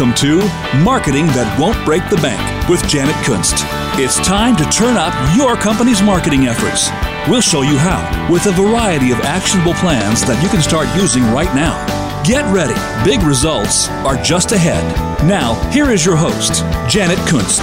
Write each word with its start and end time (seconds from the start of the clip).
Welcome 0.00 0.16
to 0.16 0.38
Marketing 0.82 1.26
That 1.36 1.60
Won't 1.60 1.76
Break 1.84 2.00
the 2.08 2.16
Bank 2.24 2.40
with 2.70 2.80
Janet 2.88 3.14
Kunst. 3.16 3.52
It's 4.00 4.16
time 4.26 4.56
to 4.56 4.64
turn 4.72 4.96
up 4.96 5.12
your 5.36 5.56
company's 5.56 6.00
marketing 6.00 6.46
efforts. 6.46 6.88
We'll 7.28 7.42
show 7.42 7.60
you 7.60 7.76
how 7.76 8.00
with 8.32 8.46
a 8.46 8.52
variety 8.52 9.12
of 9.12 9.20
actionable 9.20 9.74
plans 9.74 10.24
that 10.24 10.42
you 10.42 10.48
can 10.48 10.62
start 10.62 10.88
using 10.96 11.22
right 11.36 11.54
now. 11.54 11.76
Get 12.24 12.48
ready. 12.48 12.80
Big 13.04 13.20
results 13.20 13.90
are 14.08 14.16
just 14.22 14.52
ahead. 14.52 14.80
Now, 15.28 15.52
here 15.68 15.90
is 15.90 16.06
your 16.06 16.16
host, 16.16 16.64
Janet 16.88 17.18
Kunst. 17.28 17.60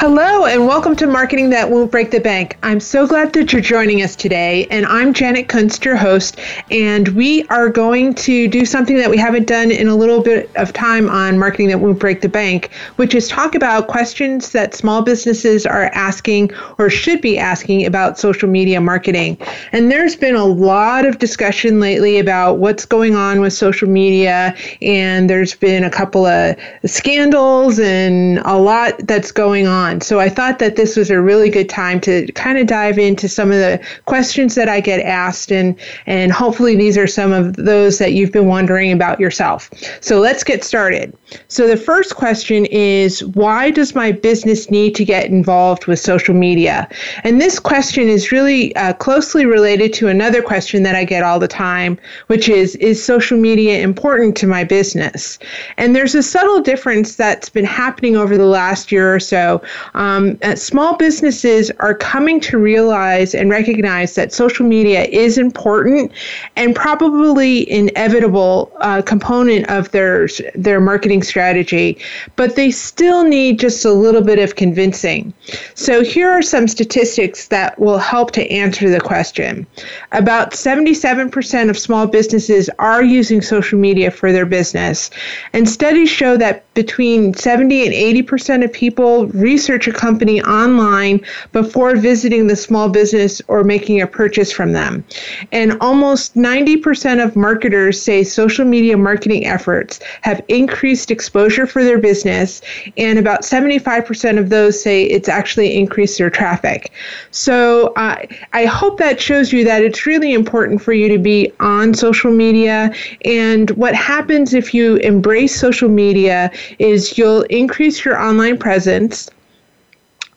Hello, 0.00 0.46
and 0.46 0.66
welcome 0.66 0.96
to 0.96 1.06
Marketing 1.06 1.50
That 1.50 1.70
Won't 1.70 1.90
Break 1.90 2.10
the 2.10 2.20
Bank. 2.20 2.56
I'm 2.62 2.80
so 2.80 3.06
glad 3.06 3.34
that 3.34 3.52
you're 3.52 3.60
joining 3.60 4.00
us 4.00 4.16
today, 4.16 4.66
and 4.70 4.86
I'm 4.86 5.12
Janet 5.12 5.48
Kunst, 5.48 5.84
your 5.84 5.94
host, 5.94 6.40
and 6.70 7.08
we 7.08 7.46
are 7.48 7.68
going 7.68 8.14
to 8.14 8.48
do 8.48 8.64
something 8.64 8.96
that 8.96 9.10
we 9.10 9.18
haven't 9.18 9.46
done 9.46 9.70
in 9.70 9.88
a 9.88 9.94
little 9.94 10.22
bit 10.22 10.50
of 10.56 10.72
time 10.72 11.10
on 11.10 11.38
Marketing 11.38 11.68
That 11.68 11.80
Won't 11.80 11.98
Break 11.98 12.22
the 12.22 12.30
Bank, 12.30 12.70
which 12.96 13.14
is 13.14 13.28
talk 13.28 13.54
about 13.54 13.88
questions 13.88 14.52
that 14.52 14.74
small 14.74 15.02
businesses 15.02 15.66
are 15.66 15.90
asking 15.92 16.50
or 16.78 16.88
should 16.88 17.20
be 17.20 17.38
asking 17.38 17.84
about 17.84 18.18
social 18.18 18.48
media 18.48 18.80
marketing. 18.80 19.36
And 19.72 19.92
there's 19.92 20.16
been 20.16 20.34
a 20.34 20.46
lot 20.46 21.04
of 21.04 21.18
discussion 21.18 21.78
lately 21.78 22.18
about 22.18 22.56
what's 22.56 22.86
going 22.86 23.16
on 23.16 23.42
with 23.42 23.52
social 23.52 23.86
media, 23.86 24.56
and 24.80 25.28
there's 25.28 25.54
been 25.54 25.84
a 25.84 25.90
couple 25.90 26.24
of 26.24 26.56
scandals 26.86 27.78
and 27.78 28.38
a 28.46 28.56
lot 28.56 28.94
that's 29.06 29.30
going 29.30 29.66
on 29.66 29.89
on. 29.90 30.00
So 30.00 30.20
I 30.20 30.28
thought 30.28 30.58
that 30.58 30.76
this 30.76 30.96
was 30.96 31.10
a 31.10 31.20
really 31.20 31.50
good 31.50 31.68
time 31.68 32.00
to 32.00 32.30
kind 32.32 32.58
of 32.58 32.66
dive 32.66 32.98
into 32.98 33.28
some 33.28 33.50
of 33.50 33.58
the 33.58 33.80
questions 34.06 34.54
that 34.54 34.68
I 34.68 34.80
get 34.80 35.00
asked, 35.00 35.50
and 35.52 35.74
and 36.06 36.32
hopefully 36.32 36.76
these 36.76 36.96
are 36.96 37.06
some 37.06 37.32
of 37.32 37.56
those 37.56 37.98
that 37.98 38.12
you've 38.12 38.32
been 38.32 38.46
wondering 38.46 38.92
about 38.92 39.20
yourself. 39.20 39.70
So 40.00 40.20
let's 40.20 40.44
get 40.44 40.64
started. 40.64 41.16
So 41.48 41.66
the 41.66 41.76
first 41.76 42.16
question 42.16 42.66
is 42.66 43.24
why 43.24 43.70
does 43.70 43.94
my 43.94 44.12
business 44.12 44.70
need 44.70 44.94
to 44.96 45.04
get 45.04 45.26
involved 45.26 45.86
with 45.86 45.98
social 45.98 46.34
media? 46.34 46.88
And 47.24 47.40
this 47.40 47.58
question 47.58 48.08
is 48.08 48.32
really 48.32 48.74
uh, 48.76 48.92
closely 48.94 49.46
related 49.46 49.92
to 49.94 50.08
another 50.08 50.42
question 50.42 50.82
that 50.84 50.94
I 50.94 51.04
get 51.04 51.22
all 51.22 51.38
the 51.38 51.48
time, 51.48 51.98
which 52.28 52.48
is 52.48 52.76
is 52.76 53.02
social 53.02 53.38
media 53.38 53.80
important 53.80 54.36
to 54.38 54.46
my 54.46 54.64
business? 54.64 55.38
And 55.76 55.94
there's 55.94 56.14
a 56.14 56.22
subtle 56.22 56.60
difference 56.60 57.16
that's 57.16 57.48
been 57.48 57.64
happening 57.64 58.16
over 58.16 58.36
the 58.36 58.46
last 58.46 58.92
year 58.92 59.14
or 59.14 59.20
so 59.20 59.62
um, 59.94 60.38
uh, 60.42 60.54
small 60.54 60.96
businesses 60.96 61.70
are 61.80 61.94
coming 61.94 62.40
to 62.40 62.58
realize 62.58 63.34
and 63.34 63.50
recognize 63.50 64.14
that 64.14 64.32
social 64.32 64.66
media 64.66 65.04
is 65.04 65.38
important 65.38 66.12
and 66.56 66.74
probably 66.74 67.70
inevitable 67.70 68.72
uh, 68.80 69.02
component 69.02 69.68
of 69.68 69.90
their 69.90 70.28
their 70.54 70.80
marketing 70.80 71.22
strategy, 71.22 71.98
but 72.36 72.56
they 72.56 72.70
still 72.70 73.24
need 73.24 73.58
just 73.58 73.84
a 73.84 73.92
little 73.92 74.22
bit 74.22 74.38
of 74.38 74.56
convincing. 74.56 75.32
So 75.74 76.02
here 76.02 76.30
are 76.30 76.42
some 76.42 76.68
statistics 76.68 77.48
that 77.48 77.78
will 77.78 77.98
help 77.98 78.30
to 78.32 78.50
answer 78.50 78.90
the 78.90 79.00
question. 79.00 79.66
About 80.12 80.52
77% 80.52 81.70
of 81.70 81.78
small 81.78 82.06
businesses 82.06 82.70
are 82.78 83.02
using 83.02 83.40
social 83.42 83.78
media 83.78 84.10
for 84.10 84.32
their 84.32 84.46
business, 84.46 85.10
and 85.52 85.68
studies 85.68 86.10
show 86.10 86.36
that 86.36 86.64
between 86.74 87.34
70 87.34 87.86
and 87.86 87.94
80% 88.26 88.64
of 88.64 88.72
people 88.72 89.26
research 89.28 89.88
a 89.88 89.92
company 89.92 90.40
online 90.42 91.20
before 91.52 91.96
visiting 91.96 92.46
the 92.46 92.56
small 92.56 92.88
business 92.88 93.42
or 93.48 93.64
making 93.64 94.00
a 94.00 94.06
purchase 94.06 94.52
from 94.52 94.72
them. 94.72 95.04
And 95.52 95.76
almost 95.80 96.36
90% 96.36 97.24
of 97.24 97.34
marketers 97.34 98.00
say 98.00 98.22
social 98.22 98.64
media 98.64 98.96
marketing 98.96 99.46
efforts 99.46 100.00
have 100.22 100.42
increased 100.48 101.10
exposure 101.10 101.66
for 101.66 101.82
their 101.82 101.98
business, 101.98 102.62
and 102.96 103.18
about 103.18 103.42
75% 103.42 104.38
of 104.38 104.48
those 104.48 104.80
say 104.80 105.04
it's 105.04 105.28
actually 105.28 105.76
increased 105.76 106.18
their 106.18 106.30
traffic. 106.30 106.92
So 107.30 107.88
uh, 107.96 108.24
I 108.52 108.66
hope 108.66 108.98
that 108.98 109.20
shows 109.20 109.52
you 109.52 109.64
that 109.64 109.82
it's 109.82 110.06
really 110.06 110.32
important 110.32 110.82
for 110.82 110.92
you 110.92 111.08
to 111.08 111.18
be 111.18 111.52
on 111.60 111.94
social 111.94 112.32
media. 112.32 112.94
And 113.24 113.70
what 113.72 113.94
happens 113.94 114.54
if 114.54 114.72
you 114.72 114.96
embrace 114.96 115.58
social 115.58 115.88
media 115.88 116.52
is 116.78 117.16
you'll 117.16 117.42
increase 117.42 118.04
your 118.04 118.20
online 118.20 118.58
presence 118.58 119.30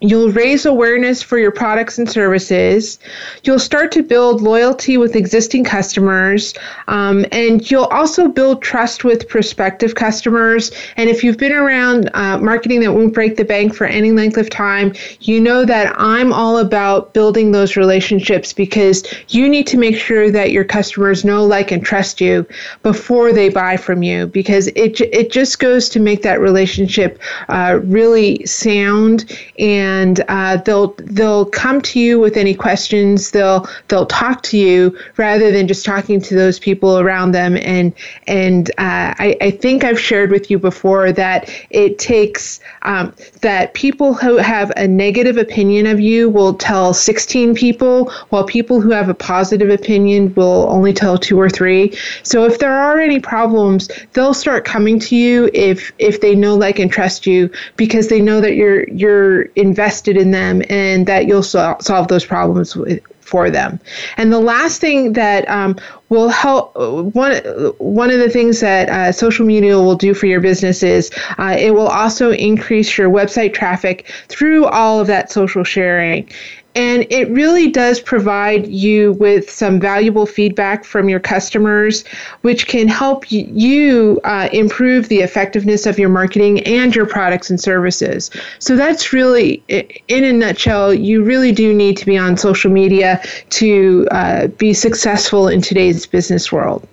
You'll 0.05 0.31
raise 0.31 0.65
awareness 0.65 1.23
for 1.23 1.37
your 1.37 1.51
products 1.51 1.97
and 1.97 2.09
services. 2.09 2.99
You'll 3.45 3.57
start 3.57 3.89
to 3.93 4.03
build 4.03 4.41
loyalty 4.41 4.97
with 4.97 5.15
existing 5.15 5.63
customers. 5.63 6.53
Um, 6.89 7.25
and 7.31 7.71
you'll 7.71 7.85
also 7.85 8.27
build 8.27 8.61
trust 8.61 9.05
with 9.05 9.29
prospective 9.29 9.95
customers. 9.95 10.71
And 10.97 11.09
if 11.09 11.23
you've 11.23 11.37
been 11.37 11.53
around 11.53 12.09
uh, 12.15 12.37
marketing 12.39 12.81
that 12.81 12.91
won't 12.91 13.13
break 13.13 13.37
the 13.37 13.45
bank 13.45 13.73
for 13.73 13.87
any 13.87 14.11
length 14.11 14.35
of 14.35 14.49
time, 14.49 14.93
you 15.21 15.39
know 15.39 15.63
that 15.63 15.95
I'm 15.97 16.33
all 16.33 16.57
about 16.57 17.13
building 17.13 17.53
those 17.53 17.77
relationships 17.77 18.51
because 18.51 19.05
you 19.29 19.47
need 19.47 19.67
to 19.67 19.77
make 19.77 19.95
sure 19.95 20.29
that 20.29 20.51
your 20.51 20.65
customers 20.65 21.23
know, 21.23 21.45
like, 21.45 21.71
and 21.71 21.81
trust 21.81 22.19
you 22.19 22.45
before 22.81 23.31
they 23.31 23.47
buy 23.47 23.77
from 23.77 24.03
you 24.03 24.27
because 24.27 24.67
it, 24.67 24.99
it 24.99 25.31
just 25.31 25.59
goes 25.59 25.87
to 25.87 26.01
make 26.01 26.23
that 26.23 26.41
relationship 26.41 27.19
uh, 27.47 27.79
really 27.83 28.45
sound 28.45 29.31
and 29.57 29.92
and 29.93 30.23
uh, 30.27 30.57
they'll 30.57 30.95
they'll 30.97 31.45
come 31.45 31.81
to 31.81 31.99
you 31.99 32.19
with 32.19 32.35
any 32.37 32.53
questions. 32.53 33.31
They'll 33.31 33.67
they'll 33.87 34.05
talk 34.05 34.41
to 34.43 34.57
you 34.57 34.97
rather 35.17 35.51
than 35.51 35.67
just 35.67 35.85
talking 35.85 36.19
to 36.21 36.35
those 36.35 36.59
people 36.59 36.99
around 36.99 37.31
them. 37.31 37.57
And 37.57 37.93
and 38.27 38.69
uh, 38.71 39.13
I, 39.25 39.37
I 39.41 39.51
think 39.51 39.83
I've 39.83 39.99
shared 39.99 40.31
with 40.31 40.49
you 40.49 40.57
before 40.59 41.11
that 41.11 41.49
it 41.69 41.99
takes 41.99 42.59
um, 42.81 43.13
that 43.41 43.73
people 43.73 44.13
who 44.13 44.37
have 44.37 44.71
a 44.75 44.87
negative 44.87 45.37
opinion 45.37 45.85
of 45.85 45.99
you 45.99 46.29
will 46.29 46.53
tell 46.53 46.93
16 46.93 47.55
people, 47.55 48.11
while 48.29 48.45
people 48.45 48.81
who 48.81 48.89
have 48.89 49.09
a 49.09 49.13
positive 49.13 49.69
opinion 49.69 50.33
will 50.35 50.67
only 50.69 50.93
tell 50.93 51.17
two 51.17 51.39
or 51.39 51.49
three. 51.49 51.95
So 52.23 52.45
if 52.45 52.59
there 52.59 52.73
are 52.73 52.99
any 52.99 53.19
problems, 53.19 53.89
they'll 54.13 54.33
start 54.33 54.65
coming 54.65 54.99
to 55.07 55.15
you 55.15 55.49
if 55.53 55.91
if 55.99 56.21
they 56.21 56.35
know, 56.35 56.55
like, 56.55 56.79
and 56.79 56.91
trust 56.91 57.27
you 57.27 57.49
because 57.77 58.07
they 58.07 58.21
know 58.21 58.41
that 58.41 58.55
you're 58.55 58.83
you're 58.89 59.43
invested 59.55 59.82
invested 59.83 60.15
in 60.15 60.31
them 60.31 60.61
and 60.69 61.07
that 61.07 61.27
you'll 61.27 61.43
sol- 61.43 61.79
solve 61.81 62.07
those 62.07 62.25
problems 62.25 62.75
with, 62.75 63.01
for 63.19 63.49
them. 63.49 63.79
And 64.17 64.31
the 64.31 64.39
last 64.39 64.79
thing 64.79 65.13
that 65.13 65.47
um, 65.49 65.77
will 66.09 66.29
help 66.29 66.75
one 66.75 67.35
one 67.79 68.09
of 68.09 68.19
the 68.19 68.29
things 68.29 68.59
that 68.61 68.89
uh, 68.89 69.11
social 69.11 69.45
media 69.45 69.77
will 69.77 69.95
do 69.95 70.13
for 70.13 70.27
your 70.27 70.39
business 70.39 70.83
is 70.83 71.11
uh, 71.37 71.55
it 71.57 71.71
will 71.71 71.87
also 71.87 72.31
increase 72.31 72.97
your 72.97 73.09
website 73.09 73.53
traffic 73.53 74.05
through 74.29 74.65
all 74.65 74.99
of 75.01 75.07
that 75.07 75.31
social 75.31 75.63
sharing 75.63 76.29
and 76.75 77.05
it 77.09 77.29
really 77.29 77.69
does 77.69 77.99
provide 77.99 78.67
you 78.67 79.13
with 79.13 79.49
some 79.49 79.79
valuable 79.79 80.25
feedback 80.25 80.85
from 80.85 81.09
your 81.09 81.19
customers, 81.19 82.03
which 82.41 82.67
can 82.67 82.87
help 82.87 83.31
you 83.31 84.19
uh, 84.23 84.49
improve 84.51 85.09
the 85.09 85.19
effectiveness 85.19 85.85
of 85.85 85.99
your 85.99 86.09
marketing 86.09 86.61
and 86.61 86.95
your 86.95 87.05
products 87.05 87.49
and 87.49 87.59
services. 87.59 88.31
So 88.59 88.75
that's 88.75 89.13
really, 89.13 89.63
in 90.07 90.23
a 90.23 90.33
nutshell, 90.33 90.93
you 90.93 91.23
really 91.23 91.51
do 91.51 91.73
need 91.73 91.97
to 91.97 92.05
be 92.05 92.17
on 92.17 92.37
social 92.37 92.71
media 92.71 93.21
to 93.51 94.07
uh, 94.11 94.47
be 94.47 94.73
successful 94.73 95.47
in 95.47 95.61
today's 95.61 96.05
business 96.05 96.51
world. 96.51 96.87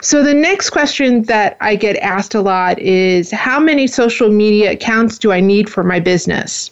So 0.00 0.22
the 0.22 0.34
next 0.34 0.70
question 0.70 1.22
that 1.24 1.56
I 1.60 1.76
get 1.76 1.96
asked 1.96 2.34
a 2.34 2.40
lot 2.40 2.78
is 2.78 3.30
how 3.30 3.58
many 3.58 3.86
social 3.86 4.30
media 4.30 4.72
accounts 4.72 5.18
do 5.18 5.32
I 5.32 5.40
need 5.40 5.68
for 5.68 5.82
my 5.82 6.00
business? 6.00 6.70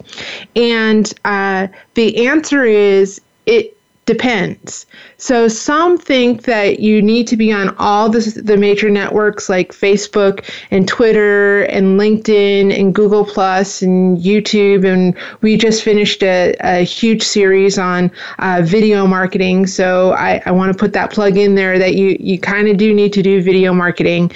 And 0.57 1.13
uh, 1.25 1.69
the 1.95 2.27
answer 2.27 2.65
is 2.65 3.21
it 3.47 3.77
depends. 4.07 4.87
So 5.23 5.47
some 5.47 5.99
think 5.99 6.43
that 6.47 6.81
you 6.81 7.01
need 7.01 7.29
to 7.29 7.37
be 7.37 7.53
on 7.53 7.77
all 7.79 8.09
the, 8.09 8.43
the 8.43 8.57
major 8.57 8.91
networks 8.91 9.49
like 9.49 9.73
Facebook 9.73 10.45
and 10.73 10.89
Twitter 10.89 11.63
and 11.67 11.97
LinkedIn 11.99 12.77
and 12.77 12.93
Google 12.93 13.25
Plus 13.25 13.83
and 13.83 14.19
YouTube. 14.19 14.85
And 14.85 15.17
we 15.41 15.57
just 15.57 15.85
finished 15.85 16.25
a, 16.25 16.57
a 16.59 16.83
huge 16.83 17.23
series 17.23 17.79
on 17.79 18.11
uh, 18.41 18.63
video 18.65 19.07
marketing. 19.07 19.69
So 19.69 20.11
I, 20.15 20.43
I 20.45 20.51
want 20.51 20.73
to 20.73 20.77
put 20.77 20.93
that 20.95 21.13
plug 21.13 21.37
in 21.37 21.55
there 21.55 21.79
that 21.79 21.95
you, 21.95 22.17
you 22.19 22.41
kind 22.41 22.67
of 22.67 22.77
do 22.77 22.93
need 22.93 23.13
to 23.13 23.23
do 23.23 23.41
video 23.41 23.73
marketing. 23.73 24.33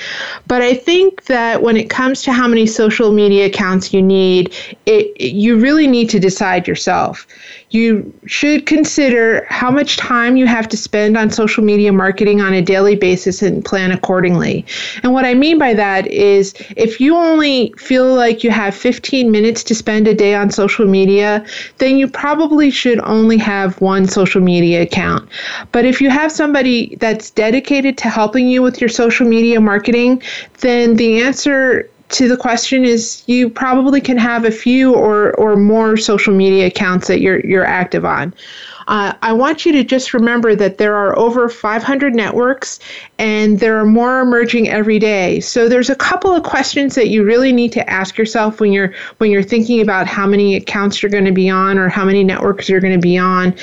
But 0.47 0.63
I 0.63 0.75
think 0.75 1.25
that 1.25 1.63
when 1.63 1.77
it 1.77 1.91
comes 1.91 2.23
to 2.23 2.33
how 2.33 2.47
many 2.47 2.65
social 2.65 3.11
media 3.11 3.47
accounts 3.47 3.93
you 3.93 4.03
need, 4.03 4.55
it, 4.87 5.21
you 5.21 5.59
really 5.59 5.89
need 5.89 6.09
to 6.11 6.21
decide 6.21 6.69
yourself. 6.69 7.27
You 7.71 8.15
should 8.27 8.67
consider 8.67 9.45
how 9.51 9.73
much 9.73 9.97
time 9.97 10.37
you 10.37 10.47
have 10.47 10.69
to 10.69 10.76
spend 10.77 11.17
on 11.17 11.31
social 11.31 11.65
media 11.65 11.93
marketing 11.93 12.41
on 12.41 12.53
a 12.53 12.63
daily 12.63 12.97
basis 12.97 13.43
and 13.43 13.65
plan 13.65 13.91
accordingly. 13.91 14.65
And 15.03 15.13
what 15.13 15.25
I 15.25 15.35
mean 15.35 15.59
by 15.59 15.75
that 15.75 16.07
is 16.07 16.55
if 16.77 17.01
you 17.01 17.17
only 17.17 17.73
feel 17.79 18.15
like 18.15 18.45
you 18.45 18.51
have 18.51 18.75
15 18.75 19.31
minutes 19.31 19.65
to 19.65 19.75
spend 19.75 20.07
a 20.09 20.15
day 20.15 20.35
on 20.35 20.51
social 20.51 20.87
media, 20.87 21.45
then 21.79 21.97
you 21.99 22.09
probably 22.09 22.71
should 22.71 23.01
only 23.01 23.39
have 23.39 23.81
one 23.81 24.07
social 24.07 24.41
media 24.41 24.83
account. 24.83 25.29
But 25.73 25.85
if 25.85 26.01
you 26.01 26.11
have 26.11 26.31
somebody 26.31 26.97
that's 26.97 27.31
dedicated 27.31 27.99
to 27.99 28.09
helping 28.09 28.49
you 28.49 28.63
with 28.63 28.81
your 28.81 28.91
social 28.91 29.27
media 29.27 29.61
marketing, 29.61 30.23
then 30.61 30.97
the 30.97 31.23
answer 31.23 31.89
to 32.09 32.29
the 32.29 32.37
question 32.37 32.85
is 32.85 33.23
you 33.27 33.49
probably 33.49 34.01
can 34.01 34.17
have 34.17 34.45
a 34.45 34.51
few 34.51 34.95
or, 34.95 35.35
or 35.35 35.57
more 35.57 35.97
social 35.97 36.35
media 36.35 36.67
accounts 36.67 37.09
that 37.09 37.21
you're, 37.21 37.41
you're 37.41 37.65
active 37.65 38.05
on. 38.05 38.33
Uh, 38.89 39.13
I 39.23 39.33
want 39.33 39.67
you 39.67 39.73
to 39.73 39.85
just 39.85 40.15
remember 40.15 40.55
that 40.55 40.79
there 40.79 40.95
are 40.95 41.19
over 41.19 41.49
500 41.49 42.15
networks 42.15 42.79
and 43.19 43.59
there 43.59 43.79
are 43.79 43.85
more 43.85 44.21
emerging 44.21 44.69
every 44.69 44.99
day. 44.99 45.41
So 45.41 45.69
there's 45.69 45.91
a 45.91 45.95
couple 45.95 46.33
of 46.33 46.45
questions 46.45 46.95
that 46.95 47.09
you 47.09 47.25
really 47.25 47.53
need 47.53 47.73
to 47.73 47.91
ask 47.91 48.17
yourself 48.17 48.61
when 48.61 48.73
you're 48.73 48.95
when 49.19 49.31
you're 49.31 49.43
thinking 49.43 49.81
about 49.81 50.07
how 50.07 50.27
many 50.27 50.57
accounts 50.57 51.03
you're 51.03 51.11
going 51.11 51.25
to 51.25 51.33
be 51.33 51.51
on 51.51 51.79
or 51.79 51.89
how 51.89 52.05
many 52.05 52.25
networks 52.25 52.69
you're 52.69 52.81
going 52.81 52.95
to 52.95 53.01
be 53.01 53.19
on, 53.19 53.55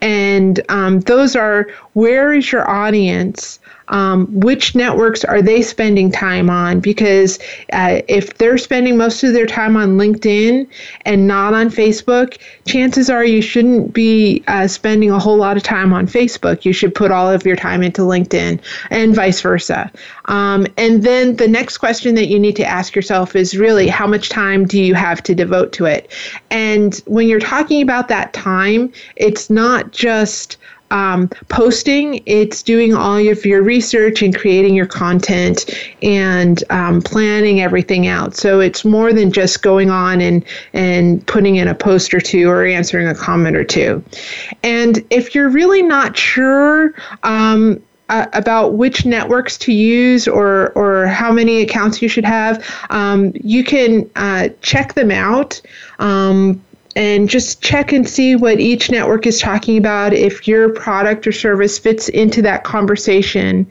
and 0.00 0.60
um, 0.68 1.00
those 1.00 1.36
are 1.36 1.68
where 1.92 2.32
is 2.32 2.50
your 2.50 2.68
audience? 2.68 3.59
Um, 3.90 4.26
which 4.40 4.74
networks 4.74 5.24
are 5.24 5.42
they 5.42 5.62
spending 5.62 6.10
time 6.10 6.48
on? 6.48 6.80
Because 6.80 7.38
uh, 7.72 8.00
if 8.08 8.38
they're 8.38 8.58
spending 8.58 8.96
most 8.96 9.22
of 9.22 9.32
their 9.32 9.46
time 9.46 9.76
on 9.76 9.98
LinkedIn 9.98 10.66
and 11.04 11.26
not 11.26 11.54
on 11.54 11.68
Facebook, 11.68 12.38
chances 12.66 13.10
are 13.10 13.24
you 13.24 13.42
shouldn't 13.42 13.92
be 13.92 14.42
uh, 14.46 14.66
spending 14.66 15.10
a 15.10 15.18
whole 15.18 15.36
lot 15.36 15.56
of 15.56 15.62
time 15.62 15.92
on 15.92 16.06
Facebook. 16.06 16.64
You 16.64 16.72
should 16.72 16.94
put 16.94 17.10
all 17.10 17.30
of 17.30 17.44
your 17.44 17.56
time 17.56 17.82
into 17.82 18.02
LinkedIn 18.02 18.60
and 18.90 19.14
vice 19.14 19.40
versa. 19.40 19.90
Um, 20.26 20.66
and 20.76 21.02
then 21.02 21.36
the 21.36 21.48
next 21.48 21.78
question 21.78 22.14
that 22.14 22.26
you 22.26 22.38
need 22.38 22.56
to 22.56 22.64
ask 22.64 22.94
yourself 22.94 23.34
is 23.34 23.56
really 23.56 23.88
how 23.88 24.06
much 24.06 24.28
time 24.28 24.66
do 24.66 24.80
you 24.80 24.94
have 24.94 25.22
to 25.24 25.34
devote 25.34 25.72
to 25.72 25.86
it? 25.86 26.12
And 26.50 26.94
when 27.06 27.28
you're 27.28 27.40
talking 27.40 27.82
about 27.82 28.08
that 28.08 28.32
time, 28.32 28.92
it's 29.16 29.50
not 29.50 29.90
just 29.90 30.56
um, 30.90 31.28
posting, 31.48 32.22
it's 32.26 32.62
doing 32.62 32.94
all 32.94 33.16
of 33.16 33.44
your 33.44 33.62
research 33.62 34.22
and 34.22 34.36
creating 34.36 34.74
your 34.74 34.86
content 34.86 35.70
and 36.02 36.64
um, 36.70 37.00
planning 37.02 37.60
everything 37.60 38.06
out. 38.06 38.34
So 38.34 38.60
it's 38.60 38.84
more 38.84 39.12
than 39.12 39.32
just 39.32 39.62
going 39.62 39.90
on 39.90 40.20
and, 40.20 40.44
and 40.72 41.26
putting 41.26 41.56
in 41.56 41.68
a 41.68 41.74
post 41.74 42.12
or 42.14 42.20
two 42.20 42.48
or 42.48 42.64
answering 42.64 43.06
a 43.06 43.14
comment 43.14 43.56
or 43.56 43.64
two. 43.64 44.02
And 44.62 45.04
if 45.10 45.34
you're 45.34 45.48
really 45.48 45.82
not 45.82 46.16
sure, 46.16 46.94
um, 47.22 47.82
uh, 48.10 48.26
about 48.32 48.74
which 48.74 49.06
networks 49.06 49.56
to 49.56 49.72
use 49.72 50.26
or 50.26 50.72
or 50.72 51.06
how 51.06 51.30
many 51.30 51.62
accounts 51.62 52.02
you 52.02 52.08
should 52.08 52.24
have, 52.24 52.60
um, 52.90 53.32
you 53.36 53.62
can 53.62 54.10
uh, 54.16 54.48
check 54.62 54.94
them 54.94 55.12
out. 55.12 55.62
Um, 56.00 56.60
and 56.96 57.28
just 57.28 57.62
check 57.62 57.92
and 57.92 58.08
see 58.08 58.34
what 58.34 58.58
each 58.58 58.90
network 58.90 59.26
is 59.26 59.40
talking 59.40 59.78
about 59.78 60.12
if 60.12 60.48
your 60.48 60.70
product 60.70 61.26
or 61.26 61.32
service 61.32 61.78
fits 61.78 62.08
into 62.08 62.42
that 62.42 62.64
conversation. 62.64 63.66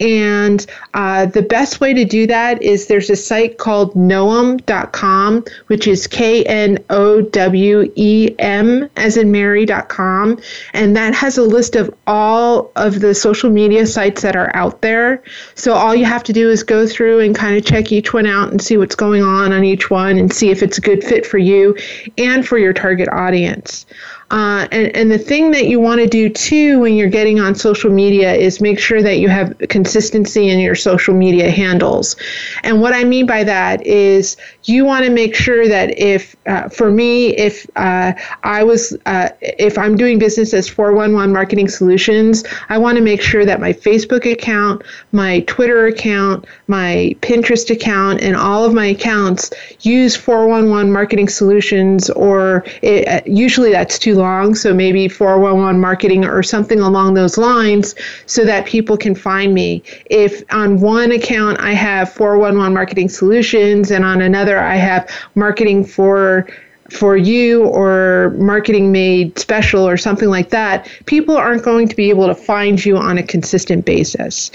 And 0.00 0.64
uh, 0.94 1.26
the 1.26 1.42
best 1.42 1.80
way 1.80 1.94
to 1.94 2.04
do 2.04 2.26
that 2.26 2.62
is 2.62 2.86
there's 2.86 3.08
a 3.08 3.16
site 3.16 3.58
called 3.58 3.94
knowem.com, 3.94 5.44
which 5.68 5.86
is 5.86 6.06
K 6.06 6.44
N 6.44 6.78
O 6.90 7.22
W 7.22 7.90
E 7.96 8.34
M 8.38 8.88
as 8.96 9.16
in 9.16 9.32
Mary.com. 9.32 10.38
And 10.74 10.96
that 10.96 11.14
has 11.14 11.38
a 11.38 11.42
list 11.42 11.74
of 11.74 11.94
all 12.06 12.70
of 12.76 13.00
the 13.00 13.14
social 13.14 13.50
media 13.50 13.86
sites 13.86 14.22
that 14.22 14.36
are 14.36 14.54
out 14.54 14.82
there. 14.82 15.22
So 15.54 15.72
all 15.72 15.94
you 15.94 16.04
have 16.04 16.24
to 16.24 16.32
do 16.32 16.50
is 16.50 16.62
go 16.62 16.86
through 16.86 17.20
and 17.20 17.34
kind 17.34 17.56
of 17.56 17.64
check 17.64 17.92
each 17.92 18.12
one 18.12 18.26
out 18.26 18.50
and 18.50 18.60
see 18.60 18.76
what's 18.76 18.94
going 18.94 19.22
on 19.22 19.52
on 19.52 19.64
each 19.64 19.90
one 19.90 20.18
and 20.18 20.32
see 20.32 20.50
if 20.50 20.62
it's 20.62 20.76
a 20.76 20.82
good 20.82 21.02
fit 21.02 21.24
for 21.24 21.38
you 21.38 21.76
and 22.18 22.46
for 22.46 22.57
your 22.58 22.72
target 22.72 23.08
audience. 23.08 23.86
Uh, 24.30 24.68
and, 24.72 24.94
and 24.94 25.10
the 25.10 25.18
thing 25.18 25.50
that 25.52 25.66
you 25.66 25.80
want 25.80 26.00
to 26.00 26.06
do 26.06 26.28
too 26.28 26.78
when 26.80 26.94
you're 26.94 27.08
getting 27.08 27.40
on 27.40 27.54
social 27.54 27.90
media 27.90 28.34
is 28.34 28.60
make 28.60 28.78
sure 28.78 29.02
that 29.02 29.18
you 29.18 29.28
have 29.28 29.56
consistency 29.70 30.50
in 30.50 30.58
your 30.58 30.74
social 30.74 31.14
media 31.14 31.50
handles. 31.50 32.14
And 32.62 32.82
what 32.82 32.92
I 32.92 33.04
mean 33.04 33.24
by 33.24 33.42
that 33.44 33.86
is 33.86 34.36
you 34.64 34.84
want 34.84 35.06
to 35.06 35.10
make 35.10 35.34
sure 35.34 35.66
that 35.66 35.98
if, 35.98 36.36
uh, 36.46 36.68
for 36.68 36.90
me, 36.90 37.28
if 37.36 37.66
uh, 37.76 38.12
I 38.42 38.62
was, 38.64 38.94
uh, 39.06 39.30
if 39.40 39.78
I'm 39.78 39.96
doing 39.96 40.18
business 40.18 40.52
as 40.52 40.68
411 40.68 41.32
Marketing 41.32 41.68
Solutions, 41.68 42.44
I 42.68 42.76
want 42.76 42.98
to 42.98 43.02
make 43.02 43.22
sure 43.22 43.46
that 43.46 43.60
my 43.60 43.72
Facebook 43.72 44.30
account, 44.30 44.82
my 45.12 45.40
Twitter 45.40 45.86
account, 45.86 46.44
my 46.66 47.16
Pinterest 47.22 47.70
account, 47.70 48.20
and 48.20 48.36
all 48.36 48.64
of 48.66 48.74
my 48.74 48.86
accounts 48.86 49.50
use 49.80 50.14
411 50.14 50.92
Marketing 50.92 51.28
Solutions, 51.28 52.10
or 52.10 52.64
it, 52.82 53.08
uh, 53.08 53.22
usually 53.24 53.70
that's 53.70 53.98
too 53.98 54.17
long, 54.18 54.54
so 54.54 54.74
maybe 54.74 55.08
411 55.08 55.80
marketing 55.80 56.24
or 56.26 56.42
something 56.42 56.80
along 56.80 57.14
those 57.14 57.38
lines 57.38 57.94
so 58.26 58.44
that 58.44 58.66
people 58.66 58.96
can 58.98 59.14
find 59.14 59.54
me. 59.54 59.82
If 60.10 60.42
on 60.52 60.80
one 60.80 61.12
account 61.12 61.58
I 61.60 61.72
have 61.72 62.12
411 62.12 62.74
marketing 62.74 63.08
solutions 63.08 63.90
and 63.90 64.04
on 64.04 64.20
another 64.20 64.58
I 64.58 64.76
have 64.76 65.08
marketing 65.34 65.86
for 65.86 66.46
for 66.90 67.16
you 67.16 67.66
or 67.66 68.34
marketing 68.38 68.90
made 68.92 69.38
special 69.38 69.86
or 69.86 69.96
something 69.96 70.28
like 70.28 70.50
that, 70.50 70.88
people 71.06 71.36
aren't 71.36 71.62
going 71.62 71.88
to 71.88 71.94
be 71.94 72.08
able 72.08 72.26
to 72.26 72.34
find 72.34 72.84
you 72.84 72.96
on 72.96 73.18
a 73.18 73.22
consistent 73.22 73.84
basis. 73.84 74.50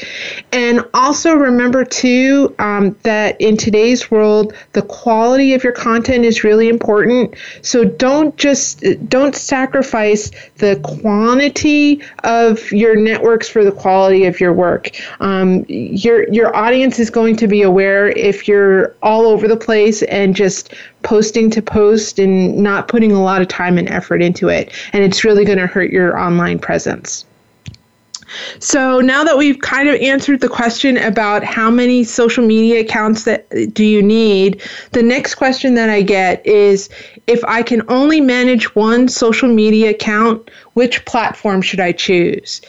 And 0.51 0.83
also 0.93 1.33
remember, 1.35 1.85
too, 1.85 2.55
um, 2.59 2.95
that 3.03 3.39
in 3.39 3.57
today's 3.57 4.09
world, 4.09 4.53
the 4.73 4.81
quality 4.81 5.53
of 5.53 5.63
your 5.63 5.73
content 5.73 6.25
is 6.25 6.43
really 6.43 6.69
important. 6.69 7.35
So 7.61 7.83
don't 7.83 8.35
just 8.37 8.83
don't 9.07 9.35
sacrifice 9.35 10.31
the 10.57 10.79
quantity 10.83 12.01
of 12.23 12.71
your 12.71 12.95
networks 12.95 13.47
for 13.47 13.63
the 13.63 13.71
quality 13.71 14.25
of 14.25 14.39
your 14.39 14.53
work. 14.53 14.91
Um, 15.19 15.65
your 15.67 16.31
your 16.31 16.55
audience 16.55 16.99
is 16.99 17.09
going 17.09 17.35
to 17.37 17.47
be 17.47 17.61
aware 17.61 18.09
if 18.09 18.47
you're 18.47 18.95
all 19.03 19.27
over 19.27 19.47
the 19.47 19.57
place 19.57 20.01
and 20.03 20.35
just 20.35 20.73
posting 21.03 21.49
to 21.51 21.61
post 21.61 22.19
and 22.19 22.57
not 22.57 22.87
putting 22.87 23.11
a 23.11 23.21
lot 23.21 23.41
of 23.41 23.47
time 23.47 23.77
and 23.77 23.87
effort 23.89 24.21
into 24.21 24.49
it. 24.49 24.71
And 24.93 25.03
it's 25.03 25.23
really 25.23 25.45
going 25.45 25.59
to 25.59 25.67
hurt 25.67 25.91
your 25.91 26.17
online 26.17 26.59
presence. 26.59 27.25
So 28.59 28.99
now 28.99 29.23
that 29.23 29.37
we've 29.37 29.59
kind 29.59 29.89
of 29.89 29.95
answered 30.01 30.41
the 30.41 30.49
question 30.49 30.97
about 30.97 31.43
how 31.43 31.69
many 31.69 32.03
social 32.03 32.45
media 32.45 32.81
accounts 32.81 33.25
that 33.25 33.47
do 33.73 33.85
you 33.85 34.01
need, 34.01 34.61
the 34.91 35.03
next 35.03 35.35
question 35.35 35.75
that 35.75 35.89
I 35.89 36.01
get 36.01 36.45
is 36.45 36.89
if 37.27 37.43
I 37.45 37.61
can 37.61 37.83
only 37.89 38.21
manage 38.21 38.75
one 38.75 39.07
social 39.07 39.49
media 39.49 39.91
account, 39.91 40.49
which 40.73 41.05
platform 41.05 41.61
should 41.61 41.79
I 41.79 41.91
choose? 41.91 42.61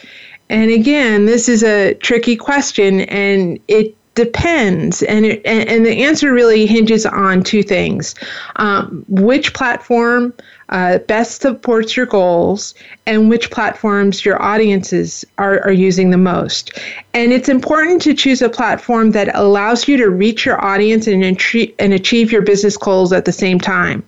And 0.49 0.69
again, 0.69 1.25
this 1.25 1.49
is 1.49 1.63
a 1.63 1.95
tricky 1.95 2.35
question 2.35 3.01
and 3.01 3.59
it 3.67 3.95
depends. 4.15 5.03
And 5.03 5.25
it, 5.25 5.45
and 5.45 5.85
the 5.85 6.03
answer 6.03 6.33
really 6.33 6.65
hinges 6.65 7.05
on 7.05 7.43
two 7.43 7.61
things. 7.61 8.15
Um, 8.55 9.05
which 9.07 9.53
platform 9.53 10.33
uh, 10.69 10.99
best 10.99 11.41
supports 11.41 11.95
your 11.95 12.05
goals 12.05 12.73
and 13.05 13.29
which 13.29 13.51
platforms 13.51 14.25
your 14.25 14.41
audiences 14.41 15.25
are, 15.37 15.61
are 15.61 15.71
using 15.71 16.09
the 16.09 16.17
most. 16.17 16.79
And 17.13 17.31
it's 17.31 17.49
important 17.49 18.01
to 18.03 18.13
choose 18.13 18.41
a 18.41 18.49
platform 18.49 19.11
that 19.11 19.33
allows 19.35 19.87
you 19.87 19.95
to 19.97 20.09
reach 20.09 20.45
your 20.45 20.63
audience 20.63 21.07
and, 21.07 21.23
and 21.23 21.93
achieve 21.93 22.31
your 22.31 22.41
business 22.41 22.77
goals 22.77 23.13
at 23.13 23.25
the 23.25 23.31
same 23.31 23.59
time. 23.59 24.05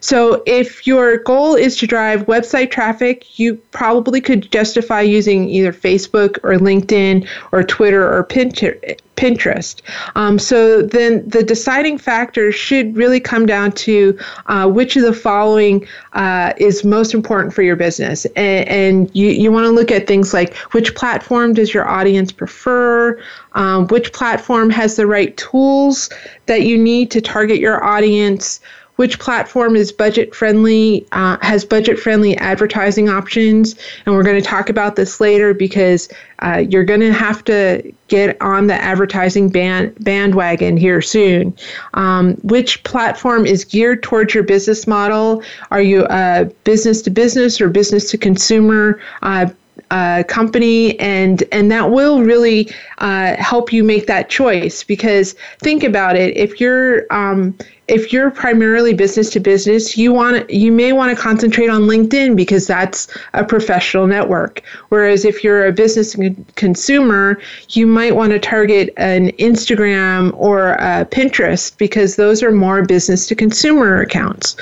So, 0.00 0.42
if 0.46 0.86
your 0.86 1.18
goal 1.18 1.56
is 1.56 1.76
to 1.78 1.86
drive 1.86 2.26
website 2.26 2.70
traffic, 2.70 3.38
you 3.38 3.56
probably 3.72 4.20
could 4.20 4.50
justify 4.52 5.00
using 5.00 5.48
either 5.48 5.72
Facebook 5.72 6.38
or 6.44 6.54
LinkedIn 6.54 7.26
or 7.52 7.62
Twitter 7.64 8.04
or 8.04 8.24
Pinterest. 8.24 9.80
Um, 10.14 10.38
so, 10.38 10.82
then 10.82 11.28
the 11.28 11.42
deciding 11.42 11.98
factor 11.98 12.52
should 12.52 12.96
really 12.96 13.20
come 13.20 13.46
down 13.46 13.72
to 13.72 14.18
uh, 14.46 14.68
which 14.68 14.96
of 14.96 15.02
the 15.02 15.12
following 15.12 15.86
uh, 16.12 16.52
is 16.56 16.84
most 16.84 17.14
important 17.14 17.54
for 17.54 17.62
your 17.62 17.76
business. 17.76 18.24
And, 18.36 18.68
and 18.68 19.10
you, 19.14 19.28
you 19.28 19.52
want 19.52 19.64
to 19.64 19.70
look 19.70 19.90
at 19.90 20.06
things 20.06 20.32
like 20.32 20.54
which 20.72 20.94
platform 20.94 21.54
does 21.54 21.72
your 21.74 21.88
audience 21.88 22.32
prefer, 22.32 23.20
um, 23.52 23.86
which 23.88 24.12
platform 24.12 24.70
has 24.70 24.96
the 24.96 25.06
right 25.06 25.36
tools 25.36 26.10
that 26.46 26.62
you 26.62 26.78
need 26.78 27.10
to 27.10 27.20
target 27.20 27.58
your 27.58 27.82
audience. 27.84 28.60
Which 28.98 29.20
platform 29.20 29.76
is 29.76 29.92
budget 29.92 30.34
friendly, 30.34 31.06
uh, 31.12 31.38
has 31.40 31.64
budget 31.64 32.00
friendly 32.00 32.36
advertising 32.38 33.08
options. 33.08 33.76
And 34.04 34.14
we're 34.16 34.24
going 34.24 34.42
to 34.42 34.46
talk 34.46 34.68
about 34.68 34.96
this 34.96 35.20
later 35.20 35.54
because 35.54 36.08
uh, 36.40 36.64
you're 36.68 36.84
going 36.84 36.98
to 37.00 37.12
have 37.12 37.44
to 37.44 37.92
get 38.08 38.36
on 38.42 38.66
the 38.66 38.74
advertising 38.74 39.50
band, 39.50 39.94
bandwagon 40.02 40.76
here 40.76 41.00
soon. 41.00 41.56
Um, 41.94 42.34
which 42.42 42.82
platform 42.82 43.46
is 43.46 43.64
geared 43.64 44.02
towards 44.02 44.34
your 44.34 44.42
business 44.42 44.88
model? 44.88 45.44
Are 45.70 45.82
you 45.82 46.04
a 46.10 46.46
business 46.64 47.00
to 47.02 47.10
business 47.10 47.60
or 47.60 47.68
business 47.68 48.10
to 48.10 48.18
consumer? 48.18 49.00
Uh, 49.22 49.46
uh, 49.90 50.22
company 50.28 50.98
and 51.00 51.44
and 51.50 51.70
that 51.70 51.90
will 51.90 52.22
really 52.22 52.70
uh, 52.98 53.36
help 53.36 53.72
you 53.72 53.82
make 53.82 54.06
that 54.06 54.28
choice 54.28 54.84
because 54.84 55.34
think 55.60 55.82
about 55.82 56.14
it 56.14 56.36
if 56.36 56.60
you're 56.60 57.10
um, 57.10 57.56
if 57.88 58.12
you're 58.12 58.30
primarily 58.30 58.92
business 58.92 59.30
to 59.30 59.40
business, 59.40 59.96
you 59.96 60.12
want 60.12 60.48
you 60.50 60.70
may 60.70 60.92
want 60.92 61.16
to 61.16 61.20
concentrate 61.20 61.68
on 61.68 61.82
LinkedIn 61.82 62.36
because 62.36 62.66
that's 62.66 63.08
a 63.32 63.44
professional 63.44 64.06
network. 64.06 64.62
Whereas 64.90 65.24
if 65.24 65.42
you're 65.42 65.66
a 65.66 65.72
business 65.72 66.14
consumer, 66.54 67.40
you 67.70 67.86
might 67.86 68.14
want 68.14 68.32
to 68.32 68.38
target 68.38 68.92
an 68.98 69.30
Instagram 69.32 70.34
or 70.36 70.72
a 70.74 71.06
Pinterest 71.10 71.76
because 71.78 72.16
those 72.16 72.42
are 72.42 72.52
more 72.52 72.84
business 72.84 73.26
to 73.28 73.34
consumer 73.34 74.00
accounts. 74.00 74.56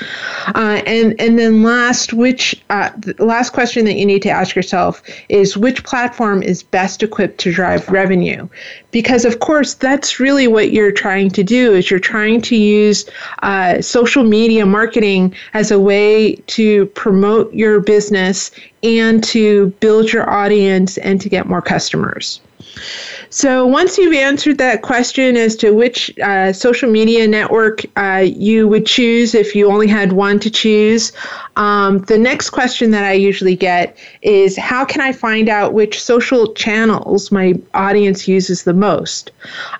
Uh, 0.55 0.81
and 0.85 1.19
and 1.19 1.37
then 1.37 1.63
last, 1.63 2.13
which 2.13 2.55
uh, 2.69 2.89
the 2.97 3.13
last 3.23 3.51
question 3.51 3.83
that 3.85 3.95
you 3.95 4.05
need 4.05 4.21
to 4.21 4.29
ask 4.29 4.55
yourself 4.55 5.03
is 5.27 5.57
which 5.57 5.83
platform 5.83 6.41
is 6.41 6.63
best 6.63 7.03
equipped 7.03 7.39
to 7.39 7.51
drive 7.51 7.89
revenue? 7.89 8.47
Because 8.91 9.25
of 9.25 9.39
course 9.39 9.73
that's 9.73 10.17
really 10.17 10.47
what 10.47 10.71
you're 10.71 10.93
trying 10.93 11.29
to 11.31 11.43
do 11.43 11.73
is 11.73 11.91
you're 11.91 11.99
trying 11.99 12.41
to 12.43 12.55
use 12.55 13.05
uh, 13.43 13.81
social 13.81 14.23
media 14.23 14.65
marketing 14.65 15.33
as 15.53 15.71
a 15.71 15.79
way 15.79 16.35
to 16.47 16.85
promote 16.87 17.53
your 17.53 17.79
business 17.79 18.51
and 18.83 19.23
to 19.23 19.67
build 19.79 20.11
your 20.11 20.29
audience 20.29 20.97
and 20.97 21.19
to 21.21 21.29
get 21.29 21.47
more 21.47 21.61
customers. 21.61 22.41
So 23.29 23.65
once 23.65 23.97
you've 23.97 24.13
answered 24.13 24.57
that 24.57 24.81
question 24.81 25.37
as 25.37 25.55
to 25.57 25.71
which 25.71 26.17
uh, 26.19 26.53
social 26.53 26.89
media 26.89 27.27
network 27.27 27.83
uh, 27.95 28.25
you 28.25 28.67
would 28.67 28.85
choose 28.85 29.35
if 29.35 29.55
you 29.55 29.69
only 29.69 29.87
had 29.87 30.13
one 30.13 30.39
to 30.39 30.49
choose, 30.49 31.11
um, 31.55 31.99
the 31.99 32.17
next 32.17 32.51
question 32.51 32.91
that 32.91 33.03
I 33.03 33.13
usually 33.13 33.55
get 33.55 33.97
is 34.21 34.57
how 34.57 34.85
can 34.85 35.01
I 35.01 35.11
find 35.11 35.49
out 35.49 35.73
which 35.73 36.01
social 36.01 36.53
channels 36.53 37.31
my 37.31 37.53
audience 37.73 38.27
uses 38.27 38.63
the 38.63 38.73
most? 38.73 39.31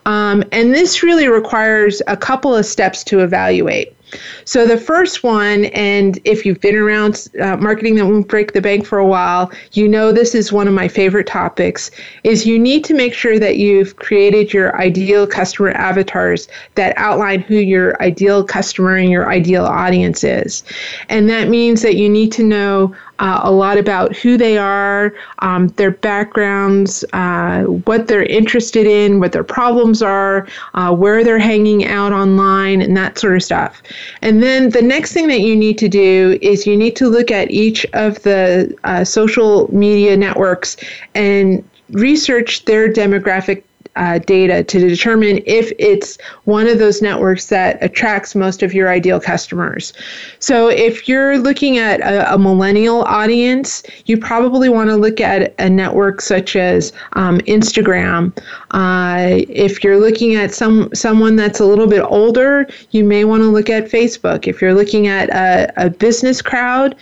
Um, 0.06 0.44
and 0.52 0.74
this 0.74 1.04
really 1.04 1.28
requires 1.28 2.02
a 2.08 2.18
couple 2.18 2.56
of 2.56 2.66
steps 2.66 3.04
to 3.06 3.20
evaluate. 3.20 3.97
So 4.46 4.66
the 4.66 4.78
first 4.78 5.24
one, 5.24 5.66
and 5.66 6.20
if 6.24 6.46
you've 6.46 6.62
been 6.62 6.76
around 6.76 7.28
uh, 7.42 7.58
marketing 7.58 7.96
that 7.96 8.06
won't 8.06 8.28
break 8.28 8.54
the 8.54 8.62
bank 8.62 8.86
for 8.86 8.98
a 8.98 9.06
while, 9.06 9.52
you 9.74 9.88
know 9.88 10.12
this 10.12 10.34
is 10.34 10.52
one 10.52 10.68
of 10.68 10.74
my 10.74 10.88
favorite 10.88 11.28
topics, 11.28 11.92
is 12.24 12.46
you 12.46 12.58
need 12.58 12.84
to 12.86 12.94
make 12.94 13.14
sure 13.14 13.38
that 13.40 13.58
you've 13.58 13.98
created 13.98 14.54
your 14.54 14.80
ideal 14.80 15.28
customer 15.28 15.72
avatars 15.72 16.48
that 16.76 16.98
outline 16.98 17.42
who 17.42 17.56
your 17.56 18.02
ideal 18.02 18.44
customer 18.44 18.96
and 18.96 19.12
your 19.12 19.30
ideal 19.30 19.66
audience 19.66 20.24
is. 20.24 20.64
And 21.10 21.30
that 21.30 21.50
means 21.50 21.82
that 21.82 21.96
you 21.96 22.10
need 22.10 22.32
to 22.34 22.44
know 22.44 22.96
uh, 23.20 23.42
a 23.44 23.52
lot 23.52 23.78
about 23.78 24.16
who 24.16 24.38
they 24.38 24.58
are, 24.58 25.14
um, 25.40 25.68
their 25.70 25.92
backgrounds, 25.92 27.04
uh, 27.14 27.64
what 27.64 28.08
they're 28.08 28.24
interested 28.24 28.86
in, 28.86 29.20
what 29.20 29.32
their 29.32 29.44
problems 29.44 30.02
are, 30.02 30.48
uh, 30.74 30.94
where 30.94 31.24
they're 31.24 31.40
hanging 31.40 31.86
out 31.86 32.12
online, 32.12 32.82
and 32.82 32.96
that 32.96 33.18
sort 33.18 33.36
of 33.36 33.44
stuff. 33.44 33.82
And 34.22 34.44
then 34.44 34.70
the 34.70 34.82
next 34.82 35.14
thing 35.14 35.28
that 35.28 35.42
you 35.42 35.56
need 35.56 35.78
to 35.80 35.90
do 35.90 36.38
is 36.42 36.68
you 36.68 36.78
need 36.78 36.96
to 36.98 37.08
look 37.08 37.32
at 37.32 37.50
each 37.52 37.86
of 37.94 38.22
the 38.24 38.76
uh, 38.84 39.04
social 39.04 39.74
media 39.74 40.16
networks 40.16 40.78
and 41.16 41.68
research 41.92 42.66
their 42.66 42.92
demographic 42.92 43.64
uh, 43.98 44.20
data 44.20 44.64
to 44.64 44.80
determine 44.80 45.42
if 45.46 45.72
it's 45.80 46.18
one 46.46 46.68
of 46.68 46.80
those 46.80 47.02
networks 47.02 47.48
that 47.48 47.78
attracts 47.84 48.36
most 48.36 48.64
of 48.64 48.74
your 48.74 48.90
ideal 48.90 49.20
customers. 49.20 49.94
So, 50.40 50.70
if 50.70 51.08
you're 51.08 51.38
looking 51.38 51.78
at 51.78 52.00
a, 52.02 52.34
a 52.36 52.38
millennial 52.38 53.04
audience, 53.04 53.84
you 54.06 54.18
probably 54.18 54.70
want 54.70 54.90
to 54.90 54.96
look 54.96 55.20
at 55.20 55.54
a 55.60 55.70
network 55.70 56.22
such 56.22 56.56
as 56.56 56.94
um, 57.14 57.40
Instagram. 57.42 58.32
Uh, 58.72 59.44
if 59.50 59.84
you're 59.84 60.00
looking 60.00 60.36
at 60.36 60.54
some 60.54 60.94
someone 60.94 61.36
that's 61.36 61.60
a 61.60 61.66
little 61.66 61.88
bit 61.88 62.04
older, 62.04 62.68
you 62.92 63.04
may 63.04 63.26
want 63.26 63.42
to 63.42 63.48
look 63.48 63.70
at 63.70 63.86
Facebook. 63.86 64.48
If 64.48 64.62
you're 64.62 64.74
looking 64.74 65.08
at 65.08 65.30
a, 65.30 65.86
a 65.86 65.90
business 65.90 66.42
crowd, 66.42 66.96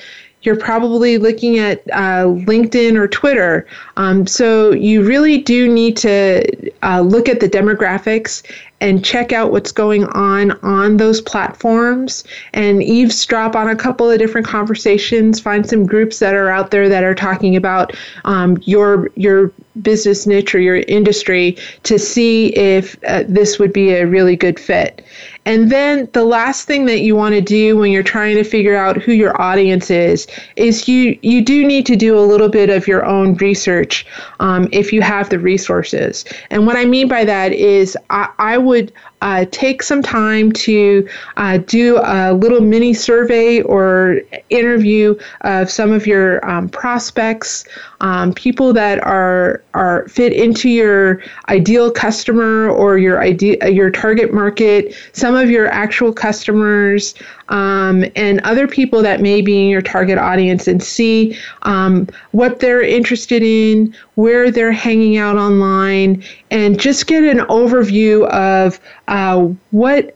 you're 0.46 0.56
probably 0.56 1.18
looking 1.18 1.58
at 1.58 1.82
uh, 1.92 2.26
LinkedIn 2.26 2.96
or 2.96 3.08
Twitter. 3.08 3.68
Um, 3.98 4.28
so 4.28 4.72
you 4.72 5.04
really 5.04 5.40
do 5.40 5.72
need 5.72 5.98
to 5.98 6.72
uh, 6.84 7.02
look 7.02 7.28
at 7.28 7.40
the 7.40 7.50
demographics 7.50 8.44
and 8.82 9.04
check 9.04 9.32
out 9.32 9.52
what's 9.52 9.72
going 9.72 10.04
on 10.08 10.52
on 10.62 10.98
those 10.98 11.22
platforms 11.22 12.24
and 12.54 12.84
eavesdrop 12.84 13.56
on 13.56 13.70
a 13.70 13.76
couple 13.76 14.10
of 14.10 14.20
different 14.20 14.46
conversations. 14.46 15.40
Find 15.40 15.68
some 15.68 15.86
groups 15.86 16.20
that 16.20 16.36
are 16.36 16.50
out 16.50 16.72
there 16.72 16.90
that 16.90 17.04
are 17.04 17.16
talking 17.16 17.56
about 17.56 17.96
um, 18.26 18.58
your 18.64 19.10
your 19.16 19.52
business 19.82 20.28
niche 20.28 20.54
or 20.54 20.60
your 20.60 20.78
industry 20.88 21.58
to 21.84 21.98
see 21.98 22.56
if 22.56 22.98
uh, 23.08 23.24
this 23.28 23.60
would 23.60 23.74
be 23.74 23.92
a 23.92 24.06
really 24.06 24.36
good 24.36 24.60
fit. 24.60 25.04
And 25.46 25.72
then 25.72 26.10
the 26.14 26.24
last 26.24 26.66
thing 26.66 26.86
that 26.86 27.02
you 27.02 27.16
want 27.16 27.36
to 27.36 27.42
do 27.42 27.78
when 27.78 27.92
you're 27.92 28.04
trying 28.04 28.36
to 28.36 28.44
figure 28.44 28.76
out 28.76 28.98
who 28.98 29.12
your 29.12 29.40
audience 29.40 29.92
is 29.92 30.28
is 30.56 30.88
you 30.88 31.18
you 31.22 31.44
do 31.44 31.66
need 31.66 31.86
to 31.86 31.96
do 31.96 32.18
a 32.18 32.22
little 32.22 32.50
bit 32.50 32.70
of 32.70 32.88
your 32.88 33.06
own 33.06 33.36
research 33.36 34.06
um, 34.40 34.68
if 34.72 34.92
you 34.92 35.02
have 35.02 35.30
the 35.30 35.40
resources. 35.40 36.26
And 36.50 36.66
what 36.66 36.76
I 36.76 36.86
mean 36.86 37.08
by 37.08 37.26
that 37.26 37.54
is 37.54 37.96
I, 38.10 38.30
I 38.40 38.58
would 38.58 38.92
uh, 39.22 39.46
take 39.52 39.82
some 39.82 40.04
time 40.04 40.52
to 40.52 41.08
uh, 41.38 41.58
do 41.58 42.00
a 42.04 42.34
little 42.34 42.62
mini 42.62 42.94
survey 42.94 43.62
or 43.62 44.22
interview 44.50 45.18
of 45.42 45.70
some 45.70 45.92
of 45.92 46.06
your 46.06 46.48
um, 46.48 46.70
prospects, 46.70 47.66
um, 48.02 48.34
people 48.34 48.74
that 48.74 49.04
are 49.04 49.64
are 49.74 50.08
fit 50.10 50.32
into 50.34 50.70
your 50.70 51.22
ideal 51.50 51.90
customer 51.92 52.70
or 52.70 52.98
your 52.98 53.22
idea 53.22 53.58
your 53.70 53.90
target 53.90 54.34
market, 54.34 54.96
some 55.14 55.35
of 55.36 55.50
your 55.50 55.68
actual 55.68 56.14
customers, 56.14 57.16
um, 57.50 58.06
and 58.16 58.40
other 58.42 58.68
people 58.68 59.02
that 59.02 59.22
may 59.22 59.42
be 59.42 59.64
in 59.64 59.70
your 59.70 59.82
target 59.82 60.18
audience 60.18 60.68
and 60.68 60.82
see 60.82 61.38
um, 61.64 62.08
what 62.32 62.60
they're 62.60 62.82
interested 62.82 63.44
in, 63.44 63.96
where 64.16 64.52
they're 64.52 64.72
hanging 64.72 65.18
out 65.18 65.38
online, 65.38 66.24
and 66.52 66.80
just 66.80 67.08
get 67.08 67.24
an 67.24 67.40
overview 67.48 68.28
of 68.30 68.80
uh, 69.08 69.42
what 69.72 70.14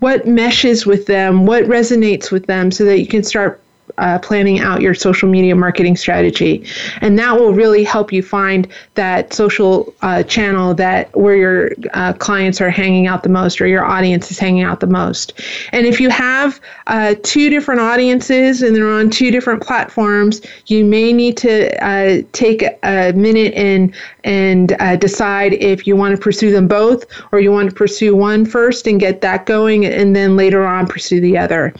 what 0.00 0.26
meshes 0.26 0.86
with 0.86 1.06
them, 1.06 1.46
what 1.46 1.64
resonates 1.64 2.30
with 2.30 2.46
them, 2.46 2.70
so 2.70 2.84
that 2.84 3.00
you 3.00 3.06
can 3.06 3.22
start 3.22 3.62
uh, 3.98 4.18
planning 4.18 4.60
out 4.60 4.80
your 4.80 4.94
social 4.94 5.28
media 5.28 5.54
marketing 5.54 5.96
strategy, 5.96 6.64
and 7.00 7.18
that 7.18 7.34
will 7.38 7.52
really 7.52 7.84
help 7.84 8.12
you 8.12 8.22
find 8.22 8.68
that 8.94 9.32
social 9.32 9.94
uh, 10.02 10.22
channel 10.22 10.74
that 10.74 11.14
where 11.16 11.36
your 11.36 11.70
uh, 11.94 12.12
clients 12.14 12.60
are 12.60 12.70
hanging 12.70 13.06
out 13.06 13.22
the 13.22 13.28
most 13.28 13.60
or 13.60 13.66
your 13.66 13.84
audience 13.84 14.30
is 14.30 14.38
hanging 14.38 14.62
out 14.62 14.80
the 14.80 14.86
most. 14.86 15.40
And 15.72 15.86
if 15.86 16.00
you 16.00 16.10
have 16.10 16.60
uh, 16.86 17.14
two 17.22 17.50
different 17.50 17.80
audiences 17.80 18.62
and 18.62 18.74
they're 18.74 18.88
on 18.88 19.10
two 19.10 19.30
different 19.30 19.62
platforms, 19.62 20.40
you 20.66 20.84
may 20.84 21.12
need 21.12 21.36
to 21.38 21.84
uh, 21.84 22.22
take 22.32 22.64
a 22.82 23.12
minute 23.12 23.54
and 23.54 23.94
and 24.24 24.76
uh, 24.80 24.96
decide 24.96 25.52
if 25.52 25.86
you 25.86 25.94
want 25.94 26.14
to 26.14 26.20
pursue 26.20 26.50
them 26.50 26.66
both 26.66 27.04
or 27.30 27.40
you 27.40 27.52
want 27.52 27.68
to 27.70 27.74
pursue 27.74 28.14
one 28.16 28.44
first 28.44 28.86
and 28.86 28.98
get 29.00 29.20
that 29.20 29.46
going, 29.46 29.84
and 29.84 30.16
then 30.16 30.36
later 30.36 30.66
on 30.66 30.86
pursue 30.86 31.20
the 31.20 31.38
other. 31.38 31.72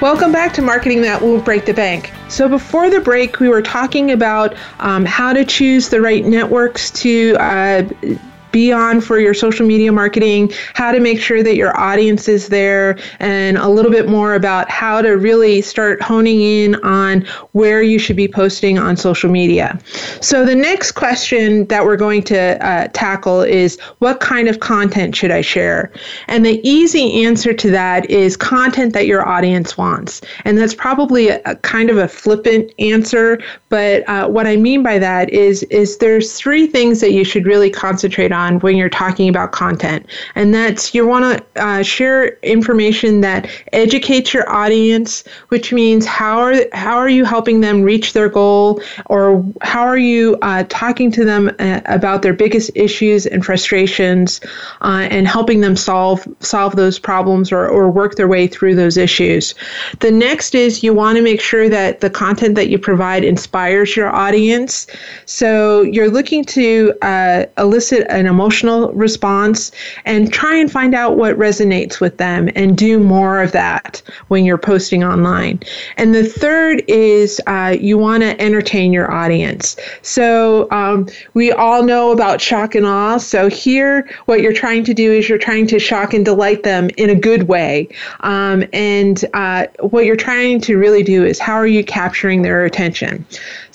Welcome 0.00 0.30
back 0.30 0.52
to 0.52 0.62
Marketing 0.62 1.02
That 1.02 1.20
Won't 1.20 1.44
Break 1.44 1.66
the 1.66 1.74
Bank. 1.74 2.12
So, 2.28 2.48
before 2.48 2.88
the 2.88 3.00
break, 3.00 3.40
we 3.40 3.48
were 3.48 3.60
talking 3.60 4.12
about 4.12 4.54
um, 4.78 5.04
how 5.04 5.32
to 5.32 5.44
choose 5.44 5.88
the 5.88 6.00
right 6.00 6.24
networks 6.24 6.92
to 7.02 7.34
uh, 7.40 7.82
be 8.50 8.72
on 8.72 9.00
for 9.00 9.18
your 9.18 9.34
social 9.34 9.66
media 9.66 9.92
marketing, 9.92 10.52
how 10.74 10.92
to 10.92 11.00
make 11.00 11.20
sure 11.20 11.42
that 11.42 11.56
your 11.56 11.78
audience 11.78 12.28
is 12.28 12.48
there, 12.48 12.98
and 13.20 13.58
a 13.58 13.68
little 13.68 13.90
bit 13.90 14.08
more 14.08 14.34
about 14.34 14.70
how 14.70 15.02
to 15.02 15.10
really 15.10 15.60
start 15.60 16.00
honing 16.00 16.40
in 16.40 16.74
on 16.76 17.22
where 17.52 17.82
you 17.82 17.98
should 17.98 18.16
be 18.16 18.28
posting 18.28 18.78
on 18.78 18.96
social 18.96 19.30
media. 19.30 19.78
So, 20.20 20.44
the 20.44 20.54
next 20.54 20.92
question 20.92 21.66
that 21.66 21.84
we're 21.84 21.96
going 21.96 22.22
to 22.24 22.66
uh, 22.66 22.88
tackle 22.92 23.42
is 23.42 23.78
what 23.98 24.20
kind 24.20 24.48
of 24.48 24.60
content 24.60 25.14
should 25.14 25.30
I 25.30 25.40
share? 25.40 25.92
And 26.28 26.44
the 26.44 26.60
easy 26.68 27.24
answer 27.24 27.52
to 27.52 27.70
that 27.70 28.08
is 28.10 28.36
content 28.36 28.92
that 28.94 29.06
your 29.06 29.26
audience 29.28 29.76
wants. 29.76 30.20
And 30.44 30.56
that's 30.56 30.74
probably 30.74 31.28
a, 31.28 31.40
a 31.44 31.56
kind 31.56 31.90
of 31.90 31.98
a 31.98 32.08
flippant 32.08 32.72
answer, 32.78 33.40
but 33.68 34.08
uh, 34.08 34.28
what 34.28 34.46
I 34.46 34.56
mean 34.56 34.82
by 34.82 34.98
that 34.98 35.30
is, 35.30 35.62
is 35.64 35.98
there's 35.98 36.34
three 36.34 36.66
things 36.66 37.00
that 37.00 37.12
you 37.12 37.24
should 37.24 37.46
really 37.46 37.70
concentrate 37.70 38.32
on 38.32 38.37
on 38.38 38.60
when 38.60 38.76
you're 38.78 38.96
talking 39.04 39.28
about 39.28 39.48
content. 39.52 40.06
And 40.34 40.54
that's 40.54 40.94
you 40.94 41.06
want 41.06 41.24
to 41.24 41.64
uh, 41.66 41.82
share 41.82 42.20
information 42.42 43.20
that 43.22 43.40
educates 43.72 44.28
your 44.34 44.46
audience, 44.62 45.24
which 45.52 45.72
means 45.72 46.06
how 46.06 46.38
are 46.38 46.54
how 46.72 46.96
are 46.96 47.12
you 47.18 47.24
helping 47.24 47.60
them 47.60 47.82
reach 47.92 48.12
their 48.12 48.30
goal, 48.40 48.80
or 49.06 49.44
how 49.62 49.82
are 49.92 50.02
you 50.12 50.36
uh, 50.42 50.64
talking 50.68 51.12
to 51.18 51.24
them 51.24 51.42
uh, 51.58 51.80
about 51.86 52.22
their 52.22 52.36
biggest 52.44 52.70
issues 52.74 53.26
and 53.26 53.44
frustrations, 53.44 54.40
uh, 54.88 55.06
and 55.10 55.26
helping 55.26 55.60
them 55.60 55.76
solve 55.76 56.26
solve 56.40 56.76
those 56.76 56.98
problems 56.98 57.52
or, 57.52 57.66
or 57.68 57.90
work 57.90 58.14
their 58.14 58.28
way 58.28 58.46
through 58.46 58.74
those 58.74 58.96
issues. 58.96 59.54
The 60.00 60.10
next 60.10 60.54
is 60.54 60.82
you 60.82 60.94
want 60.94 61.16
to 61.16 61.22
make 61.22 61.40
sure 61.40 61.68
that 61.68 62.00
the 62.00 62.10
content 62.10 62.54
that 62.54 62.68
you 62.68 62.78
provide 62.78 63.24
inspires 63.24 63.96
your 63.96 64.10
audience. 64.14 64.86
So 65.26 65.82
you're 65.82 66.10
looking 66.10 66.44
to 66.58 66.94
uh, 67.02 67.44
elicit 67.56 68.06
an 68.10 68.26
emotional 68.28 68.92
response 68.92 69.72
and 70.04 70.32
try 70.32 70.54
and 70.54 70.70
find 70.70 70.94
out 70.94 71.16
what 71.16 71.36
resonates 71.36 72.00
with 72.00 72.18
them 72.18 72.48
and 72.54 72.76
do 72.76 72.98
more 72.98 73.42
of 73.42 73.52
that 73.52 74.02
when 74.28 74.44
you're 74.44 74.58
posting 74.58 75.02
online. 75.02 75.60
And 75.96 76.14
the 76.14 76.24
third 76.24 76.84
is 76.86 77.40
uh, 77.46 77.76
you 77.78 77.98
want 77.98 78.22
to 78.22 78.40
entertain 78.40 78.92
your 78.92 79.10
audience. 79.10 79.76
So 80.02 80.70
um, 80.70 81.08
we 81.34 81.50
all 81.52 81.82
know 81.82 82.12
about 82.12 82.40
shock 82.40 82.74
and 82.74 82.86
awe. 82.86 83.18
So 83.18 83.48
here, 83.48 84.08
what 84.26 84.40
you're 84.40 84.52
trying 84.52 84.84
to 84.84 84.94
do 84.94 85.12
is 85.12 85.28
you're 85.28 85.38
trying 85.38 85.66
to 85.68 85.78
shock 85.78 86.14
and 86.14 86.24
delight 86.24 86.62
them 86.62 86.90
in 86.96 87.10
a 87.10 87.14
good 87.14 87.44
way. 87.44 87.88
Um, 88.20 88.64
and 88.72 89.24
uh, 89.34 89.66
what 89.80 90.04
you're 90.04 90.16
trying 90.16 90.60
to 90.62 90.76
really 90.76 91.02
do 91.02 91.24
is 91.24 91.38
how 91.38 91.54
are 91.54 91.66
you 91.66 91.84
capturing 91.84 92.42
their 92.42 92.64
attention? 92.64 93.24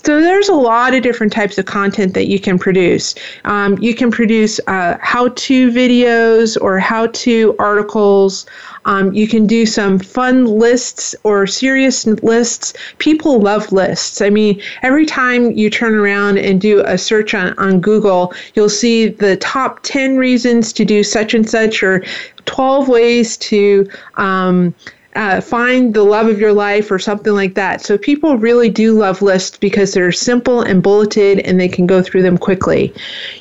So 0.06 0.20
there's 0.20 0.50
a 0.50 0.54
lot 0.54 0.94
of 0.94 1.02
different 1.02 1.32
types 1.32 1.58
of 1.58 1.66
content 1.66 2.14
that 2.14 2.28
you 2.28 2.38
can 2.38 2.60
produce. 2.60 3.16
Um, 3.46 3.78
you 3.78 3.96
can 3.96 4.12
produce 4.12 4.60
uh, 4.68 4.98
how-to 5.00 5.72
videos 5.72 6.58
or 6.60 6.78
how-to 6.78 7.56
articles. 7.58 8.46
Um, 8.84 9.14
you 9.14 9.30
can 9.30 9.48
do 9.48 9.66
some 9.66 9.98
fun 9.98 10.44
lists 10.44 11.16
or 11.24 11.48
serious 11.48 12.06
lists. 12.06 12.74
People 12.98 13.40
love 13.40 13.72
lists. 13.72 14.22
I 14.22 14.30
mean, 14.30 14.62
every 14.82 15.06
time 15.06 15.52
you 15.52 15.70
turn 15.70 15.96
around 15.96 16.38
and 16.38 16.60
do 16.60 16.84
a 16.86 16.98
search 16.98 17.34
on, 17.34 17.58
on 17.58 17.80
Google, 17.80 18.34
you'll 18.56 18.68
see 18.68 19.08
the 19.08 19.38
top 19.38 19.84
10 19.84 20.18
reasons 20.18 20.74
to 20.74 20.84
do 20.84 21.02
such 21.02 21.34
and 21.34 21.50
such 21.50 21.82
or 21.82 22.04
12 22.44 22.90
ways 22.90 23.38
to 23.38 23.88
um, 24.16 24.76
uh, 25.16 25.42
find 25.42 25.94
the 25.94 26.04
love 26.04 26.28
of 26.28 26.40
your 26.40 26.54
life 26.54 26.90
or 26.92 27.00
something 27.00 27.34
like 27.34 27.56
that. 27.56 27.82
So 27.82 27.98
people 27.98 28.38
really 28.38 28.70
do 28.70 28.98
love 28.98 29.22
lists 29.22 29.58
because 29.58 29.94
they're 29.94 30.12
simple 30.12 30.62
and 30.62 30.82
bulleted 30.82 31.40
and 31.40 31.60
they 31.60 31.68
can 31.68 31.86
go 31.86 32.02
through 32.02 32.24
them 32.24 32.38
quickly. 32.38 32.94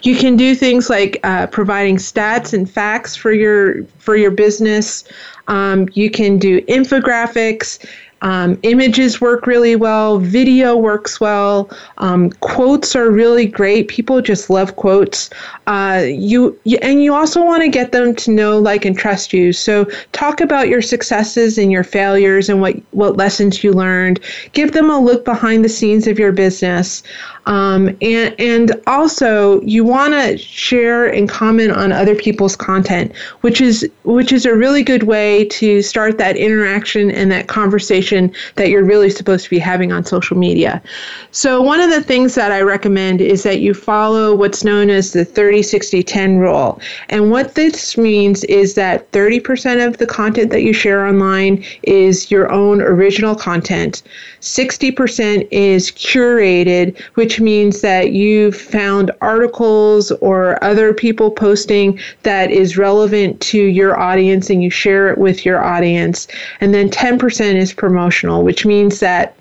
You 0.02 0.16
can 0.16 0.36
do 0.36 0.54
things 0.54 0.90
like 0.90 1.18
uh, 1.24 1.46
providing 1.46 1.96
stats 1.96 2.52
and 2.52 2.70
facts 2.70 3.16
for 3.16 3.32
your 3.32 3.84
for 3.98 4.16
your 4.16 4.30
business. 4.30 5.04
Um, 5.48 5.88
you 5.94 6.10
can 6.10 6.38
do 6.38 6.60
infographics. 6.62 7.78
Um, 8.22 8.58
images 8.62 9.20
work 9.20 9.46
really 9.46 9.76
well, 9.76 10.18
video 10.18 10.76
works 10.76 11.20
well, 11.20 11.68
um, 11.98 12.30
quotes 12.40 12.96
are 12.96 13.10
really 13.10 13.46
great. 13.46 13.88
People 13.88 14.22
just 14.22 14.48
love 14.48 14.76
quotes. 14.76 15.28
Uh, 15.66 16.04
you, 16.06 16.58
you 16.64 16.78
and 16.82 17.02
you 17.02 17.14
also 17.14 17.44
want 17.44 17.62
to 17.62 17.68
get 17.68 17.92
them 17.92 18.14
to 18.16 18.30
know, 18.30 18.58
like, 18.58 18.84
and 18.84 18.96
trust 18.96 19.32
you. 19.32 19.52
So 19.52 19.86
talk 20.12 20.40
about 20.40 20.68
your 20.68 20.82
successes 20.82 21.58
and 21.58 21.70
your 21.70 21.84
failures 21.84 22.48
and 22.48 22.60
what 22.60 22.76
what 22.92 23.16
lessons 23.16 23.64
you 23.64 23.72
learned. 23.72 24.20
Give 24.52 24.72
them 24.72 24.88
a 24.88 25.00
look 25.00 25.24
behind 25.24 25.64
the 25.64 25.68
scenes 25.68 26.06
of 26.06 26.18
your 26.18 26.32
business. 26.32 27.02
Um, 27.46 27.88
and, 28.00 28.36
and 28.38 28.80
also, 28.86 29.60
you 29.62 29.84
want 29.84 30.12
to 30.14 30.38
share 30.38 31.06
and 31.06 31.28
comment 31.28 31.72
on 31.72 31.90
other 31.90 32.14
people's 32.14 32.54
content, 32.54 33.12
which 33.40 33.60
is 33.60 33.90
which 34.04 34.32
is 34.32 34.46
a 34.46 34.54
really 34.54 34.84
good 34.84 35.02
way 35.02 35.46
to 35.46 35.82
start 35.82 36.18
that 36.18 36.36
interaction 36.36 37.10
and 37.10 37.32
that 37.32 37.48
conversation 37.48 38.11
that 38.56 38.68
you're 38.68 38.84
really 38.84 39.10
supposed 39.10 39.44
to 39.44 39.50
be 39.50 39.58
having 39.58 39.92
on 39.92 40.04
social 40.04 40.36
media. 40.36 40.82
So, 41.30 41.62
one 41.62 41.80
of 41.80 41.90
the 41.90 42.02
things 42.02 42.34
that 42.34 42.52
I 42.52 42.60
recommend 42.60 43.20
is 43.20 43.42
that 43.42 43.60
you 43.60 43.74
follow 43.74 44.34
what's 44.34 44.64
known 44.64 44.90
as 44.90 45.12
the 45.12 45.24
30 45.24 45.62
60 45.62 46.02
10 46.02 46.38
rule. 46.38 46.80
And 47.08 47.30
what 47.30 47.54
this 47.54 47.96
means 47.96 48.44
is 48.44 48.74
that 48.74 49.10
30% 49.12 49.86
of 49.86 49.96
the 49.96 50.06
content 50.06 50.50
that 50.50 50.62
you 50.62 50.72
share 50.72 51.06
online 51.06 51.64
is 51.82 52.30
your 52.30 52.50
own 52.52 52.80
original 52.82 53.34
content, 53.34 54.02
60% 54.40 55.46
is 55.50 55.90
curated, 55.92 57.00
which 57.14 57.40
means 57.40 57.80
that 57.80 58.12
you've 58.12 58.56
found 58.56 59.10
articles 59.20 60.10
or 60.20 60.62
other 60.62 60.92
people 60.92 61.30
posting 61.30 61.98
that 62.24 62.50
is 62.50 62.76
relevant 62.76 63.40
to 63.40 63.58
your 63.58 63.98
audience 63.98 64.50
and 64.50 64.62
you 64.62 64.70
share 64.70 65.08
it 65.08 65.18
with 65.18 65.46
your 65.46 65.62
audience. 65.64 66.26
And 66.60 66.74
then 66.74 66.90
10% 66.90 67.54
is 67.54 67.72
promotional, 68.02 68.42
which 68.42 68.66
means 68.66 68.98
that 68.98 69.36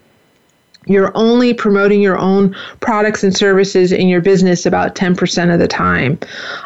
you're 0.86 1.12
only 1.15 1.54
promoting 1.54 2.02
your 2.02 2.17
own 2.17 2.56
products 2.80 3.24
and 3.24 3.36
services 3.36 3.91
in 3.91 4.08
your 4.08 4.21
business 4.21 4.65
about 4.65 4.95
10% 4.95 5.54
of 5.54 5.60
the 5.60 5.67
time. 5.67 6.19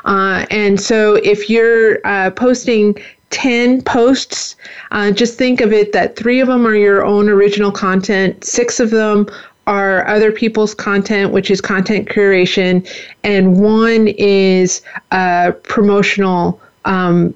Uh, 0.06 0.46
and 0.52 0.80
so 0.80 1.16
if 1.16 1.50
you're 1.50 2.00
uh, 2.06 2.32
posting 2.32 2.96
10 3.30 3.82
posts, 3.82 4.56
uh, 4.92 5.12
just 5.12 5.38
think 5.38 5.62
of 5.62 5.74
it 5.74 5.92
that 5.94 6.16
three 6.16 6.40
of 6.40 6.48
them 6.48 6.66
are 6.66 6.76
your 6.76 7.04
own 7.06 7.30
original 7.30 7.72
content, 7.72 8.44
six 8.44 8.80
of 8.80 8.90
them 8.92 9.28
are 9.68 10.08
other 10.08 10.32
people's 10.32 10.74
content, 10.74 11.32
which 11.32 11.50
is 11.50 11.60
content 11.60 12.08
curation, 12.08 12.88
and 13.24 13.60
one 13.60 14.10
is 14.18 14.82
uh, 15.12 15.52
promotional 15.64 16.60
um, 16.86 17.34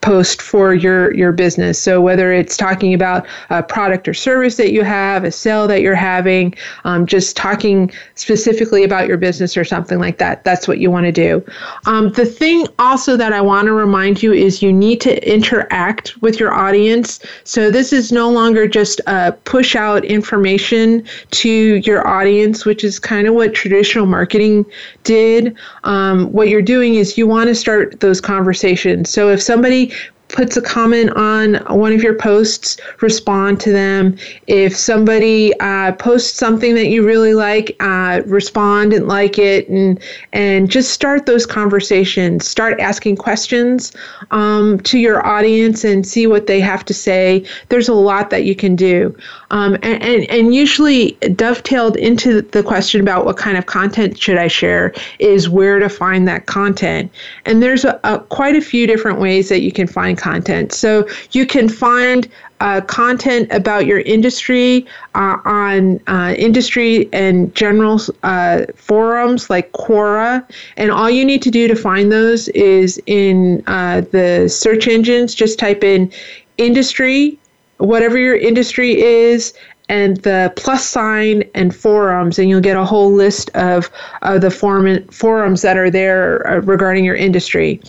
post 0.00 0.40
for 0.40 0.74
your 0.74 1.14
your 1.14 1.32
business. 1.32 1.80
So 1.80 2.00
whether 2.00 2.32
it's 2.32 2.56
talking 2.56 2.94
about 2.94 3.26
a 3.50 3.62
product 3.62 4.06
or 4.06 4.14
service 4.14 4.56
that 4.56 4.72
you 4.72 4.84
have 4.84 5.24
a 5.24 5.32
sale 5.32 5.66
that 5.68 5.82
you're 5.82 5.94
having 5.94 6.54
um, 6.84 7.06
just 7.06 7.36
talking 7.36 7.90
specifically 8.14 8.84
about 8.84 9.08
your 9.08 9.16
business 9.16 9.56
or 9.56 9.64
something 9.64 9.98
like 9.98 10.18
that 10.18 10.44
that's 10.44 10.68
what 10.68 10.78
you 10.78 10.90
want 10.90 11.06
to 11.06 11.12
do. 11.12 11.44
Um, 11.86 12.12
the 12.12 12.26
thing 12.26 12.66
also 12.78 13.16
that 13.16 13.32
i 13.32 13.40
want 13.40 13.66
to 13.66 13.72
remind 13.72 14.22
you 14.22 14.32
is 14.32 14.62
you 14.62 14.72
need 14.72 15.00
to 15.00 15.28
interact 15.28 16.20
with 16.22 16.38
your 16.38 16.52
audience. 16.52 17.20
So 17.44 17.70
this 17.70 17.92
is 17.92 18.12
no 18.12 18.30
longer 18.30 18.68
just 18.68 19.00
a 19.06 19.32
push 19.44 19.74
out 19.74 20.04
information 20.04 21.04
to 21.32 21.48
your 21.48 22.06
audience 22.06 22.64
which 22.64 22.84
is 22.84 22.98
kind 22.98 23.26
of 23.26 23.34
what 23.34 23.54
traditional 23.54 24.06
marketing 24.06 24.64
did. 25.04 25.56
Um, 25.84 26.30
what 26.32 26.48
you're 26.48 26.62
doing 26.62 26.94
is 26.94 27.18
you 27.18 27.26
want 27.26 27.48
to 27.48 27.54
start 27.54 28.00
those 28.00 28.20
conversations. 28.20 29.10
So 29.10 29.28
if 29.28 29.42
somebody 29.42 29.92
puts 30.28 30.56
a 30.56 30.62
comment 30.62 31.10
on 31.10 31.54
one 31.76 31.92
of 31.92 32.02
your 32.02 32.14
posts, 32.14 32.76
respond 33.00 33.60
to 33.60 33.72
them. 33.72 34.16
If 34.46 34.76
somebody 34.76 35.58
uh, 35.60 35.92
posts 35.92 36.38
something 36.38 36.74
that 36.74 36.88
you 36.88 37.06
really 37.06 37.34
like, 37.34 37.76
uh, 37.80 38.22
respond 38.26 38.92
and 38.92 39.08
like 39.08 39.38
it, 39.38 39.68
and 39.68 40.00
and 40.32 40.70
just 40.70 40.92
start 40.92 41.26
those 41.26 41.46
conversations. 41.46 42.46
Start 42.46 42.80
asking 42.80 43.16
questions 43.16 43.92
um, 44.30 44.80
to 44.80 44.98
your 44.98 45.26
audience 45.26 45.84
and 45.84 46.06
see 46.06 46.26
what 46.26 46.46
they 46.46 46.60
have 46.60 46.84
to 46.86 46.94
say. 46.94 47.44
There's 47.68 47.88
a 47.88 47.94
lot 47.94 48.30
that 48.30 48.44
you 48.44 48.54
can 48.54 48.76
do, 48.76 49.16
um, 49.50 49.74
and, 49.82 50.02
and 50.02 50.30
and 50.30 50.54
usually 50.54 51.12
dovetailed 51.34 51.96
into 51.96 52.42
the 52.42 52.62
question 52.62 53.00
about 53.00 53.24
what 53.24 53.36
kind 53.36 53.56
of 53.56 53.66
content 53.66 54.18
should 54.18 54.36
I 54.36 54.48
share 54.48 54.92
is 55.18 55.48
where 55.48 55.78
to 55.78 55.88
find 55.88 56.28
that 56.28 56.46
content. 56.46 57.10
And 57.46 57.62
there's 57.62 57.84
a, 57.84 57.98
a 58.04 58.18
quite 58.18 58.56
a 58.56 58.60
few 58.60 58.86
different 58.86 59.20
ways 59.20 59.48
that 59.48 59.60
you 59.60 59.72
can 59.72 59.86
find 59.86 60.18
content. 60.18 60.72
So 60.72 61.08
you 61.32 61.46
can 61.46 61.68
find 61.68 62.28
uh, 62.60 62.80
content 62.82 63.50
about 63.52 63.86
your 63.86 64.00
industry 64.00 64.84
uh, 65.14 65.38
on 65.44 66.00
uh, 66.08 66.34
industry 66.36 67.08
and 67.12 67.54
general 67.54 68.00
uh, 68.22 68.66
forums 68.74 69.48
like 69.48 69.72
Quora. 69.72 70.44
And 70.76 70.90
all 70.90 71.08
you 71.08 71.24
need 71.24 71.42
to 71.42 71.50
do 71.50 71.68
to 71.68 71.76
find 71.76 72.10
those 72.10 72.48
is 72.48 73.00
in 73.06 73.62
uh, 73.66 74.02
the 74.12 74.48
search 74.48 74.88
engines, 74.88 75.34
just 75.34 75.58
type 75.58 75.84
in 75.84 76.12
industry, 76.56 77.38
whatever 77.78 78.18
your 78.18 78.36
industry 78.36 79.00
is, 79.00 79.54
and 79.88 80.18
the 80.18 80.52
plus 80.56 80.86
sign 80.86 81.44
and 81.54 81.74
forums, 81.74 82.38
and 82.38 82.48
you'll 82.48 82.60
get 82.60 82.76
a 82.76 82.84
whole 82.84 83.12
list 83.12 83.50
of 83.54 83.90
the 84.40 84.50
forum, 84.50 85.06
forums 85.08 85.62
that 85.62 85.76
are 85.76 85.90
there 85.90 86.46
uh, 86.46 86.60
regarding 86.60 87.04
your 87.04 87.16
industry. 87.16 87.80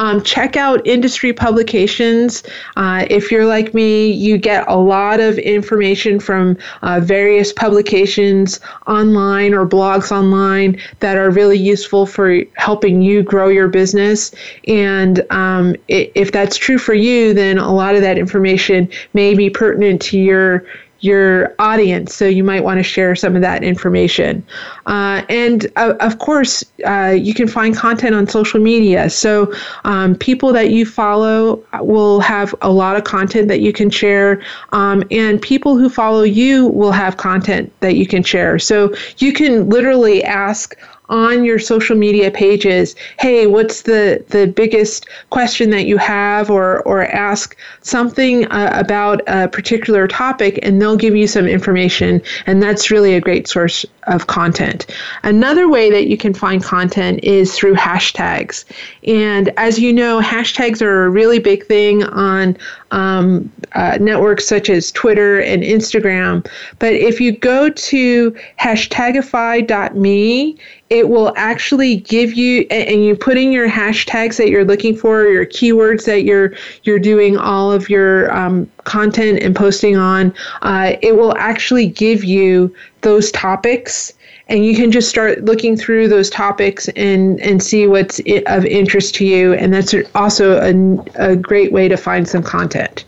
Um, 0.00 0.22
check 0.22 0.56
out 0.56 0.86
industry 0.86 1.32
publications. 1.32 2.44
Uh, 2.76 3.04
if 3.10 3.32
you're 3.32 3.46
like 3.46 3.74
me, 3.74 4.08
you 4.10 4.38
get 4.38 4.64
a 4.68 4.76
lot 4.76 5.18
of 5.18 5.38
information 5.38 6.20
from 6.20 6.56
uh, 6.82 7.00
various 7.00 7.52
publications 7.52 8.60
online 8.86 9.54
or 9.54 9.66
blogs 9.66 10.12
online 10.12 10.80
that 11.00 11.16
are 11.16 11.30
really 11.30 11.58
useful 11.58 12.06
for 12.06 12.42
helping 12.54 13.02
you 13.02 13.24
grow 13.24 13.48
your 13.48 13.66
business. 13.66 14.32
And 14.68 15.26
um, 15.30 15.74
if 15.88 16.30
that's 16.30 16.56
true 16.56 16.78
for 16.78 16.94
you, 16.94 17.34
then 17.34 17.58
a 17.58 17.74
lot 17.74 17.96
of 17.96 18.02
that 18.02 18.18
information 18.18 18.88
may 19.14 19.34
be 19.34 19.50
pertinent 19.50 20.00
to 20.02 20.18
your 20.18 20.64
your 21.00 21.54
audience. 21.58 22.14
So 22.14 22.26
you 22.26 22.42
might 22.42 22.64
want 22.64 22.78
to 22.78 22.82
share 22.82 23.14
some 23.14 23.36
of 23.36 23.42
that 23.42 23.62
information. 23.62 24.44
Uh, 24.86 25.22
and 25.28 25.66
uh, 25.76 25.94
of 26.00 26.18
course, 26.18 26.64
uh, 26.84 27.16
you 27.18 27.34
can 27.34 27.46
find 27.46 27.76
content 27.76 28.14
on 28.14 28.26
social 28.26 28.60
media. 28.60 29.08
So 29.10 29.52
um, 29.84 30.14
people 30.16 30.52
that 30.52 30.70
you 30.70 30.84
follow 30.84 31.62
will 31.80 32.20
have 32.20 32.54
a 32.62 32.70
lot 32.70 32.96
of 32.96 33.04
content 33.04 33.48
that 33.48 33.60
you 33.60 33.72
can 33.72 33.90
share. 33.90 34.42
Um, 34.72 35.04
and 35.10 35.40
people 35.40 35.76
who 35.76 35.88
follow 35.88 36.22
you 36.22 36.68
will 36.68 36.92
have 36.92 37.16
content 37.16 37.72
that 37.80 37.94
you 37.94 38.06
can 38.06 38.22
share. 38.22 38.58
So 38.58 38.94
you 39.18 39.32
can 39.32 39.68
literally 39.68 40.24
ask 40.24 40.76
on 41.08 41.44
your 41.44 41.58
social 41.58 41.96
media 41.96 42.30
pages, 42.30 42.94
hey, 43.18 43.46
what's 43.46 43.82
the, 43.82 44.24
the 44.28 44.46
biggest 44.46 45.06
question 45.30 45.70
that 45.70 45.86
you 45.86 45.96
have, 45.96 46.50
or, 46.50 46.82
or 46.82 47.04
ask 47.04 47.56
something 47.82 48.46
uh, 48.46 48.72
about 48.74 49.22
a 49.26 49.48
particular 49.48 50.06
topic, 50.06 50.58
and 50.62 50.80
they'll 50.80 50.96
give 50.96 51.16
you 51.16 51.26
some 51.26 51.46
information. 51.46 52.22
And 52.46 52.62
that's 52.62 52.90
really 52.90 53.14
a 53.14 53.20
great 53.20 53.48
source 53.48 53.86
of 54.06 54.26
content. 54.26 54.86
Another 55.22 55.68
way 55.68 55.90
that 55.90 56.08
you 56.08 56.16
can 56.16 56.34
find 56.34 56.62
content 56.62 57.20
is 57.22 57.54
through 57.54 57.74
hashtags. 57.74 58.64
And 59.06 59.52
as 59.56 59.78
you 59.78 59.92
know, 59.92 60.20
hashtags 60.20 60.80
are 60.82 61.04
a 61.04 61.10
really 61.10 61.38
big 61.38 61.66
thing 61.66 62.04
on 62.04 62.56
um, 62.90 63.50
uh, 63.72 63.98
networks 64.00 64.46
such 64.46 64.70
as 64.70 64.90
Twitter 64.92 65.40
and 65.40 65.62
Instagram. 65.62 66.46
But 66.78 66.94
if 66.94 67.20
you 67.20 67.32
go 67.32 67.70
to 67.70 68.36
hashtagify.me, 68.60 70.56
it 70.90 71.08
will 71.08 71.34
actually 71.36 71.96
give 71.96 72.32
you 72.34 72.66
and 72.70 73.04
you 73.04 73.14
put 73.14 73.36
in 73.36 73.52
your 73.52 73.68
hashtags 73.68 74.38
that 74.38 74.48
you're 74.48 74.64
looking 74.64 74.96
for 74.96 75.26
your 75.26 75.44
keywords 75.44 76.06
that 76.06 76.24
you're 76.24 76.54
you're 76.84 76.98
doing 76.98 77.36
all 77.36 77.70
of 77.70 77.90
your 77.90 78.34
um, 78.34 78.70
content 78.84 79.42
and 79.42 79.54
posting 79.54 79.96
on 79.96 80.32
uh, 80.62 80.96
it 81.02 81.16
will 81.16 81.36
actually 81.36 81.86
give 81.86 82.24
you 82.24 82.74
those 83.02 83.30
topics 83.32 84.14
and 84.48 84.64
you 84.64 84.74
can 84.74 84.90
just 84.90 85.08
start 85.08 85.44
looking 85.44 85.76
through 85.76 86.08
those 86.08 86.30
topics 86.30 86.88
and 86.90 87.40
and 87.40 87.62
see 87.62 87.86
what's 87.86 88.20
of 88.46 88.64
interest 88.64 89.14
to 89.16 89.24
you. 89.24 89.52
And 89.54 89.72
that's 89.72 89.94
also 90.14 90.58
a, 90.58 91.32
a 91.32 91.36
great 91.36 91.72
way 91.72 91.88
to 91.88 91.96
find 91.96 92.26
some 92.28 92.42
content. 92.42 93.04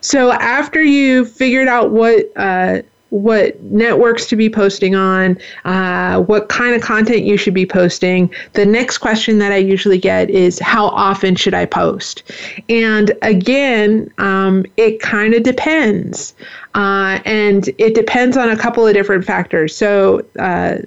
So 0.00 0.32
after 0.32 0.82
you 0.82 1.24
figured 1.24 1.66
out 1.66 1.90
what 1.90 2.30
uh, 2.36 2.82
what 3.10 3.60
networks 3.62 4.26
to 4.26 4.36
be 4.36 4.50
posting 4.50 4.94
on, 4.94 5.38
uh, 5.64 6.20
what 6.22 6.48
kind 6.48 6.74
of 6.74 6.82
content 6.82 7.22
you 7.22 7.36
should 7.36 7.54
be 7.54 7.66
posting. 7.66 8.32
The 8.54 8.66
next 8.66 8.98
question 8.98 9.38
that 9.38 9.52
I 9.52 9.58
usually 9.58 9.98
get 9.98 10.30
is 10.30 10.58
how 10.58 10.86
often 10.88 11.36
should 11.36 11.54
I 11.54 11.66
post? 11.66 12.24
And 12.68 13.12
again, 13.22 14.12
um, 14.18 14.66
it 14.76 15.00
kind 15.00 15.34
of 15.34 15.42
depends. 15.44 16.34
Uh, 16.74 17.20
and 17.24 17.68
it 17.78 17.94
depends 17.94 18.36
on 18.36 18.50
a 18.50 18.56
couple 18.56 18.86
of 18.86 18.94
different 18.94 19.24
factors. 19.24 19.76
So, 19.76 20.24
uh, 20.38 20.78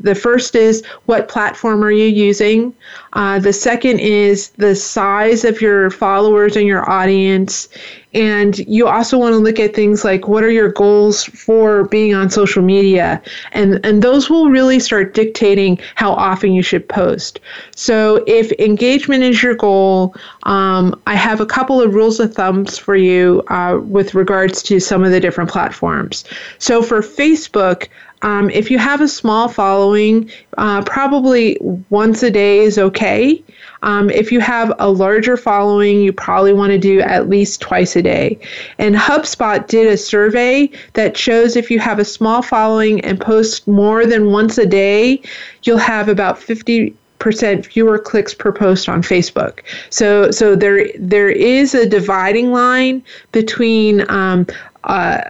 the 0.00 0.14
first 0.14 0.54
is 0.54 0.84
what 1.06 1.28
platform 1.28 1.82
are 1.84 1.90
you 1.90 2.06
using? 2.06 2.74
Uh, 3.12 3.38
the 3.38 3.52
second 3.52 4.00
is 4.00 4.50
the 4.50 4.74
size 4.74 5.44
of 5.44 5.60
your 5.60 5.90
followers 5.90 6.56
and 6.56 6.66
your 6.66 6.88
audience. 6.90 7.68
And 8.12 8.58
you 8.60 8.88
also 8.88 9.18
want 9.18 9.34
to 9.34 9.38
look 9.38 9.60
at 9.60 9.74
things 9.74 10.02
like 10.02 10.26
what 10.26 10.42
are 10.42 10.50
your 10.50 10.72
goals 10.72 11.24
for 11.24 11.84
being 11.84 12.14
on 12.14 12.30
social 12.30 12.62
media? 12.62 13.22
And, 13.52 13.84
and 13.84 14.02
those 14.02 14.30
will 14.30 14.48
really 14.48 14.80
start 14.80 15.12
dictating 15.12 15.78
how 15.96 16.12
often 16.12 16.52
you 16.52 16.62
should 16.62 16.88
post. 16.88 17.40
So 17.74 18.24
if 18.26 18.52
engagement 18.52 19.22
is 19.22 19.42
your 19.42 19.54
goal, 19.54 20.14
um, 20.44 21.00
I 21.06 21.14
have 21.14 21.40
a 21.40 21.46
couple 21.46 21.80
of 21.80 21.94
rules 21.94 22.18
of 22.18 22.34
thumbs 22.34 22.78
for 22.78 22.96
you 22.96 23.42
uh, 23.48 23.80
with 23.82 24.14
regards 24.14 24.62
to 24.64 24.80
some 24.80 25.04
of 25.04 25.10
the 25.10 25.20
different 25.20 25.50
platforms. 25.50 26.24
So 26.58 26.82
for 26.82 27.02
Facebook, 27.02 27.88
um, 28.26 28.50
if 28.50 28.72
you 28.72 28.78
have 28.78 29.00
a 29.00 29.06
small 29.06 29.46
following, 29.48 30.28
uh, 30.58 30.82
probably 30.82 31.56
once 31.90 32.24
a 32.24 32.30
day 32.30 32.58
is 32.58 32.76
okay. 32.76 33.40
Um, 33.84 34.10
if 34.10 34.32
you 34.32 34.40
have 34.40 34.74
a 34.80 34.90
larger 34.90 35.36
following, 35.36 36.00
you 36.00 36.12
probably 36.12 36.52
want 36.52 36.72
to 36.72 36.78
do 36.78 37.00
at 37.00 37.28
least 37.28 37.60
twice 37.60 37.94
a 37.94 38.02
day. 38.02 38.36
And 38.78 38.96
HubSpot 38.96 39.64
did 39.68 39.86
a 39.86 39.96
survey 39.96 40.68
that 40.94 41.16
shows 41.16 41.54
if 41.54 41.70
you 41.70 41.78
have 41.78 42.00
a 42.00 42.04
small 42.04 42.42
following 42.42 43.00
and 43.02 43.20
post 43.20 43.68
more 43.68 44.04
than 44.04 44.32
once 44.32 44.58
a 44.58 44.66
day, 44.66 45.22
you'll 45.62 45.78
have 45.78 46.08
about 46.08 46.36
50 46.36 46.96
percent 47.18 47.64
fewer 47.64 47.98
clicks 47.98 48.34
per 48.34 48.52
post 48.52 48.88
on 48.88 49.02
Facebook. 49.02 49.60
So 49.88 50.30
so 50.30 50.54
there 50.54 50.88
there 50.98 51.30
is 51.30 51.74
a 51.74 51.88
dividing 51.88 52.52
line 52.52 53.02
between 53.32 54.08
um, 54.10 54.46
uh, 54.86 55.20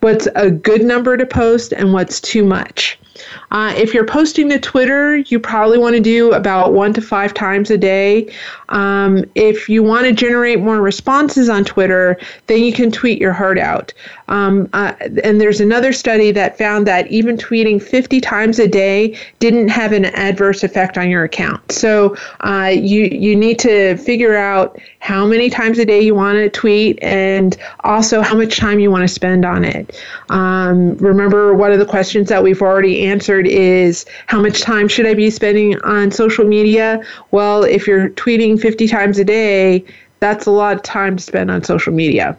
what's 0.00 0.26
a 0.34 0.50
good 0.50 0.82
number 0.82 1.16
to 1.16 1.26
post 1.26 1.72
and 1.72 1.92
what's 1.92 2.20
too 2.20 2.44
much. 2.44 2.98
Uh, 3.50 3.72
if 3.76 3.92
you're 3.92 4.06
posting 4.06 4.48
to 4.48 4.58
Twitter, 4.58 5.18
you 5.18 5.38
probably 5.38 5.78
want 5.78 5.94
to 5.94 6.00
do 6.00 6.32
about 6.32 6.72
one 6.72 6.92
to 6.94 7.00
five 7.00 7.34
times 7.34 7.70
a 7.70 7.78
day. 7.78 8.32
Um, 8.72 9.24
if 9.34 9.68
you 9.68 9.82
want 9.82 10.06
to 10.06 10.12
generate 10.12 10.60
more 10.60 10.80
responses 10.80 11.48
on 11.48 11.64
Twitter, 11.64 12.18
then 12.46 12.62
you 12.64 12.72
can 12.72 12.90
tweet 12.90 13.20
your 13.20 13.32
heart 13.32 13.58
out. 13.58 13.92
Um, 14.28 14.68
uh, 14.72 14.94
and 15.22 15.40
there's 15.40 15.60
another 15.60 15.92
study 15.92 16.30
that 16.32 16.56
found 16.56 16.86
that 16.86 17.06
even 17.08 17.36
tweeting 17.36 17.80
50 17.82 18.20
times 18.20 18.58
a 18.58 18.66
day 18.66 19.16
didn't 19.40 19.68
have 19.68 19.92
an 19.92 20.06
adverse 20.06 20.64
effect 20.64 20.96
on 20.96 21.10
your 21.10 21.22
account. 21.22 21.70
So 21.70 22.16
uh, 22.40 22.72
you 22.72 23.04
you 23.04 23.36
need 23.36 23.58
to 23.60 23.96
figure 23.98 24.34
out 24.34 24.80
how 25.00 25.26
many 25.26 25.50
times 25.50 25.78
a 25.78 25.84
day 25.84 26.00
you 26.00 26.14
want 26.14 26.36
to 26.36 26.48
tweet 26.48 26.98
and 27.02 27.58
also 27.84 28.22
how 28.22 28.34
much 28.34 28.56
time 28.56 28.80
you 28.80 28.90
want 28.90 29.02
to 29.02 29.08
spend 29.08 29.44
on 29.44 29.64
it. 29.64 30.00
Um, 30.30 30.96
remember, 30.96 31.52
one 31.52 31.72
of 31.72 31.78
the 31.78 31.84
questions 31.84 32.30
that 32.30 32.42
we've 32.42 32.62
already 32.62 33.04
answered 33.04 33.46
is 33.46 34.06
how 34.28 34.40
much 34.40 34.62
time 34.62 34.88
should 34.88 35.06
I 35.06 35.12
be 35.12 35.28
spending 35.28 35.78
on 35.82 36.10
social 36.10 36.46
media? 36.46 37.02
Well, 37.32 37.64
if 37.64 37.86
you're 37.86 38.08
tweeting 38.10 38.61
50 38.62 38.88
times 38.88 39.18
a 39.18 39.24
day, 39.24 39.84
that's 40.20 40.46
a 40.46 40.50
lot 40.50 40.76
of 40.76 40.82
time 40.82 41.16
to 41.16 41.22
spend 41.22 41.50
on 41.50 41.64
social 41.64 41.92
media. 41.92 42.38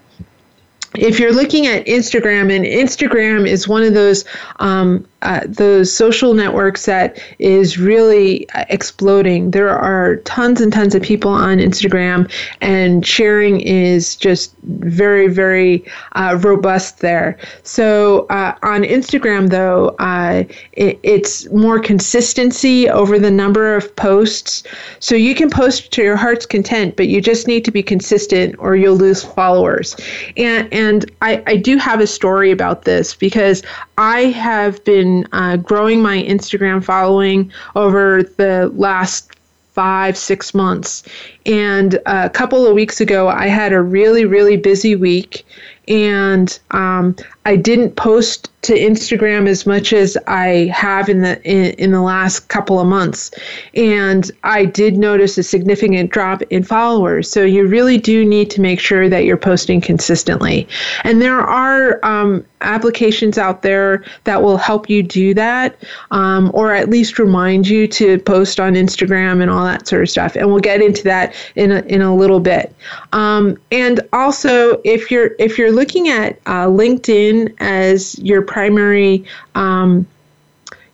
If 0.95 1.19
you're 1.19 1.33
looking 1.33 1.67
at 1.67 1.85
Instagram, 1.85 2.55
and 2.55 2.65
Instagram 2.65 3.47
is 3.47 3.67
one 3.67 3.83
of 3.83 3.93
those 3.93 4.25
um, 4.59 5.07
uh, 5.23 5.41
those 5.47 5.91
social 5.91 6.33
set 6.75 7.21
is 7.39 7.77
really 7.77 8.47
uh, 8.51 8.65
exploding. 8.69 9.51
There 9.51 9.69
are 9.69 10.17
tons 10.17 10.61
and 10.61 10.71
tons 10.71 10.95
of 10.95 11.01
people 11.01 11.31
on 11.31 11.57
Instagram, 11.57 12.31
and 12.61 13.05
sharing 13.05 13.61
is 13.61 14.15
just 14.15 14.53
very, 14.63 15.27
very 15.27 15.85
uh, 16.13 16.37
robust 16.41 16.99
there. 16.99 17.37
So 17.63 18.25
uh, 18.29 18.55
on 18.63 18.83
Instagram, 18.83 19.49
though, 19.49 19.95
uh, 19.99 20.43
it, 20.73 20.99
it's 21.03 21.49
more 21.51 21.79
consistency 21.79 22.89
over 22.89 23.17
the 23.17 23.31
number 23.31 23.75
of 23.75 23.95
posts. 23.95 24.63
So 24.99 25.15
you 25.15 25.35
can 25.35 25.49
post 25.49 25.91
to 25.93 26.03
your 26.03 26.17
heart's 26.17 26.45
content, 26.45 26.95
but 26.95 27.07
you 27.07 27.21
just 27.21 27.47
need 27.47 27.63
to 27.65 27.71
be 27.71 27.83
consistent, 27.83 28.55
or 28.59 28.75
you'll 28.75 28.97
lose 28.97 29.23
followers. 29.23 29.95
And 30.37 30.71
and 30.73 31.09
I, 31.21 31.43
I 31.47 31.55
do 31.55 31.77
have 31.77 31.99
a 32.01 32.07
story 32.07 32.51
about 32.51 32.83
this 32.83 33.15
because 33.15 33.63
I 33.97 34.21
have 34.45 34.83
been 34.83 35.12
uh, 35.31 35.57
growing 35.57 36.01
my 36.01 36.23
Instagram 36.23 36.83
following 36.83 37.51
over 37.75 38.23
the 38.23 38.71
last 38.75 39.31
five, 39.73 40.15
six 40.15 40.53
months. 40.53 41.03
And 41.45 41.99
a 42.05 42.29
couple 42.29 42.65
of 42.65 42.73
weeks 42.73 43.01
ago, 43.01 43.27
I 43.27 43.47
had 43.47 43.73
a 43.73 43.81
really, 43.81 44.25
really 44.25 44.55
busy 44.55 44.95
week. 44.95 45.45
And 45.87 46.57
um, 46.71 47.15
I 47.45 47.55
didn't 47.55 47.95
post 47.95 48.49
to 48.63 48.73
Instagram 48.73 49.47
as 49.49 49.65
much 49.65 49.91
as 49.91 50.17
I 50.27 50.71
have 50.73 51.09
in 51.09 51.21
the 51.21 51.41
in, 51.43 51.73
in 51.73 51.91
the 51.91 52.01
last 52.01 52.47
couple 52.47 52.79
of 52.79 52.87
months, 52.87 53.31
and 53.75 54.31
I 54.45 54.63
did 54.63 54.97
notice 54.97 55.37
a 55.37 55.43
significant 55.43 56.11
drop 56.11 56.41
in 56.43 56.63
followers. 56.63 57.29
So 57.29 57.43
you 57.43 57.67
really 57.67 57.97
do 57.97 58.23
need 58.23 58.49
to 58.51 58.61
make 58.61 58.79
sure 58.79 59.09
that 59.09 59.25
you're 59.25 59.35
posting 59.35 59.81
consistently. 59.81 60.67
And 61.03 61.21
there 61.21 61.41
are 61.41 61.99
um, 62.05 62.45
applications 62.61 63.37
out 63.37 63.61
there 63.63 64.05
that 64.23 64.41
will 64.41 64.57
help 64.57 64.89
you 64.89 65.03
do 65.03 65.33
that, 65.33 65.75
um, 66.11 66.49
or 66.53 66.73
at 66.73 66.89
least 66.89 67.19
remind 67.19 67.67
you 67.67 67.85
to 67.89 68.17
post 68.19 68.61
on 68.61 68.75
Instagram 68.75 69.41
and 69.41 69.51
all 69.51 69.65
that 69.65 69.87
sort 69.87 70.03
of 70.03 70.09
stuff. 70.09 70.37
And 70.37 70.47
we'll 70.47 70.59
get 70.59 70.81
into 70.81 71.03
that 71.03 71.35
in 71.55 71.73
a, 71.73 71.79
in 71.81 72.01
a 72.01 72.15
little 72.15 72.39
bit. 72.39 72.73
Um, 73.11 73.57
and 73.73 73.99
also, 74.13 74.79
if 74.85 75.11
you're 75.11 75.31
if 75.37 75.57
you're 75.57 75.73
looking 75.73 76.07
at 76.07 76.39
uh, 76.45 76.67
LinkedIn 76.67 77.32
as 77.59 78.17
your 78.19 78.41
primary 78.41 79.25
um, 79.55 80.07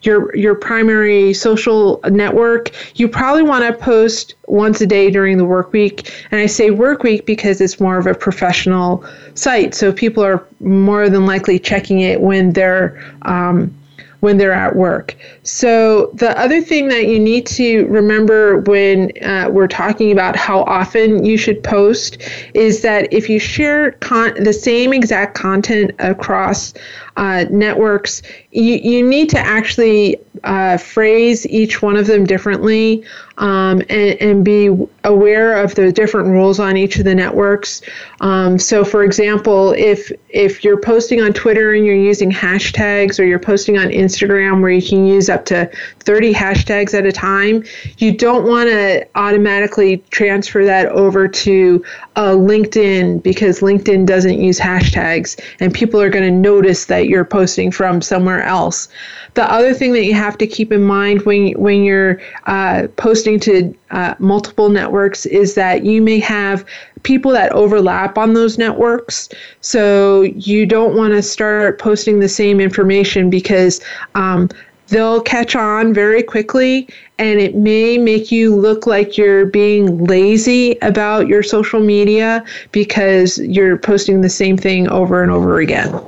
your 0.03 0.33
your 0.35 0.55
primary 0.55 1.33
social 1.33 1.99
network, 2.09 2.71
you 2.97 3.07
probably 3.07 3.43
want 3.43 3.65
to 3.65 3.83
post 3.83 4.35
once 4.47 4.79
a 4.81 4.87
day 4.87 5.11
during 5.11 5.37
the 5.37 5.45
work 5.45 5.73
week. 5.73 6.11
And 6.31 6.39
I 6.39 6.45
say 6.45 6.71
work 6.71 7.03
week 7.03 7.25
because 7.25 7.59
it's 7.59 7.79
more 7.79 7.97
of 7.97 8.07
a 8.07 8.13
professional 8.13 9.03
site, 9.35 9.75
so 9.75 9.91
people 9.91 10.23
are 10.23 10.45
more 10.59 11.09
than 11.09 11.25
likely 11.25 11.59
checking 11.59 11.99
it 11.99 12.21
when 12.21 12.53
they're 12.53 13.03
um, 13.23 13.73
when 14.19 14.37
they're 14.37 14.53
at 14.53 14.75
work. 14.75 15.15
So, 15.43 16.11
the 16.13 16.37
other 16.37 16.61
thing 16.61 16.89
that 16.89 17.07
you 17.07 17.19
need 17.19 17.47
to 17.47 17.85
remember 17.87 18.59
when 18.61 19.11
uh, 19.23 19.49
we're 19.49 19.67
talking 19.67 20.11
about 20.11 20.35
how 20.35 20.63
often 20.63 21.25
you 21.25 21.37
should 21.37 21.63
post 21.63 22.21
is 22.53 22.81
that 22.81 23.11
if 23.13 23.29
you 23.29 23.39
share 23.39 23.93
con- 23.93 24.43
the 24.43 24.53
same 24.53 24.93
exact 24.93 25.35
content 25.35 25.91
across 25.99 26.73
uh, 27.19 27.43
networks, 27.49 28.21
you, 28.51 28.75
you 28.75 29.05
need 29.05 29.29
to 29.29 29.37
actually 29.37 30.17
uh, 30.45 30.77
phrase 30.77 31.45
each 31.47 31.81
one 31.81 31.97
of 31.97 32.07
them 32.07 32.25
differently 32.25 33.03
um, 33.39 33.81
and, 33.89 34.21
and 34.21 34.45
be 34.45 34.69
aware 35.03 35.61
of 35.61 35.75
the 35.75 35.91
different 35.91 36.27
rules 36.27 36.59
on 36.59 36.77
each 36.77 36.97
of 36.97 37.05
the 37.05 37.15
networks. 37.15 37.81
Um, 38.21 38.57
so, 38.57 38.85
for 38.85 39.03
example, 39.03 39.73
if 39.73 40.11
if 40.29 40.63
you're 40.63 40.79
posting 40.79 41.21
on 41.21 41.33
Twitter 41.33 41.73
and 41.73 41.85
you're 41.85 41.95
using 41.95 42.31
hashtags, 42.31 43.19
or 43.19 43.23
you're 43.23 43.39
posting 43.39 43.77
on 43.77 43.87
Instagram 43.87 44.61
where 44.61 44.71
you 44.71 44.87
can 44.87 45.05
use 45.05 45.29
up 45.29 45.45
to 45.45 45.69
30 46.01 46.33
hashtags 46.33 46.93
at 46.93 47.05
a 47.05 47.11
time, 47.11 47.63
you 47.97 48.15
don't 48.15 48.45
want 48.45 48.69
to 48.69 49.07
automatically 49.15 49.97
transfer 50.09 50.63
that 50.65 50.87
over 50.87 51.27
to 51.27 51.83
uh, 52.15 52.31
LinkedIn 52.31 53.23
because 53.23 53.61
LinkedIn 53.61 54.05
doesn't 54.05 54.39
use 54.39 54.59
hashtags, 54.59 55.39
and 55.59 55.73
people 55.73 55.99
are 55.99 56.09
going 56.09 56.25
to 56.25 56.31
notice 56.31 56.85
that 56.85 57.08
you're 57.09 57.25
posting 57.25 57.71
from 57.71 58.01
somewhere 58.01 58.43
else. 58.43 58.87
The 59.33 59.51
other 59.51 59.73
thing 59.73 59.93
that 59.93 60.05
you 60.05 60.13
have 60.13 60.37
to 60.37 60.47
keep 60.47 60.71
in 60.71 60.83
mind 60.83 61.23
when 61.23 61.51
when 61.53 61.83
you're 61.83 62.21
uh, 62.45 62.87
posting 62.95 63.39
to 63.41 63.75
uh, 63.91 64.15
multiple 64.19 64.69
networks 64.69 65.25
is 65.25 65.55
that 65.55 65.85
you 65.85 66.01
may 66.01 66.19
have 66.19 66.65
people 67.03 67.31
that 67.31 67.51
overlap 67.51 68.17
on 68.17 68.33
those 68.33 68.57
networks. 68.57 69.29
So 69.61 70.21
you 70.21 70.65
don't 70.65 70.95
want 70.95 71.13
to 71.13 71.21
start 71.21 71.79
posting 71.79 72.19
the 72.19 72.29
same 72.29 72.59
information 72.59 73.29
because 73.29 73.81
um, 74.15 74.49
they'll 74.89 75.21
catch 75.21 75.55
on 75.55 75.93
very 75.93 76.23
quickly 76.23 76.89
and 77.17 77.39
it 77.39 77.55
may 77.55 77.97
make 77.97 78.31
you 78.31 78.55
look 78.55 78.87
like 78.87 79.17
you're 79.17 79.45
being 79.45 80.03
lazy 80.05 80.77
about 80.81 81.27
your 81.27 81.43
social 81.43 81.79
media 81.79 82.43
because 82.71 83.37
you're 83.39 83.77
posting 83.77 84.21
the 84.21 84.29
same 84.29 84.57
thing 84.57 84.87
over 84.89 85.21
and 85.21 85.31
over 85.31 85.59
again. 85.59 85.99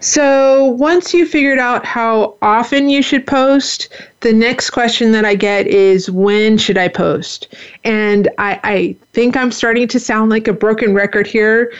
So 0.00 0.64
once 0.64 1.14
you 1.14 1.26
figured 1.26 1.58
out 1.58 1.84
how 1.86 2.36
often 2.42 2.90
you 2.90 3.02
should 3.02 3.26
post, 3.26 3.88
the 4.20 4.32
next 4.32 4.70
question 4.70 5.12
that 5.12 5.24
I 5.24 5.34
get 5.34 5.66
is 5.66 6.10
when 6.10 6.58
should 6.58 6.78
I 6.78 6.88
post? 6.88 7.54
And 7.84 8.28
I, 8.38 8.60
I 8.62 8.96
think 9.12 9.36
I'm 9.36 9.50
starting 9.50 9.88
to 9.88 10.00
sound 10.00 10.30
like 10.30 10.48
a 10.48 10.52
broken 10.52 10.92
record 10.92 11.26
here, 11.26 11.72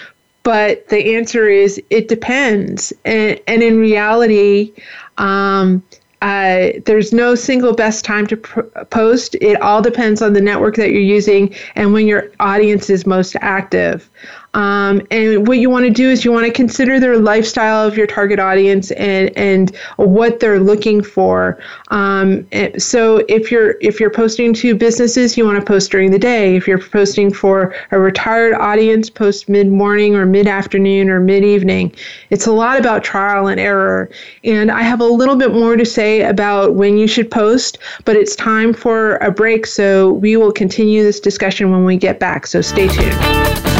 but 0.45 0.89
the 0.89 1.17
answer 1.17 1.49
is 1.49 1.81
it 1.91 2.09
depends. 2.09 2.93
And, 3.05 3.39
and 3.47 3.63
in 3.63 3.79
reality, 3.79 4.73
um, 5.19 5.83
uh, 6.23 6.71
there's 6.87 7.13
no 7.13 7.35
single 7.35 7.75
best 7.75 8.05
time 8.05 8.27
to 8.29 8.37
pr- 8.37 8.63
post. 8.91 9.35
It 9.37 9.61
all 9.61 9.83
depends 9.83 10.23
on 10.23 10.33
the 10.33 10.41
network 10.41 10.77
that 10.77 10.91
you're 10.91 11.01
using 11.01 11.55
and 11.75 11.93
when 11.93 12.07
your 12.07 12.31
audience 12.41 12.89
is 12.89 13.07
most 13.07 13.37
active. 13.41 14.09
Um, 14.57 15.07
and 15.11 15.47
what 15.47 15.59
you 15.59 15.69
want 15.69 15.85
to 15.85 15.91
do 15.91 16.09
is 16.09 16.25
you 16.25 16.33
want 16.33 16.47
to 16.47 16.53
consider 16.53 16.99
their 16.99 17.19
lifestyle 17.19 17.87
of 17.87 17.95
your 17.95 18.07
target 18.07 18.39
audience 18.39 18.91
and 18.93 19.31
and 19.37 19.77
what 19.97 20.41
they're 20.41 20.61
looking 20.61 21.03
for. 21.03 21.59
Um, 21.89 22.49
so 22.79 23.19
if 23.29 23.51
you're 23.51 23.77
if 23.83 24.01
you're 24.01 24.11
posting 24.11 24.55
to 24.55 24.75
businesses, 24.75 25.37
you 25.37 25.45
want 25.45 25.61
to 25.61 25.65
post 25.65 25.91
during 25.91 26.11
the 26.11 26.19
day. 26.19 26.57
If 26.57 26.67
you're 26.67 26.79
posting 26.79 27.31
for 27.31 27.75
a 27.91 27.99
retired 27.99 28.55
audience, 28.55 29.11
post 29.11 29.47
mid 29.51 29.71
morning 29.71 30.15
or 30.15 30.25
mid 30.25 30.47
afternoon 30.47 31.11
or 31.11 31.21
mid 31.21 31.45
evening. 31.45 31.95
It's 32.31 32.47
a 32.47 32.53
lot 32.53 32.81
about 32.81 33.05
trial 33.05 33.49
and 33.49 33.61
error. 33.61 34.09
And 34.43 34.71
I 34.71 34.81
have 34.81 35.03
a 35.03 35.05
little 35.05 35.37
bit 35.37 35.53
more 35.53 35.77
to 35.77 35.85
say 35.85 36.23
about 36.23 36.77
when 36.77 36.97
you 36.97 37.07
should 37.07 37.31
post, 37.31 37.77
but 38.07 38.17
it's 38.17 38.35
time 38.35 38.73
for 38.73 39.17
a 39.17 39.31
break. 39.31 39.67
So 39.67 40.13
we 40.13 40.39
will 40.39 40.53
continue 40.53 41.03
this 41.03 41.21
discussion 41.21 41.71
when 41.71 41.85
we 41.85 41.99
get 41.99 42.19
back. 42.19 42.47
So 42.47 42.63
stay 42.63 42.89
tuned. 42.89 43.76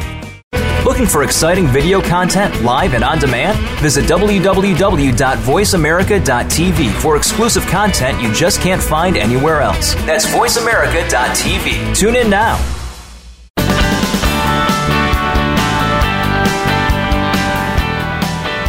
Looking 1.00 1.14
for 1.14 1.24
exciting 1.24 1.66
video 1.66 2.02
content 2.02 2.62
live 2.62 2.94
and 2.94 3.06
on 3.06 3.20
demand? 3.20 3.58
Visit 3.80 4.04
www.voiceamerica.tv 4.04 7.02
for 7.02 7.16
exclusive 7.16 7.66
content 7.68 8.22
you 8.22 8.34
just 8.34 8.60
can't 8.60 8.84
find 8.84 9.16
anywhere 9.16 9.62
else. 9.62 9.94
That's 10.06 10.26
voiceamerica.tv. 10.26 11.96
Tune 11.96 12.18
in 12.18 12.30
now. 12.30 12.58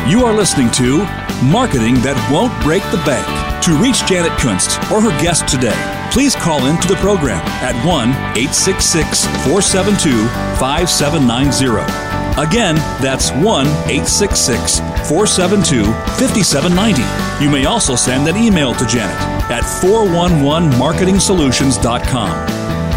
You 0.08 0.24
are 0.24 0.32
listening 0.32 0.70
to 0.70 0.98
Marketing 1.42 1.94
That 2.02 2.14
Won't 2.30 2.52
Break 2.62 2.84
the 2.92 3.02
Bank. 3.04 3.26
To 3.64 3.74
reach 3.82 4.06
Janet 4.06 4.38
Kunst 4.38 4.78
or 4.92 5.00
her 5.00 5.10
guest 5.20 5.48
today, 5.48 5.74
please 6.12 6.36
call 6.36 6.66
into 6.66 6.86
the 6.86 6.94
program 6.96 7.40
at 7.60 7.74
1 7.84 8.10
866 8.38 9.26
472 9.44 10.28
5790. 10.60 12.09
Again, 12.40 12.76
that's 13.02 13.30
1 13.32 13.44
866 13.44 14.78
472 15.10 15.84
5790. 15.84 17.44
You 17.44 17.50
may 17.50 17.66
also 17.66 17.94
send 17.94 18.26
an 18.28 18.36
email 18.38 18.72
to 18.76 18.86
Janet 18.86 19.14
at 19.50 19.62
411marketingsolutions.com. 19.84 22.30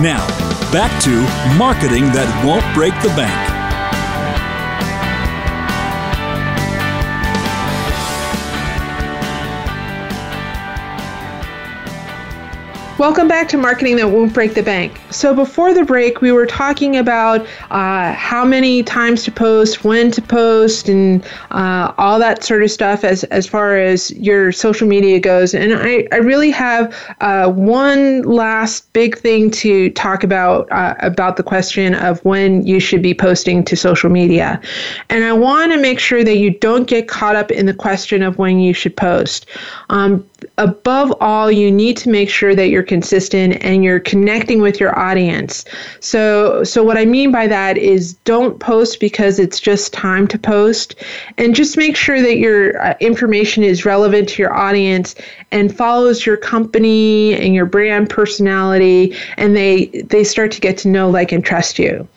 Now, 0.02 0.26
back 0.72 1.04
to 1.04 1.12
Marketing 1.58 2.06
That 2.14 2.46
Won't 2.46 2.64
Break 2.74 2.94
the 3.02 3.10
Bank. 3.10 3.50
Welcome 12.98 13.28
back 13.28 13.50
to 13.50 13.58
Marketing 13.58 13.98
That 13.98 14.10
Won't 14.10 14.34
Break 14.34 14.54
the 14.54 14.64
Bank. 14.64 15.03
So, 15.14 15.34
before 15.34 15.74
the 15.74 15.86
break, 15.86 16.22
we 16.22 16.32
were 16.32 16.46
talking 16.46 16.98
about 16.98 17.46
uh, 17.70 18.14
how 18.14 18.44
many 18.44 18.84
times 18.84 19.24
to 19.26 19.32
post, 19.32 19.84
when 19.84 20.12
to 20.12 20.22
post, 20.22 20.90
and 20.90 21.24
uh, 21.52 21.94
all 21.98 22.20
that 22.20 22.44
sort 22.44 22.64
of 22.64 22.72
stuff 22.72 23.04
as, 23.04 23.24
as 23.26 23.48
far 23.48 23.78
as 23.78 24.12
your 24.12 24.52
social 24.52 24.88
media 24.88 25.20
goes. 25.20 25.54
And 25.54 25.74
I, 25.74 26.08
I 26.12 26.18
really 26.18 26.52
have 26.52 26.96
uh, 27.22 27.52
one 27.52 28.24
last 28.24 28.92
big 28.94 29.18
thing 29.18 29.52
to 29.52 29.92
talk 29.92 30.24
about 30.24 30.72
uh, 30.72 30.96
about 31.00 31.38
the 31.38 31.44
question 31.44 31.94
of 31.94 32.24
when 32.26 32.66
you 32.66 32.80
should 32.80 33.02
be 33.02 33.14
posting 33.14 33.64
to 33.66 33.76
social 33.76 34.10
media. 34.10 34.60
And 35.10 35.24
I 35.24 35.34
want 35.34 35.72
to 35.72 35.78
make 35.80 36.00
sure 36.00 36.24
that 36.24 36.38
you 36.38 36.52
don't 36.52 36.88
get 36.88 37.08
caught 37.08 37.36
up 37.36 37.52
in 37.52 37.66
the 37.66 37.74
question 37.74 38.24
of 38.24 38.38
when 38.38 38.60
you 38.60 38.74
should 38.74 38.96
post. 38.96 39.46
Um, 39.90 40.28
above 40.58 41.14
all, 41.20 41.52
you 41.52 41.72
need 41.72 41.98
to 41.98 42.10
make 42.10 42.30
sure 42.30 42.56
that 42.56 42.70
you're 42.70 42.84
consistent 42.84 43.58
and 43.62 43.84
you're 43.84 44.00
connecting 44.00 44.62
with 44.62 44.80
your 44.80 44.98
audience. 45.10 45.66
So, 46.00 46.64
so 46.64 46.84
what 46.84 46.98
I 46.98 47.06
mean 47.06 47.32
by 47.32 47.48
that 47.48 47.78
is 47.78 48.14
don't 48.26 48.56
post 48.60 49.00
because 49.00 49.40
it's 49.44 49.60
just 49.60 49.94
time 49.94 50.28
to 50.30 50.38
post, 50.38 50.96
and 51.38 51.56
just 51.56 51.78
make 51.78 51.96
sure 51.96 52.22
that 52.22 52.38
your 52.38 52.82
uh, 52.82 52.96
information 53.00 53.64
is 53.64 53.86
relevant 53.86 54.30
to 54.30 54.42
your 54.42 54.54
audience 54.54 55.16
and 55.52 55.76
follows 55.76 56.26
your 56.26 56.38
company 56.38 57.36
and 57.36 57.54
your 57.54 57.66
brand 57.66 58.10
personality, 58.10 59.16
and 59.38 59.56
they 59.56 59.88
they 60.14 60.24
start 60.24 60.52
to 60.52 60.62
get 60.62 60.78
to 60.80 60.88
know, 60.88 61.10
like, 61.10 61.32
and 61.36 61.44
trust 61.46 61.80
you. 61.80 62.08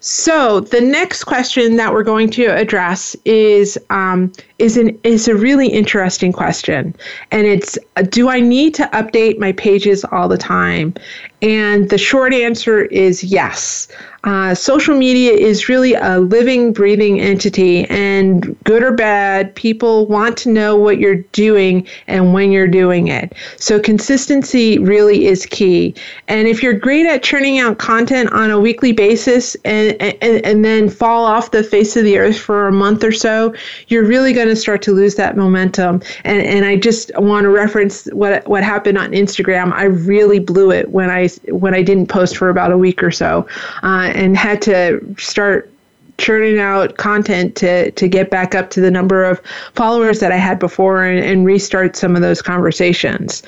So 0.00 0.60
the 0.60 0.80
next 0.80 1.24
question 1.24 1.76
that 1.76 1.92
we're 1.92 2.04
going 2.04 2.30
to 2.30 2.46
address 2.46 3.16
is 3.24 3.76
um, 3.90 4.32
is 4.58 4.76
an 4.76 4.98
is 5.02 5.26
a 5.26 5.34
really 5.34 5.68
interesting 5.68 6.32
question, 6.32 6.94
and 7.32 7.46
it's 7.46 7.76
uh, 7.96 8.02
do 8.02 8.28
I 8.28 8.40
need 8.40 8.74
to 8.74 8.84
update 8.92 9.38
my 9.38 9.52
pages 9.52 10.04
all 10.12 10.28
the 10.28 10.38
time? 10.38 10.94
And 11.40 11.88
the 11.90 11.98
short 11.98 12.34
answer 12.34 12.82
is 12.86 13.22
yes. 13.22 13.88
Uh, 14.24 14.52
social 14.52 14.96
media 14.96 15.32
is 15.32 15.68
really 15.68 15.94
a 15.94 16.18
living, 16.18 16.72
breathing 16.72 17.20
entity, 17.20 17.84
and 17.84 18.56
good 18.64 18.82
or 18.82 18.92
bad, 18.92 19.54
people 19.54 20.06
want 20.06 20.36
to 20.36 20.48
know 20.48 20.74
what 20.76 20.98
you're 20.98 21.22
doing 21.32 21.86
and 22.08 22.34
when 22.34 22.50
you're 22.50 22.66
doing 22.66 23.06
it. 23.06 23.32
So, 23.56 23.78
consistency 23.78 24.78
really 24.78 25.26
is 25.26 25.46
key. 25.46 25.94
And 26.26 26.48
if 26.48 26.64
you're 26.64 26.74
great 26.74 27.06
at 27.06 27.22
churning 27.22 27.60
out 27.60 27.78
content 27.78 28.32
on 28.32 28.50
a 28.50 28.58
weekly 28.58 28.90
basis 28.90 29.54
and, 29.64 29.96
and, 30.02 30.44
and 30.44 30.64
then 30.64 30.90
fall 30.90 31.24
off 31.24 31.52
the 31.52 31.62
face 31.62 31.96
of 31.96 32.02
the 32.02 32.18
earth 32.18 32.38
for 32.38 32.66
a 32.66 32.72
month 32.72 33.04
or 33.04 33.12
so, 33.12 33.54
you're 33.86 34.04
really 34.04 34.32
going 34.32 34.48
to 34.48 34.56
start 34.56 34.82
to 34.82 34.92
lose 34.92 35.14
that 35.14 35.36
momentum. 35.36 36.02
And, 36.24 36.42
and 36.42 36.64
I 36.64 36.76
just 36.76 37.12
want 37.18 37.44
to 37.44 37.50
reference 37.50 38.06
what, 38.06 38.46
what 38.48 38.64
happened 38.64 38.98
on 38.98 39.12
Instagram. 39.12 39.72
I 39.72 39.84
really 39.84 40.40
blew 40.40 40.72
it 40.72 40.90
when 40.90 41.08
I, 41.08 41.27
when 41.48 41.74
I 41.74 41.82
didn't 41.82 42.08
post 42.08 42.36
for 42.36 42.48
about 42.48 42.72
a 42.72 42.78
week 42.78 43.02
or 43.02 43.10
so. 43.10 43.46
Uh, 43.82 44.10
and 44.14 44.36
had 44.36 44.62
to 44.62 45.14
start 45.18 45.70
churning 46.18 46.58
out 46.58 46.96
content 46.96 47.54
to 47.54 47.90
to 47.92 48.08
get 48.08 48.28
back 48.28 48.54
up 48.54 48.70
to 48.70 48.80
the 48.80 48.90
number 48.90 49.24
of 49.24 49.40
followers 49.74 50.18
that 50.20 50.32
I 50.32 50.36
had 50.36 50.58
before 50.58 51.04
and, 51.04 51.24
and 51.24 51.46
restart 51.46 51.96
some 51.96 52.16
of 52.16 52.22
those 52.22 52.42
conversations. 52.42 53.42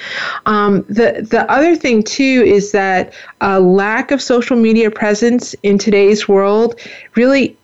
Um, 0.46 0.82
the 0.88 1.26
the 1.28 1.50
other 1.50 1.76
thing 1.76 2.02
too 2.02 2.44
is 2.46 2.72
that 2.72 3.12
a 3.40 3.60
lack 3.60 4.12
of 4.12 4.22
social 4.22 4.56
media 4.56 4.90
presence 4.90 5.54
in 5.64 5.78
today's 5.78 6.28
world 6.28 6.80
really 7.16 7.56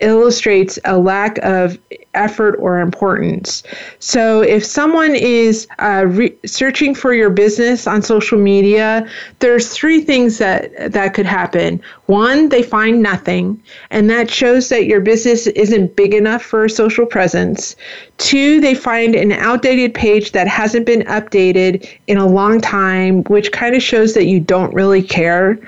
illustrates 0.00 0.78
a 0.84 0.98
lack 0.98 1.38
of 1.38 1.78
effort 2.14 2.56
or 2.56 2.80
importance. 2.80 3.62
So, 3.98 4.42
if 4.42 4.64
someone 4.64 5.14
is 5.14 5.68
uh, 5.78 6.06
re- 6.08 6.36
searching 6.44 6.94
for 6.94 7.14
your 7.14 7.30
business 7.30 7.86
on 7.86 8.02
social 8.02 8.38
media, 8.38 9.08
there's 9.38 9.68
three 9.68 10.00
things 10.00 10.38
that 10.38 10.92
that 10.92 11.14
could 11.14 11.26
happen. 11.26 11.80
One, 12.06 12.48
they 12.48 12.62
find 12.62 13.02
nothing, 13.02 13.62
and 13.90 14.10
that 14.10 14.30
shows 14.30 14.68
that 14.70 14.86
your 14.86 15.00
business 15.00 15.46
isn't 15.46 15.96
big 15.96 16.14
enough 16.14 16.42
for 16.42 16.64
a 16.64 16.70
social 16.70 17.06
presence. 17.06 17.76
Two, 18.20 18.60
they 18.60 18.74
find 18.74 19.14
an 19.14 19.32
outdated 19.32 19.94
page 19.94 20.32
that 20.32 20.46
hasn't 20.46 20.84
been 20.84 21.00
updated 21.04 21.88
in 22.06 22.18
a 22.18 22.26
long 22.26 22.60
time, 22.60 23.24
which 23.24 23.50
kind 23.50 23.74
of 23.74 23.82
shows 23.82 24.12
that 24.12 24.26
you 24.26 24.38
don't 24.38 24.74
really 24.74 25.02
care. 25.02 25.58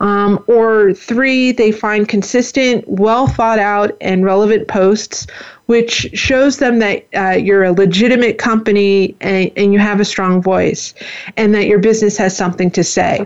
Um, 0.00 0.42
or 0.48 0.92
three, 0.92 1.52
they 1.52 1.70
find 1.70 2.08
consistent, 2.08 2.84
well 2.88 3.28
thought 3.28 3.60
out, 3.60 3.96
and 4.00 4.24
relevant 4.24 4.66
posts 4.66 5.28
which 5.66 6.10
shows 6.14 6.58
them 6.58 6.78
that 6.80 7.06
uh, 7.14 7.30
you're 7.30 7.64
a 7.64 7.72
legitimate 7.72 8.38
company 8.38 9.14
and, 9.20 9.50
and, 9.56 9.72
you 9.72 9.78
have 9.78 10.00
a 10.00 10.04
strong 10.04 10.42
voice 10.42 10.94
and 11.36 11.54
that 11.54 11.66
your 11.66 11.78
business 11.78 12.16
has 12.16 12.36
something 12.36 12.70
to 12.72 12.82
say. 12.82 13.24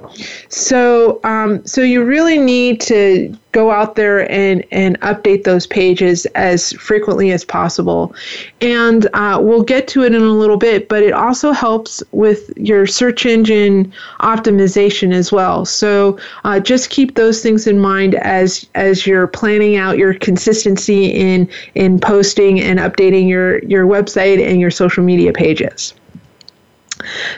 So, 0.51 1.21
um, 1.25 1.65
so 1.65 1.81
you 1.81 2.05
really 2.05 2.39
need 2.39 2.83
to 2.83 3.35
go 3.55 3.71
out 3.71 3.95
there 3.95 4.31
and, 4.31 4.65
and 4.73 5.01
update 5.01 5.45
those 5.45 5.65
pages 5.65 6.27
as 6.35 6.73
frequently 6.73 7.31
as 7.31 7.45
possible. 7.45 8.13
And 8.61 9.07
uh, 9.15 9.39
we'll 9.41 9.63
get 9.63 9.87
to 9.89 10.03
it 10.03 10.13
in 10.13 10.21
a 10.21 10.33
little 10.33 10.57
bit, 10.57 10.89
but 10.89 11.05
it 11.05 11.13
also 11.13 11.53
helps 11.53 12.03
with 12.11 12.53
your 12.57 12.85
search 12.87 13.25
engine 13.25 13.93
optimization 14.21 15.15
as 15.15 15.31
well. 15.31 15.65
So 15.65 16.19
uh, 16.43 16.59
just 16.59 16.91
keep 16.91 17.15
those 17.15 17.43
things 17.43 17.67
in 17.69 17.79
mind 17.79 18.17
as 18.17 18.67
as 18.75 19.07
you're 19.07 19.29
planning 19.29 19.77
out 19.77 19.99
your 19.99 20.15
consistency 20.15 21.07
in 21.07 21.49
in 21.77 22.01
posting 22.35 22.61
and 22.61 22.79
updating 22.79 23.29
your 23.29 23.59
your 23.65 23.87
website 23.87 24.45
and 24.45 24.61
your 24.61 24.71
social 24.71 25.05
media 25.05 25.33
pages. 25.33 25.95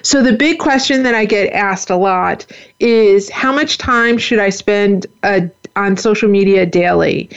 So, 0.03 0.23
the 0.23 0.33
big 0.33 0.59
question 0.59 1.03
that 1.03 1.15
I 1.15 1.25
get 1.25 1.53
asked 1.53 1.91
a 1.91 1.97
lot 1.97 2.47
is 2.79 3.31
how 3.31 3.53
much 3.53 3.79
time 3.79 4.19
should 4.19 4.39
I 4.39 4.51
spend 4.51 5.07
a, 5.23 5.51
on 5.75 5.97
social 5.97 6.29
media 6.29 6.67
daily. 6.67 7.29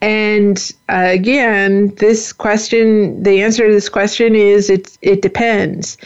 And 0.00 0.72
uh, 0.88 1.08
again, 1.08 1.94
this 1.96 2.32
question, 2.32 3.20
the 3.22 3.42
answer 3.42 3.66
to 3.66 3.72
this 3.72 3.88
question 3.88 4.34
is 4.36 4.70
it, 4.70 4.96
it 5.02 5.22
depends. 5.22 5.98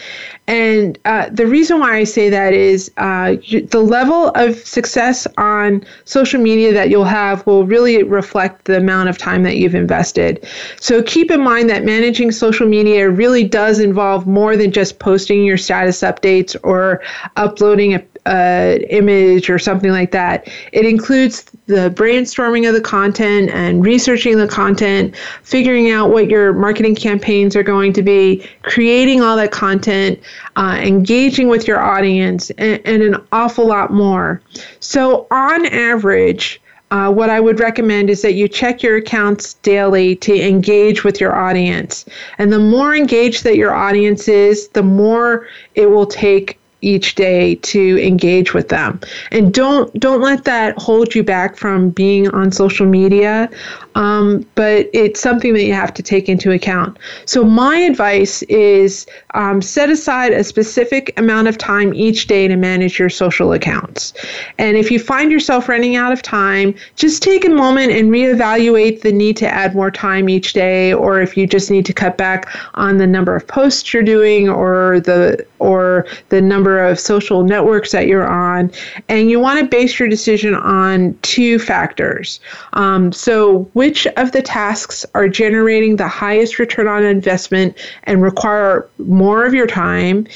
And 0.49 0.99
uh, 1.05 1.29
the 1.31 1.47
reason 1.47 1.79
why 1.79 1.99
I 1.99 2.05
say 2.05 2.29
that 2.29 2.53
is 2.53 2.91
uh, 2.97 3.37
the 3.69 3.81
level 3.81 4.33
of 4.35 4.57
success 4.57 5.27
on 5.39 5.85
social 6.05 6.41
media 6.41 6.73
that 6.73 6.91
you'll 6.91 7.05
have 7.05 7.47
will 7.47 7.65
really 7.65 8.03
reflect 8.03 8.65
the 8.65 8.77
amount 8.79 9.09
of 9.09 9.19
time 9.19 9.45
that 9.45 9.57
you've 9.57 9.75
invested. 9.75 10.47
So 10.81 11.03
keep 11.03 11.31
in 11.31 11.43
mind 11.43 11.71
that 11.71 11.85
managing 11.85 12.33
social 12.33 12.67
media 12.67 13.09
really 13.09 13.45
does 13.45 13.79
involve 13.79 14.27
more 14.27 14.57
than 14.57 14.73
just 14.73 14.99
posting 14.99 15.45
your 15.45 15.59
status 15.59 16.01
updates 16.01 16.57
or 16.65 17.01
uploading 17.37 17.95
a 17.95 18.03
uh, 18.27 18.79
image 18.89 19.51
or 19.51 19.59
something 19.59 19.91
like 19.91 20.13
that. 20.13 20.49
It 20.73 20.87
includes 20.87 21.45
the 21.67 21.91
brainstorming 21.91 22.69
of 22.69 22.75
the 22.75 22.81
content 22.81 23.51
and 23.51 23.85
researching 23.85 24.39
the 24.39 24.47
content, 24.47 25.17
figuring 25.43 25.91
out 25.91 26.11
what 26.11 26.31
your 26.31 26.53
marketing 26.53 26.95
campaigns 26.95 27.57
are 27.57 27.63
going 27.63 27.93
to 27.95 28.03
be, 28.03 28.47
creating 28.63 29.23
all 29.23 29.37
that 29.37 29.51
content, 29.51 30.21
uh, 30.57 30.79
engaging 30.81 31.49
with 31.49 31.67
your 31.67 31.81
audience, 31.81 32.51
and, 32.51 32.81
and, 32.85 33.03
an 33.03 33.17
awful 33.33 33.67
lot 33.67 33.93
more. 33.93 34.41
So, 34.79 35.27
on 35.31 35.67
average, 35.67 36.61
uh, 36.93 37.11
what 37.11 37.31
I 37.31 37.41
would 37.41 37.59
recommend 37.59 38.11
is 38.11 38.21
that 38.21 38.35
you 38.35 38.47
check 38.47 38.83
your 38.83 38.99
accounts 38.99 39.55
daily 39.55 40.15
to 40.17 40.35
engage 40.39 41.05
with 41.05 41.21
your 41.21 41.35
audience. 41.35 42.05
And 42.37 42.53
the 42.53 42.59
more 42.59 42.95
engaged 42.95 43.45
that 43.45 43.57
your 43.57 43.75
audience 43.75 44.29
is, 44.29 44.69
the 44.69 44.83
more 44.83 45.49
it 45.75 45.87
will 45.87 46.07
take 46.07 46.59
each 46.83 47.15
day 47.15 47.55
to 47.57 48.05
engage 48.05 48.53
with 48.55 48.69
them. 48.69 49.01
And 49.31 49.55
don't 49.55 49.93
don't 49.99 50.21
let 50.21 50.45
that 50.45 50.77
hold 50.79 51.15
you 51.15 51.23
back 51.23 51.57
from 51.57 51.91
being 51.91 52.29
on 52.31 52.53
social 52.53 52.87
media 52.87 53.49
um, 53.95 54.47
but 54.55 54.89
it's 54.93 55.21
something 55.21 55.53
that 55.55 55.65
you 55.65 55.73
have 55.73 55.93
to 55.95 56.03
take 56.03 56.29
into 56.29 56.51
account. 56.51 56.99
So 57.27 57.45
my 57.45 57.77
advice 57.77 58.43
is 58.45 59.07
um, 59.35 59.61
set 59.61 59.91
aside 59.91 60.33
a 60.33 60.45
specific 60.45 61.19
amount 61.19 61.49
of 61.49 61.59
time 61.59 61.93
each 61.95 62.27
day 62.27 62.49
to 62.49 62.57
manage 62.57 62.99
your 62.99 63.11
social 63.11 63.53
accounts. 63.53 64.15
And 64.59 64.77
if 64.77 64.91
you 64.91 64.99
find 64.99 65.31
yourself 65.31 65.69
running 65.69 65.97
out 65.97 66.13
of 66.13 66.23
time 66.23 66.75
just 66.97 67.23
take 67.23 67.45
a 67.45 67.49
moment 67.49 67.93
and 67.93 68.11
reevaluate 68.11 69.03
the 69.03 69.13
need 69.13 69.37
to 69.39 69.49
add 69.49 69.75
more 69.75 69.91
time 69.91 70.29
each 70.29 70.53
day 70.53 70.93
or 70.93 71.21
if 71.21 71.37
you 71.37 71.47
just 71.47 71.71
need 71.71 71.87
to 71.87 71.93
cut 71.93 72.17
back 72.17 72.49
on 72.75 72.99
the 72.99 73.07
number 73.07 73.35
of 73.35 73.47
posts 73.47 73.93
you're 73.93 74.03
doing 74.03 74.49
or 74.49 75.01
the 75.01 75.45
or 75.59 76.07
the 76.31 76.41
number 76.41 76.72
of 76.79 76.99
social 76.99 77.43
networks 77.43 77.93
that 77.93 78.07
you're 78.07 78.27
on. 78.27 78.71
And 79.09 79.31
you 79.31 79.41
want 79.41 79.61
to 79.61 79.67
base 79.67 79.99
your 79.99 80.09
decision 80.09 80.55
on 80.55 81.19
two 81.23 81.59
factors. 81.59 82.41
Um, 82.75 83.13
so, 83.13 83.61
which 83.73 84.07
of 84.17 84.33
the 84.33 84.43
tasks 84.43 85.05
are 85.15 85.29
generating 85.29 85.97
the 85.97 86.09
highest 86.09 86.59
return 86.59 86.87
on 86.87 87.05
investment 87.05 87.77
and 88.05 88.23
require 88.23 88.89
more 88.99 89.45
of 89.45 89.55
your 89.55 89.67
time? 89.67 90.27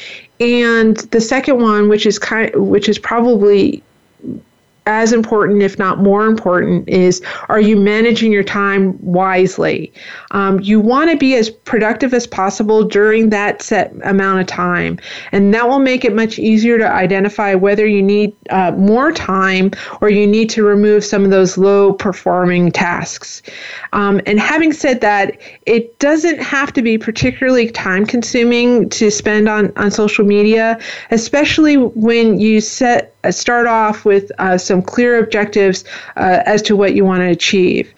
And 0.40 0.96
the 0.96 1.20
second 1.20 1.62
one, 1.62 1.88
which 1.88 2.06
is 2.06 2.18
kind, 2.18 2.54
which 2.54 2.88
is 2.88 2.98
probably 2.98 3.82
as 4.86 5.12
important, 5.12 5.62
if 5.62 5.78
not 5.78 5.98
more 5.98 6.26
important, 6.26 6.88
is 6.88 7.20
are 7.48 7.60
you 7.60 7.76
managing 7.76 8.32
your 8.32 8.44
time 8.44 8.96
wisely? 9.04 9.92
Um, 10.30 10.60
you 10.60 10.80
want 10.80 11.10
to 11.10 11.16
be 11.16 11.34
as 11.34 11.50
productive 11.50 12.14
as 12.14 12.26
possible 12.26 12.84
during 12.84 13.30
that 13.30 13.62
set 13.62 13.92
amount 14.04 14.40
of 14.40 14.46
time, 14.46 14.98
and 15.32 15.52
that 15.52 15.68
will 15.68 15.80
make 15.80 16.04
it 16.04 16.14
much 16.14 16.38
easier 16.38 16.78
to 16.78 16.88
identify 16.88 17.54
whether 17.54 17.86
you 17.86 18.02
need 18.02 18.34
uh, 18.50 18.70
more 18.72 19.10
time 19.10 19.72
or 20.00 20.08
you 20.08 20.26
need 20.26 20.48
to 20.50 20.62
remove 20.62 21.04
some 21.04 21.24
of 21.24 21.30
those 21.30 21.58
low 21.58 21.92
performing 21.92 22.70
tasks. 22.70 23.42
Um, 23.92 24.20
and 24.26 24.38
having 24.38 24.72
said 24.72 25.00
that, 25.00 25.36
it 25.66 25.98
doesn't 25.98 26.40
have 26.40 26.72
to 26.74 26.82
be 26.82 26.96
particularly 26.96 27.70
time 27.70 28.06
consuming 28.06 28.88
to 28.90 29.10
spend 29.10 29.48
on, 29.48 29.72
on 29.76 29.90
social 29.90 30.24
media, 30.24 30.78
especially 31.10 31.76
when 31.76 32.38
you 32.38 32.60
set 32.60 33.15
start 33.30 33.66
off 33.66 34.04
with 34.04 34.30
uh, 34.38 34.58
some 34.58 34.82
clear 34.82 35.18
objectives 35.18 35.84
uh, 36.16 36.42
as 36.46 36.62
to 36.62 36.76
what 36.76 36.94
you 36.94 37.04
want 37.04 37.20
to 37.20 37.28
achieve. 37.28 37.92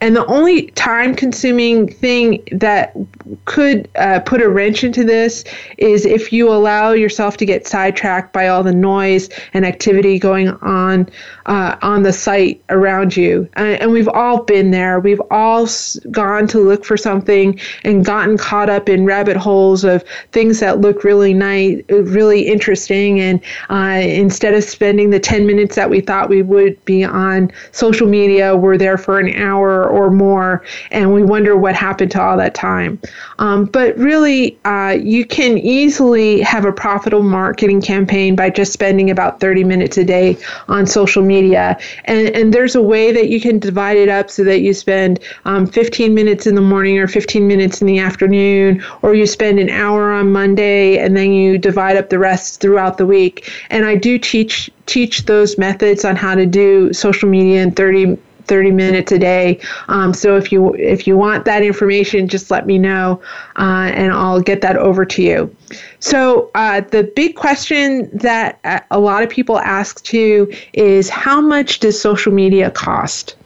And 0.00 0.16
the 0.16 0.26
only 0.26 0.66
time 0.72 1.14
consuming 1.14 1.92
thing 1.92 2.42
that 2.52 2.96
could 3.44 3.88
uh, 3.96 4.20
put 4.20 4.40
a 4.40 4.48
wrench 4.48 4.84
into 4.84 5.04
this 5.04 5.44
is 5.78 6.04
if 6.04 6.32
you 6.32 6.48
allow 6.48 6.92
yourself 6.92 7.36
to 7.38 7.46
get 7.46 7.66
sidetracked 7.66 8.32
by 8.32 8.48
all 8.48 8.62
the 8.62 8.74
noise 8.74 9.28
and 9.52 9.64
activity 9.64 10.18
going 10.18 10.48
on 10.48 11.08
uh, 11.46 11.76
on 11.82 12.02
the 12.02 12.12
site 12.12 12.62
around 12.68 13.16
you. 13.16 13.48
And, 13.54 13.80
and 13.80 13.92
we've 13.92 14.08
all 14.08 14.42
been 14.42 14.70
there. 14.70 15.00
We've 15.00 15.22
all 15.30 15.68
gone 16.10 16.46
to 16.48 16.58
look 16.58 16.84
for 16.84 16.96
something 16.96 17.58
and 17.84 18.04
gotten 18.04 18.36
caught 18.36 18.70
up 18.70 18.88
in 18.88 19.04
rabbit 19.04 19.36
holes 19.36 19.84
of 19.84 20.04
things 20.32 20.60
that 20.60 20.80
look 20.80 21.04
really 21.04 21.34
nice, 21.34 21.82
really 21.88 22.42
interesting. 22.48 23.20
And 23.20 23.40
uh, 23.70 24.00
instead 24.02 24.54
of 24.54 24.64
spending 24.72 25.10
the 25.10 25.20
10 25.20 25.46
minutes 25.46 25.76
that 25.76 25.88
we 25.88 26.00
thought 26.00 26.28
we 26.28 26.42
would 26.42 26.82
be 26.84 27.04
on 27.04 27.52
social 27.70 28.08
media, 28.08 28.56
we're 28.56 28.78
there 28.78 28.98
for 28.98 29.18
an 29.18 29.32
hour 29.34 29.88
or 29.88 30.10
more. 30.10 30.64
And 30.90 31.14
we 31.14 31.22
wonder 31.22 31.56
what 31.56 31.74
happened 31.74 32.10
to 32.12 32.22
all 32.22 32.36
that 32.38 32.54
time. 32.54 33.00
Um, 33.42 33.64
but 33.64 33.98
really, 33.98 34.56
uh, 34.64 34.96
you 35.02 35.26
can 35.26 35.58
easily 35.58 36.40
have 36.42 36.64
a 36.64 36.72
profitable 36.72 37.24
marketing 37.24 37.82
campaign 37.82 38.36
by 38.36 38.50
just 38.50 38.72
spending 38.72 39.10
about 39.10 39.40
30 39.40 39.64
minutes 39.64 39.98
a 39.98 40.04
day 40.04 40.38
on 40.68 40.86
social 40.86 41.24
media. 41.24 41.76
And, 42.04 42.28
and 42.36 42.54
there's 42.54 42.76
a 42.76 42.82
way 42.82 43.10
that 43.10 43.30
you 43.30 43.40
can 43.40 43.58
divide 43.58 43.96
it 43.96 44.08
up 44.08 44.30
so 44.30 44.44
that 44.44 44.60
you 44.60 44.72
spend 44.72 45.18
um, 45.44 45.66
15 45.66 46.14
minutes 46.14 46.46
in 46.46 46.54
the 46.54 46.60
morning 46.60 47.00
or 47.00 47.08
15 47.08 47.48
minutes 47.48 47.80
in 47.80 47.88
the 47.88 47.98
afternoon, 47.98 48.80
or 49.02 49.12
you 49.12 49.26
spend 49.26 49.58
an 49.58 49.70
hour 49.70 50.12
on 50.12 50.30
Monday 50.30 50.98
and 50.98 51.16
then 51.16 51.32
you 51.32 51.58
divide 51.58 51.96
up 51.96 52.10
the 52.10 52.20
rest 52.20 52.60
throughout 52.60 52.96
the 52.96 53.06
week. 53.06 53.50
And 53.70 53.84
I 53.84 53.96
do 53.96 54.20
teach 54.20 54.70
teach 54.86 55.26
those 55.26 55.58
methods 55.58 56.04
on 56.04 56.14
how 56.14 56.34
to 56.34 56.46
do 56.46 56.92
social 56.92 57.28
media 57.28 57.62
in 57.62 57.72
30 57.72 58.18
30 58.46 58.70
minutes 58.70 59.12
a 59.12 59.18
day. 59.18 59.60
Um, 59.88 60.14
so 60.14 60.36
if 60.36 60.52
you 60.52 60.74
if 60.74 61.06
you 61.06 61.16
want 61.16 61.44
that 61.44 61.62
information, 61.62 62.28
just 62.28 62.50
let 62.50 62.66
me 62.66 62.78
know, 62.78 63.20
uh, 63.56 63.90
and 63.94 64.12
I'll 64.12 64.40
get 64.40 64.60
that 64.62 64.76
over 64.76 65.04
to 65.04 65.22
you. 65.22 65.56
So 66.00 66.50
uh, 66.54 66.80
the 66.80 67.04
big 67.04 67.36
question 67.36 68.10
that 68.16 68.58
uh, 68.64 68.80
a 68.90 69.00
lot 69.00 69.22
of 69.22 69.30
people 69.30 69.58
ask 69.58 70.02
too 70.04 70.52
is 70.72 71.08
how 71.08 71.40
much 71.40 71.80
does 71.80 72.00
social 72.00 72.32
media 72.32 72.70
cost? 72.70 73.36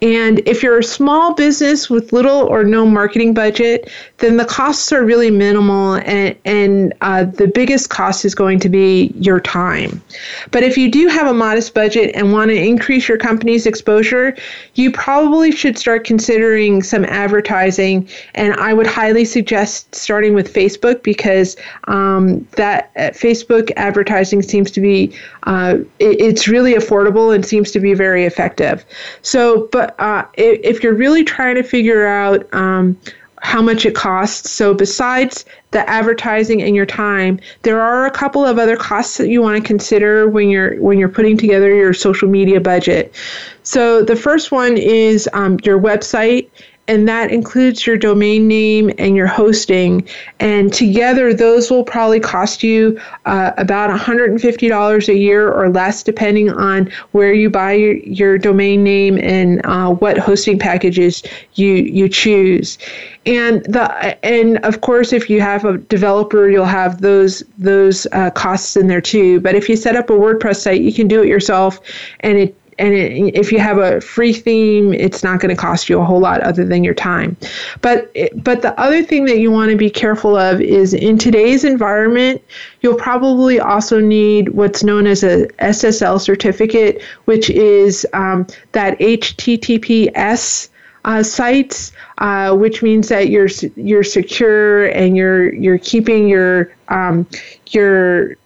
And 0.00 0.40
if 0.46 0.62
you're 0.62 0.78
a 0.78 0.84
small 0.84 1.34
business 1.34 1.90
with 1.90 2.12
little 2.12 2.42
or 2.46 2.64
no 2.64 2.86
marketing 2.86 3.34
budget, 3.34 3.90
then 4.18 4.36
the 4.36 4.44
costs 4.44 4.92
are 4.92 5.04
really 5.04 5.30
minimal, 5.30 5.94
and, 5.94 6.36
and 6.44 6.94
uh, 7.00 7.24
the 7.24 7.48
biggest 7.48 7.90
cost 7.90 8.24
is 8.24 8.34
going 8.34 8.60
to 8.60 8.68
be 8.68 9.12
your 9.16 9.40
time. 9.40 10.02
But 10.50 10.62
if 10.62 10.76
you 10.76 10.90
do 10.90 11.08
have 11.08 11.26
a 11.26 11.34
modest 11.34 11.74
budget 11.74 12.14
and 12.14 12.32
want 12.32 12.50
to 12.50 12.56
increase 12.56 13.08
your 13.08 13.18
company's 13.18 13.66
exposure, 13.66 14.36
you 14.74 14.90
probably 14.92 15.50
should 15.52 15.78
start 15.78 16.04
considering 16.04 16.82
some 16.82 17.04
advertising. 17.04 18.08
And 18.34 18.54
I 18.54 18.74
would 18.74 18.86
highly 18.86 19.24
suggest 19.24 19.94
starting 19.94 20.34
with 20.34 20.52
Facebook 20.52 21.02
because 21.02 21.56
um, 21.84 22.46
that 22.52 22.90
uh, 22.96 23.10
Facebook 23.10 23.70
advertising 23.76 24.42
seems 24.42 24.70
to 24.72 24.80
be 24.80 25.12
uh, 25.44 25.78
it, 25.98 26.20
it's 26.20 26.46
really 26.46 26.74
affordable 26.74 27.34
and 27.34 27.44
seems 27.44 27.70
to 27.72 27.80
be 27.80 27.94
very 27.94 28.24
effective. 28.24 28.84
So, 29.22 29.68
but 29.72 29.87
uh, 29.98 30.24
if, 30.34 30.82
you're 30.82 30.94
really 30.94 31.24
trying 31.24 31.56
to 31.56 31.62
figure 31.62 32.06
out 32.06 32.52
um, 32.54 32.98
how 33.42 33.62
much 33.62 33.86
it 33.86 33.94
costs, 33.94 34.50
so 34.50 34.74
besides 34.74 35.44
the 35.70 35.88
advertising 35.88 36.62
and 36.62 36.74
your 36.74 36.86
time, 36.86 37.38
there 37.62 37.80
are 37.80 38.06
a 38.06 38.10
couple 38.10 38.44
of 38.44 38.58
other 38.58 38.76
costs 38.76 39.18
that 39.18 39.28
you 39.28 39.42
want 39.42 39.62
to 39.62 39.66
consider 39.66 40.28
when 40.28 40.48
you're 40.48 40.80
when 40.80 40.98
you're 40.98 41.08
putting 41.08 41.36
together 41.36 41.74
your 41.74 41.92
social 41.92 42.28
media 42.28 42.60
budget. 42.60 43.14
So 43.62 44.02
the 44.02 44.16
first 44.16 44.50
one 44.50 44.76
is 44.76 45.28
um, 45.32 45.58
your 45.62 45.78
website 45.78 46.50
and 46.88 47.06
that 47.06 47.30
includes 47.30 47.86
your 47.86 47.96
domain 47.96 48.48
name 48.48 48.90
and 48.98 49.14
your 49.14 49.26
hosting. 49.26 50.06
And 50.40 50.72
together, 50.72 51.34
those 51.34 51.70
will 51.70 51.84
probably 51.84 52.18
cost 52.18 52.62
you 52.62 52.98
uh, 53.26 53.52
about 53.58 53.90
$150 53.90 55.08
a 55.08 55.16
year 55.16 55.52
or 55.52 55.68
less, 55.68 56.02
depending 56.02 56.50
on 56.50 56.90
where 57.12 57.32
you 57.32 57.50
buy 57.50 57.74
your, 57.74 57.94
your 57.98 58.38
domain 58.38 58.82
name 58.82 59.18
and 59.18 59.60
uh, 59.64 59.92
what 59.92 60.16
hosting 60.16 60.58
packages 60.58 61.22
you 61.54 61.74
you 61.74 62.08
choose. 62.08 62.78
And 63.26 63.62
the 63.64 64.24
and 64.24 64.56
of 64.64 64.80
course, 64.80 65.12
if 65.12 65.28
you 65.28 65.42
have 65.42 65.66
a 65.66 65.76
developer, 65.76 66.48
you'll 66.48 66.64
have 66.64 67.02
those 67.02 67.42
those 67.58 68.06
uh, 68.12 68.30
costs 68.30 68.74
in 68.76 68.86
there 68.86 69.02
too. 69.02 69.40
But 69.40 69.54
if 69.54 69.68
you 69.68 69.76
set 69.76 69.96
up 69.96 70.08
a 70.08 70.14
WordPress 70.14 70.62
site, 70.62 70.80
you 70.80 70.92
can 70.94 71.08
do 71.08 71.22
it 71.22 71.28
yourself, 71.28 71.80
and 72.20 72.38
it 72.38 72.57
and 72.78 72.94
it, 72.94 73.34
if 73.34 73.52
you 73.52 73.58
have 73.58 73.78
a 73.78 74.00
free 74.00 74.32
theme, 74.32 74.92
it's 74.92 75.22
not 75.22 75.40
going 75.40 75.54
to 75.54 75.60
cost 75.60 75.88
you 75.88 76.00
a 76.00 76.04
whole 76.04 76.20
lot 76.20 76.40
other 76.40 76.64
than 76.64 76.84
your 76.84 76.94
time. 76.94 77.36
But 77.80 78.14
but 78.36 78.62
the 78.62 78.78
other 78.80 79.02
thing 79.02 79.24
that 79.26 79.38
you 79.38 79.50
want 79.50 79.70
to 79.70 79.76
be 79.76 79.90
careful 79.90 80.36
of 80.36 80.60
is 80.60 80.94
in 80.94 81.18
today's 81.18 81.64
environment, 81.64 82.42
you'll 82.80 82.96
probably 82.96 83.60
also 83.60 84.00
need 84.00 84.50
what's 84.50 84.82
known 84.82 85.06
as 85.06 85.22
a 85.22 85.46
SSL 85.58 86.20
certificate, 86.20 87.02
which 87.24 87.50
is 87.50 88.06
um, 88.12 88.46
that 88.72 88.98
HTTPS 88.98 90.68
uh, 91.04 91.22
sites, 91.22 91.92
uh, 92.18 92.54
which 92.56 92.82
means 92.82 93.08
that 93.08 93.28
you're 93.28 93.48
you're 93.76 94.04
secure 94.04 94.86
and 94.86 95.16
you're 95.16 95.54
you're 95.54 95.78
keeping 95.78 96.28
your 96.28 96.72
um, 96.88 97.26
your 97.70 98.36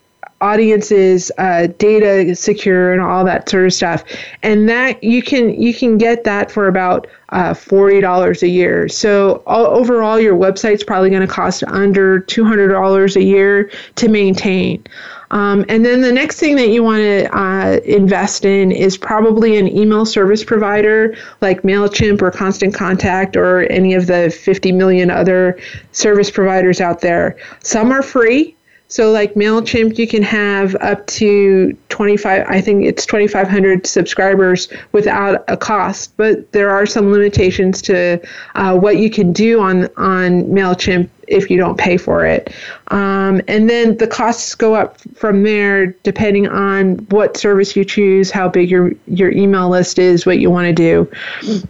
audiences 0.43 1.31
uh, 1.37 1.67
data 1.77 2.35
secure 2.35 2.91
and 2.91 3.01
all 3.01 3.23
that 3.23 3.47
sort 3.47 3.65
of 3.65 3.73
stuff. 3.73 4.03
And 4.43 4.67
that 4.67 5.01
you 5.03 5.23
can 5.23 5.59
you 5.59 5.73
can 5.73 5.97
get 5.97 6.25
that 6.25 6.51
for 6.51 6.67
about 6.67 7.07
uh, 7.29 7.53
$40 7.53 8.43
a 8.43 8.47
year. 8.47 8.87
So 8.89 9.41
all, 9.47 9.65
overall 9.65 10.19
your 10.19 10.35
website's 10.35 10.83
probably 10.83 11.09
going 11.09 11.25
to 11.27 11.33
cost 11.33 11.63
under 11.63 12.21
$200 12.21 13.15
a 13.15 13.23
year 13.23 13.71
to 13.95 14.07
maintain. 14.09 14.85
Um, 15.31 15.65
and 15.67 15.83
then 15.83 16.01
the 16.01 16.11
next 16.11 16.39
thing 16.39 16.57
that 16.57 16.69
you 16.69 16.83
want 16.83 16.99
to 16.99 17.35
uh, 17.35 17.79
invest 17.85 18.45
in 18.45 18.71
is 18.71 18.97
probably 18.97 19.57
an 19.57 19.67
email 19.67 20.05
service 20.05 20.43
provider 20.43 21.15
like 21.41 21.63
MailChimp 21.63 22.21
or 22.21 22.29
Constant 22.29 22.75
Contact 22.75 23.35
or 23.35 23.61
any 23.71 23.95
of 23.95 24.05
the 24.05 24.29
50 24.29 24.71
million 24.73 25.09
other 25.09 25.57
service 25.91 26.29
providers 26.29 26.79
out 26.79 27.01
there. 27.01 27.35
Some 27.63 27.91
are 27.91 28.03
free, 28.03 28.55
so, 28.93 29.09
like 29.09 29.33
MailChimp, 29.33 29.97
you 29.97 30.07
can 30.07 30.21
have 30.21 30.75
up 30.75 31.07
to 31.07 31.75
25, 31.89 32.45
I 32.47 32.61
think 32.61 32.85
it's 32.85 33.07
2,500 33.07 33.87
subscribers 33.87 34.67
without 34.91 35.43
a 35.47 35.57
cost, 35.57 36.15
but 36.15 36.51
there 36.51 36.69
are 36.69 36.85
some 36.85 37.11
limitations 37.11 37.81
to 37.81 38.21
uh, 38.53 38.77
what 38.77 38.97
you 38.97 39.09
can 39.09 39.33
do 39.33 39.59
on, 39.61 39.85
on 39.97 40.43
MailChimp 40.43 41.09
if 41.27 41.49
you 41.49 41.57
don't 41.57 41.79
pay 41.79 41.97
for 41.97 42.23
it. 42.23 42.53
Um, 42.89 43.41
and 43.47 43.67
then 43.67 43.97
the 43.97 44.05
costs 44.05 44.53
go 44.53 44.75
up 44.75 44.99
from 45.15 45.41
there 45.41 45.87
depending 46.03 46.47
on 46.47 46.97
what 47.09 47.35
service 47.35 47.75
you 47.75 47.83
choose, 47.83 48.29
how 48.29 48.47
big 48.47 48.69
your, 48.69 48.91
your 49.07 49.31
email 49.31 49.69
list 49.69 49.97
is, 49.97 50.27
what 50.27 50.37
you 50.37 50.51
want 50.51 50.67
to 50.67 50.73
do. 50.73 51.67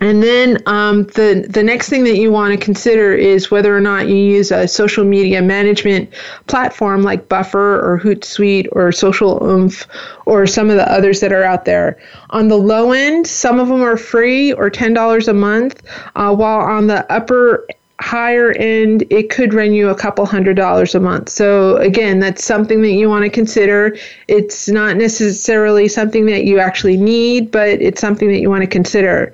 And 0.00 0.22
then 0.22 0.58
um, 0.66 1.04
the 1.04 1.46
the 1.48 1.62
next 1.62 1.88
thing 1.88 2.04
that 2.04 2.18
you 2.18 2.30
want 2.30 2.52
to 2.52 2.62
consider 2.62 3.14
is 3.14 3.50
whether 3.50 3.74
or 3.74 3.80
not 3.80 4.08
you 4.08 4.16
use 4.16 4.50
a 4.50 4.68
social 4.68 5.04
media 5.04 5.40
management 5.40 6.10
platform 6.48 7.02
like 7.02 7.28
Buffer 7.28 7.80
or 7.80 7.98
Hootsuite 7.98 8.68
or 8.72 8.92
Social 8.92 9.42
Oomph 9.42 9.86
or 10.26 10.46
some 10.46 10.68
of 10.68 10.76
the 10.76 10.90
others 10.92 11.20
that 11.20 11.32
are 11.32 11.44
out 11.44 11.64
there. 11.64 11.98
On 12.30 12.48
the 12.48 12.58
low 12.58 12.92
end, 12.92 13.26
some 13.26 13.58
of 13.58 13.68
them 13.68 13.82
are 13.82 13.96
free 13.96 14.52
or 14.52 14.68
ten 14.68 14.92
dollars 14.92 15.28
a 15.28 15.34
month, 15.34 15.82
uh, 16.14 16.34
while 16.34 16.60
on 16.60 16.88
the 16.88 17.10
upper 17.10 17.66
higher 18.00 18.52
end, 18.52 19.04
it 19.10 19.30
could 19.30 19.54
run 19.54 19.72
you 19.72 19.88
a 19.88 19.94
couple 19.94 20.26
hundred 20.26 20.54
dollars 20.54 20.94
a 20.94 21.00
month. 21.00 21.30
So 21.30 21.76
again, 21.78 22.20
that's 22.20 22.44
something 22.44 22.82
that 22.82 22.92
you 22.92 23.08
want 23.08 23.24
to 23.24 23.30
consider. 23.30 23.96
It's 24.28 24.68
not 24.68 24.96
necessarily 24.96 25.88
something 25.88 26.26
that 26.26 26.44
you 26.44 26.58
actually 26.58 26.98
need, 26.98 27.50
but 27.50 27.68
it's 27.68 28.00
something 28.00 28.28
that 28.28 28.40
you 28.40 28.50
want 28.50 28.62
to 28.62 28.66
consider. 28.66 29.32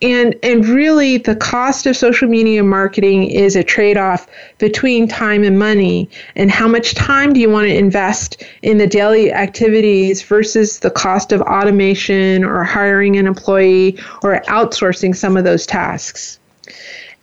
And 0.00 0.34
and 0.42 0.66
really 0.66 1.18
the 1.18 1.36
cost 1.36 1.86
of 1.86 1.96
social 1.96 2.28
media 2.28 2.62
marketing 2.62 3.30
is 3.30 3.56
a 3.56 3.64
trade-off 3.64 4.26
between 4.58 5.06
time 5.06 5.44
and 5.44 5.58
money. 5.58 6.08
And 6.34 6.50
how 6.50 6.68
much 6.68 6.94
time 6.94 7.34
do 7.34 7.40
you 7.40 7.50
want 7.50 7.68
to 7.68 7.76
invest 7.76 8.42
in 8.62 8.78
the 8.78 8.86
daily 8.86 9.32
activities 9.32 10.22
versus 10.22 10.78
the 10.78 10.90
cost 10.90 11.32
of 11.32 11.42
automation 11.42 12.44
or 12.44 12.64
hiring 12.64 13.16
an 13.16 13.26
employee 13.26 13.98
or 14.22 14.40
outsourcing 14.48 15.14
some 15.14 15.36
of 15.36 15.44
those 15.44 15.66
tasks. 15.66 16.37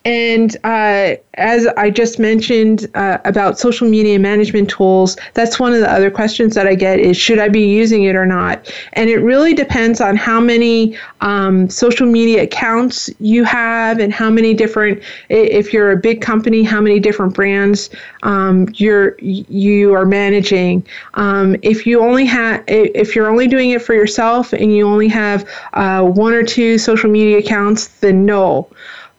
And 0.05 0.55
uh, 0.63 1.15
as 1.33 1.65
I 1.77 1.89
just 1.89 2.19
mentioned 2.19 2.87
uh, 2.93 3.17
about 3.25 3.57
social 3.57 3.89
media 3.89 4.19
management 4.19 4.69
tools, 4.69 5.17
that's 5.33 5.59
one 5.59 5.73
of 5.73 5.79
the 5.79 5.91
other 5.91 6.11
questions 6.11 6.53
that 6.53 6.67
I 6.67 6.75
get 6.75 6.99
is 6.99 7.17
should 7.17 7.39
I 7.39 7.49
be 7.49 7.67
using 7.67 8.03
it 8.03 8.15
or 8.15 8.27
not? 8.27 8.71
And 8.93 9.09
it 9.09 9.17
really 9.17 9.55
depends 9.55 9.99
on 10.01 10.15
how 10.15 10.39
many 10.39 10.95
um, 11.21 11.71
social 11.71 12.05
media 12.05 12.43
accounts 12.43 13.09
you 13.19 13.43
have 13.45 13.99
and 13.99 14.13
how 14.13 14.29
many 14.29 14.53
different, 14.53 15.01
if 15.29 15.73
you're 15.73 15.91
a 15.91 15.97
big 15.97 16.21
company, 16.21 16.61
how 16.61 16.79
many 16.79 16.99
different 16.99 17.33
brands 17.33 17.89
um, 18.21 18.67
you're 18.75 19.15
you 19.19 19.91
are 19.95 20.05
managing. 20.05 20.85
Um, 21.15 21.55
if 21.63 21.87
you 21.87 21.99
only 21.99 22.25
have, 22.25 22.63
if 22.67 23.15
you're 23.15 23.27
only 23.27 23.47
doing 23.47 23.71
it 23.71 23.81
for 23.81 23.95
yourself 23.95 24.53
and 24.53 24.75
you 24.75 24.87
only 24.87 25.07
have 25.07 25.49
uh, 25.73 26.03
one 26.03 26.33
or 26.33 26.43
two 26.43 26.77
social 26.77 27.09
media 27.09 27.39
accounts, 27.39 27.87
then 27.87 28.23
no. 28.23 28.69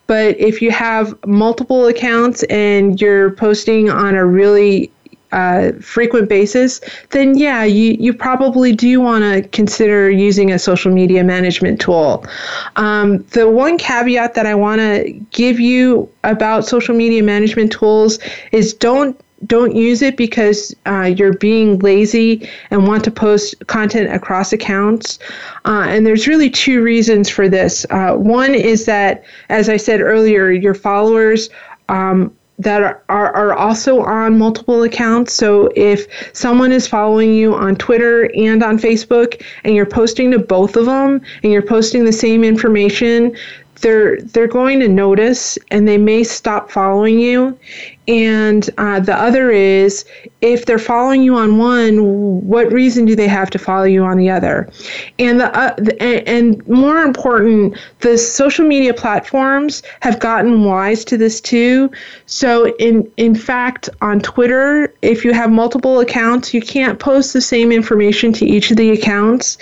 But 0.07 0.39
if 0.39 0.63
you 0.63 0.71
have 0.71 1.15
multiple 1.27 1.87
accounts 1.87 2.43
and 2.45 3.01
you're 3.01 3.31
posting 3.33 3.91
on 3.91 4.15
a 4.15 4.25
really 4.25 4.91
uh, 5.33 5.73
frequent 5.81 6.29
basis, 6.29 6.81
then 7.11 7.37
yeah, 7.37 7.65
you, 7.65 7.97
you 7.99 8.15
probably 8.15 8.73
do 8.73 9.01
want 9.01 9.23
to 9.25 9.49
consider 9.51 10.11
using 10.11 10.53
a 10.53 10.59
social 10.59 10.93
media 10.93 11.25
management 11.25 11.81
tool. 11.81 12.25
Um, 12.77 13.19
the 13.33 13.51
one 13.51 13.77
caveat 13.77 14.35
that 14.35 14.47
I 14.47 14.55
want 14.55 14.81
to 14.81 15.13
give 15.33 15.59
you 15.59 16.09
about 16.25 16.65
social 16.65 16.95
media 16.97 17.23
management 17.23 17.73
tools 17.73 18.19
is 18.53 18.73
don't 18.73 19.21
don't 19.45 19.75
use 19.75 20.01
it 20.01 20.17
because 20.17 20.75
uh, 20.87 21.13
you're 21.17 21.35
being 21.35 21.79
lazy 21.81 22.49
and 22.71 22.87
want 22.87 23.05
to 23.05 23.11
post 23.11 23.55
content 23.67 24.13
across 24.13 24.53
accounts. 24.53 25.19
Uh, 25.67 25.85
and 25.89 26.07
there's 26.07 26.27
really 26.27 26.49
two 26.49 26.83
reasons 26.83 27.29
for 27.29 27.49
this. 27.49 27.85
Uh, 27.91 28.15
one 28.15 28.55
is 28.55 28.87
that, 28.87 29.25
as 29.49 29.69
I 29.69 29.77
said 29.77 30.01
earlier, 30.01 30.51
your 30.51 30.75
followers. 30.75 31.51
Um, 31.89 32.35
that 32.59 32.83
are, 32.83 33.03
are, 33.11 33.35
are 33.35 33.53
also 33.53 34.01
on 34.01 34.39
multiple 34.39 34.83
accounts. 34.83 35.35
So 35.35 35.71
if 35.77 36.07
someone 36.35 36.73
is 36.73 36.87
following 36.87 37.35
you 37.35 37.55
on 37.55 37.77
Twitter 37.77 38.31
and 38.35 38.63
on 38.63 38.79
Facebook 38.79 39.43
and 39.65 39.75
you're 39.75 39.85
posting 39.85 40.31
to 40.31 40.39
both 40.39 40.75
of 40.77 40.87
them 40.87 41.21
and 41.43 41.53
you're 41.53 41.61
posting 41.61 42.07
the 42.07 42.13
same 42.15 42.43
information, 42.43 43.37
they're 43.83 44.21
they're 44.23 44.47
going 44.47 44.81
to 44.81 44.89
notice 44.89 45.59
and 45.71 45.87
they 45.87 45.99
may 45.99 46.25
stop 46.25 46.71
following 46.71 47.19
you 47.19 47.59
and 48.09 48.71
uh, 48.79 49.01
the 49.01 49.15
other 49.15 49.51
is 49.51 50.05
if 50.41 50.67
they're 50.67 50.79
following 50.79 51.23
you 51.23 51.35
on 51.35 51.59
one 51.59 52.47
what 52.47 52.71
reason 52.71 53.05
do 53.05 53.17
they 53.17 53.27
have 53.27 53.51
to 53.51 53.59
follow 53.59 53.85
you 53.85 54.05
on 54.05 54.17
the 54.17 54.31
other? 54.31 54.71
And 55.19 55.41
the, 55.41 55.57
uh, 55.57 55.75
the 55.77 56.01
and 56.03 56.67
more 56.69 56.99
important 56.99 57.77
the 58.01 58.17
social 58.17 58.67
media 58.67 58.95
platforms 58.95 59.83
have 60.01 60.21
gotten 60.21 60.65
wise 60.65 61.05
to 61.07 61.17
this 61.17 61.41
too. 61.41 61.91
So 62.27 62.75
in 62.77 63.11
in 63.17 63.35
fact 63.35 63.89
on 64.01 64.21
twitter 64.21 64.95
if 65.03 65.25
you 65.25 65.33
have 65.33 65.51
multiple 65.51 65.99
accounts 66.01 66.55
you 66.55 66.61
can't 66.61 66.99
post 67.01 67.33
the 67.33 67.41
same 67.41 67.73
information 67.73 68.33
to 68.35 68.47
each 68.47 68.71
of 68.71 68.77
the 68.77 68.91
accounts. 68.91 69.59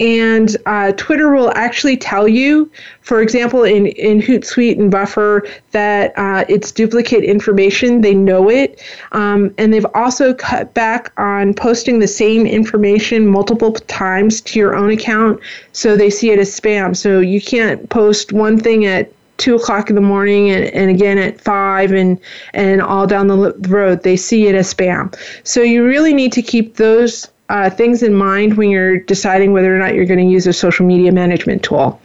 And 0.00 0.56
uh, 0.64 0.92
twitter 0.92 1.30
will 1.34 1.52
actually 1.54 1.98
tell 1.98 2.26
you 2.26 2.70
for 3.02 3.20
example 3.20 3.64
in 3.64 3.88
in 3.88 4.22
hootsuite 4.22 4.78
and 4.78 4.90
buffer 4.90 5.46
that 5.72 6.12
uh, 6.16 6.44
it's 6.48 6.72
duplicate 6.72 7.24
information 7.24 7.81
they 7.90 8.14
know 8.14 8.48
it. 8.48 8.80
Um, 9.12 9.54
and 9.58 9.72
they've 9.72 9.86
also 9.94 10.34
cut 10.34 10.72
back 10.74 11.12
on 11.16 11.54
posting 11.54 11.98
the 11.98 12.08
same 12.08 12.46
information 12.46 13.26
multiple 13.26 13.72
times 13.72 14.40
to 14.42 14.58
your 14.58 14.74
own 14.74 14.90
account 14.90 15.40
so 15.72 15.96
they 15.96 16.10
see 16.10 16.30
it 16.30 16.38
as 16.38 16.48
spam. 16.48 16.96
So 16.96 17.20
you 17.20 17.40
can't 17.40 17.88
post 17.90 18.32
one 18.32 18.58
thing 18.58 18.86
at 18.86 19.12
two 19.38 19.56
o'clock 19.56 19.88
in 19.88 19.96
the 19.96 20.00
morning 20.00 20.50
and, 20.50 20.66
and 20.66 20.90
again 20.90 21.18
at 21.18 21.40
five 21.40 21.90
and 21.90 22.20
and 22.54 22.80
all 22.80 23.06
down 23.06 23.26
the 23.26 23.52
road 23.68 24.02
they 24.04 24.14
see 24.14 24.46
it 24.46 24.54
as 24.54 24.72
spam 24.72 25.12
so 25.42 25.62
you 25.62 25.84
really 25.84 26.14
need 26.14 26.30
to 26.30 26.42
keep 26.42 26.76
those 26.76 27.28
uh, 27.52 27.68
things 27.68 28.02
in 28.02 28.14
mind 28.14 28.56
when 28.56 28.70
you're 28.70 28.98
deciding 29.00 29.52
whether 29.52 29.74
or 29.74 29.78
not 29.78 29.94
you're 29.94 30.06
going 30.06 30.18
to 30.18 30.32
use 30.32 30.46
a 30.46 30.52
social 30.54 30.86
media 30.86 31.12
management 31.12 31.62
tool. 31.62 32.00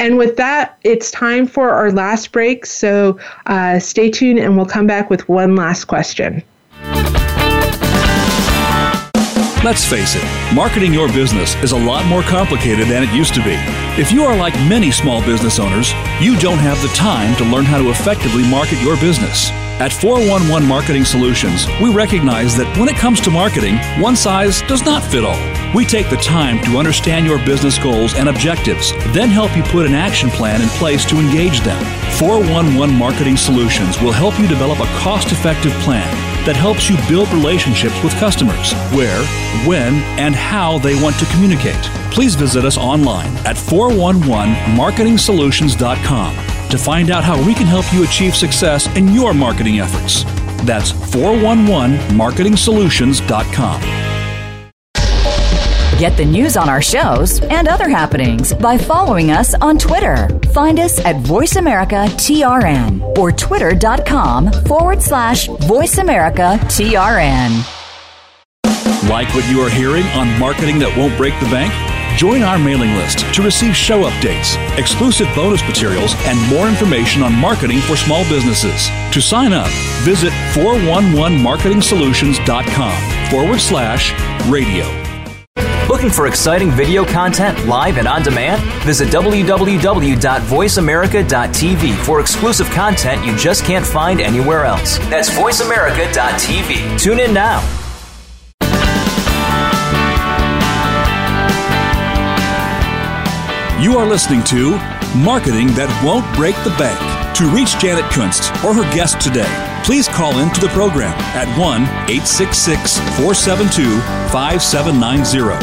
And 0.00 0.18
with 0.18 0.36
that, 0.36 0.76
it's 0.82 1.12
time 1.12 1.46
for 1.46 1.70
our 1.70 1.92
last 1.92 2.32
break. 2.32 2.66
So 2.66 3.18
uh, 3.46 3.78
stay 3.78 4.10
tuned 4.10 4.40
and 4.40 4.56
we'll 4.56 4.66
come 4.66 4.88
back 4.88 5.08
with 5.08 5.28
one 5.28 5.54
last 5.54 5.84
question. 5.84 6.42
Let's 9.64 9.84
face 9.84 10.16
it, 10.16 10.54
marketing 10.54 10.92
your 10.92 11.08
business 11.08 11.54
is 11.56 11.72
a 11.72 11.78
lot 11.78 12.04
more 12.06 12.22
complicated 12.22 12.88
than 12.88 13.02
it 13.02 13.12
used 13.14 13.34
to 13.34 13.44
be. 13.44 13.54
If 14.00 14.10
you 14.10 14.24
are 14.24 14.36
like 14.36 14.54
many 14.68 14.90
small 14.90 15.20
business 15.24 15.58
owners, 15.60 15.92
you 16.20 16.38
don't 16.38 16.58
have 16.58 16.80
the 16.82 16.88
time 16.88 17.36
to 17.36 17.44
learn 17.44 17.64
how 17.64 17.78
to 17.78 17.90
effectively 17.90 18.48
market 18.48 18.80
your 18.82 18.96
business. 18.96 19.50
At 19.80 19.92
411 19.92 20.66
Marketing 20.66 21.04
Solutions, 21.04 21.68
we 21.80 21.88
recognize 21.88 22.56
that 22.56 22.76
when 22.76 22.88
it 22.88 22.96
comes 22.96 23.20
to 23.20 23.30
marketing, 23.30 23.76
one 24.02 24.16
size 24.16 24.60
does 24.62 24.84
not 24.84 25.04
fit 25.04 25.24
all. 25.24 25.38
We 25.72 25.84
take 25.84 26.10
the 26.10 26.16
time 26.16 26.60
to 26.64 26.78
understand 26.78 27.26
your 27.26 27.38
business 27.46 27.78
goals 27.78 28.14
and 28.14 28.28
objectives, 28.28 28.90
then 29.14 29.28
help 29.28 29.56
you 29.56 29.62
put 29.62 29.86
an 29.86 29.94
action 29.94 30.30
plan 30.30 30.62
in 30.62 30.68
place 30.82 31.04
to 31.06 31.20
engage 31.20 31.60
them. 31.60 31.80
411 32.18 32.92
Marketing 32.92 33.36
Solutions 33.36 34.02
will 34.02 34.10
help 34.10 34.36
you 34.40 34.48
develop 34.48 34.80
a 34.80 34.86
cost 34.98 35.30
effective 35.30 35.70
plan 35.86 36.10
that 36.44 36.56
helps 36.56 36.90
you 36.90 36.96
build 37.06 37.28
relationships 37.28 38.02
with 38.02 38.12
customers 38.14 38.72
where, 38.90 39.22
when, 39.64 39.94
and 40.18 40.34
how 40.34 40.78
they 40.78 41.00
want 41.00 41.16
to 41.20 41.26
communicate. 41.26 41.88
Please 42.10 42.34
visit 42.34 42.64
us 42.64 42.76
online 42.76 43.30
at 43.46 43.54
411marketingsolutions.com 43.54 46.47
to 46.70 46.78
find 46.78 47.10
out 47.10 47.24
how 47.24 47.36
we 47.46 47.52
can 47.54 47.66
help 47.66 47.92
you 47.92 48.04
achieve 48.04 48.34
success 48.34 48.86
in 48.96 49.08
your 49.08 49.34
marketing 49.34 49.80
efforts. 49.80 50.24
That's 50.64 50.92
411marketingsolutions.com. 50.92 53.80
Get 55.98 56.16
the 56.16 56.24
news 56.24 56.56
on 56.56 56.68
our 56.68 56.80
shows 56.80 57.40
and 57.40 57.66
other 57.66 57.88
happenings 57.88 58.54
by 58.54 58.78
following 58.78 59.32
us 59.32 59.54
on 59.54 59.78
Twitter. 59.78 60.28
Find 60.54 60.78
us 60.78 61.04
at 61.04 61.16
VoiceAmericaTRN 61.16 63.18
or 63.18 63.32
twitter.com 63.32 64.52
forward 64.52 65.02
slash 65.02 65.48
VoiceAmericaTRN. 65.48 67.74
Like 69.08 69.34
what 69.34 69.50
you 69.50 69.60
are 69.60 69.70
hearing 69.70 70.04
on 70.08 70.38
Marketing 70.38 70.78
That 70.78 70.96
Won't 70.96 71.16
Break 71.16 71.34
the 71.40 71.46
Bank? 71.46 71.72
Join 72.18 72.42
our 72.42 72.58
mailing 72.58 72.94
list 72.96 73.20
to 73.32 73.42
receive 73.42 73.74
show 73.76 74.02
updates, 74.02 74.56
exclusive 74.76 75.28
bonus 75.36 75.62
materials, 75.62 76.16
and 76.26 76.36
more 76.48 76.66
information 76.66 77.22
on 77.22 77.32
marketing 77.32 77.78
for 77.78 77.96
small 77.96 78.24
businesses. 78.24 78.88
To 79.12 79.20
sign 79.20 79.52
up, 79.52 79.68
visit 80.02 80.32
411marketingsolutions.com 80.52 83.30
forward 83.30 83.60
slash 83.60 84.12
radio. 84.50 84.84
Looking 85.88 86.10
for 86.10 86.26
exciting 86.26 86.72
video 86.72 87.04
content 87.04 87.68
live 87.68 87.98
and 87.98 88.08
on 88.08 88.24
demand? 88.24 88.64
Visit 88.82 89.10
www.voiceamerica.tv 89.10 91.96
for 92.04 92.18
exclusive 92.18 92.68
content 92.70 93.24
you 93.24 93.36
just 93.36 93.64
can't 93.64 93.86
find 93.86 94.20
anywhere 94.20 94.64
else. 94.64 94.98
That's 95.08 95.30
voiceamerica.tv. 95.30 96.98
Tune 97.00 97.20
in 97.20 97.32
now. 97.32 97.62
You 103.80 103.96
are 103.96 104.06
listening 104.06 104.42
to 104.50 104.72
Marketing 105.14 105.68
That 105.78 105.86
Won't 106.02 106.26
Break 106.34 106.58
the 106.66 106.74
Bank. 106.74 106.98
To 107.38 107.46
reach 107.46 107.78
Janet 107.78 108.10
Kunst 108.10 108.50
or 108.66 108.74
her 108.74 108.82
guest 108.90 109.20
today, 109.20 109.46
please 109.86 110.08
call 110.08 110.40
into 110.40 110.60
the 110.60 110.66
program 110.74 111.14
at 111.38 111.46
1 111.56 111.82
866 112.10 112.98
472 113.22 113.86
5790. 114.34 115.54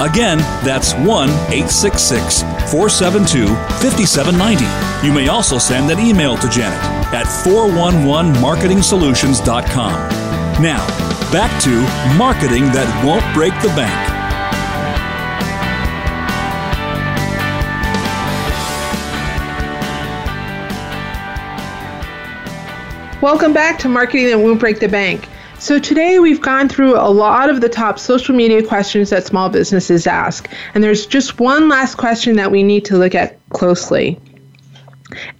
Again, 0.00 0.38
that's 0.64 0.94
1 0.94 1.04
866 1.52 2.40
472 2.72 3.48
5790. 3.84 4.64
You 5.06 5.12
may 5.12 5.28
also 5.28 5.58
send 5.58 5.90
an 5.90 6.00
email 6.00 6.38
to 6.38 6.48
Janet 6.48 6.80
at 7.12 7.26
411marketingsolutions.com. 7.44 9.92
Now, 10.64 10.80
back 11.28 11.52
to 11.68 11.84
marketing 12.16 12.72
that 12.72 12.88
won't 13.04 13.28
break 13.36 13.52
the 13.60 13.68
bank. 13.76 14.17
Welcome 23.20 23.52
back 23.52 23.80
to 23.80 23.88
Marketing 23.88 24.28
That 24.28 24.38
Won't 24.38 24.60
Break 24.60 24.78
the 24.78 24.88
Bank. 24.88 25.28
So 25.58 25.80
today 25.80 26.20
we've 26.20 26.40
gone 26.40 26.68
through 26.68 26.94
a 26.94 27.10
lot 27.10 27.50
of 27.50 27.60
the 27.60 27.68
top 27.68 27.98
social 27.98 28.32
media 28.32 28.64
questions 28.64 29.10
that 29.10 29.26
small 29.26 29.48
businesses 29.48 30.06
ask. 30.06 30.48
And 30.72 30.84
there's 30.84 31.04
just 31.04 31.40
one 31.40 31.68
last 31.68 31.96
question 31.96 32.36
that 32.36 32.52
we 32.52 32.62
need 32.62 32.84
to 32.84 32.96
look 32.96 33.16
at 33.16 33.36
closely 33.50 34.20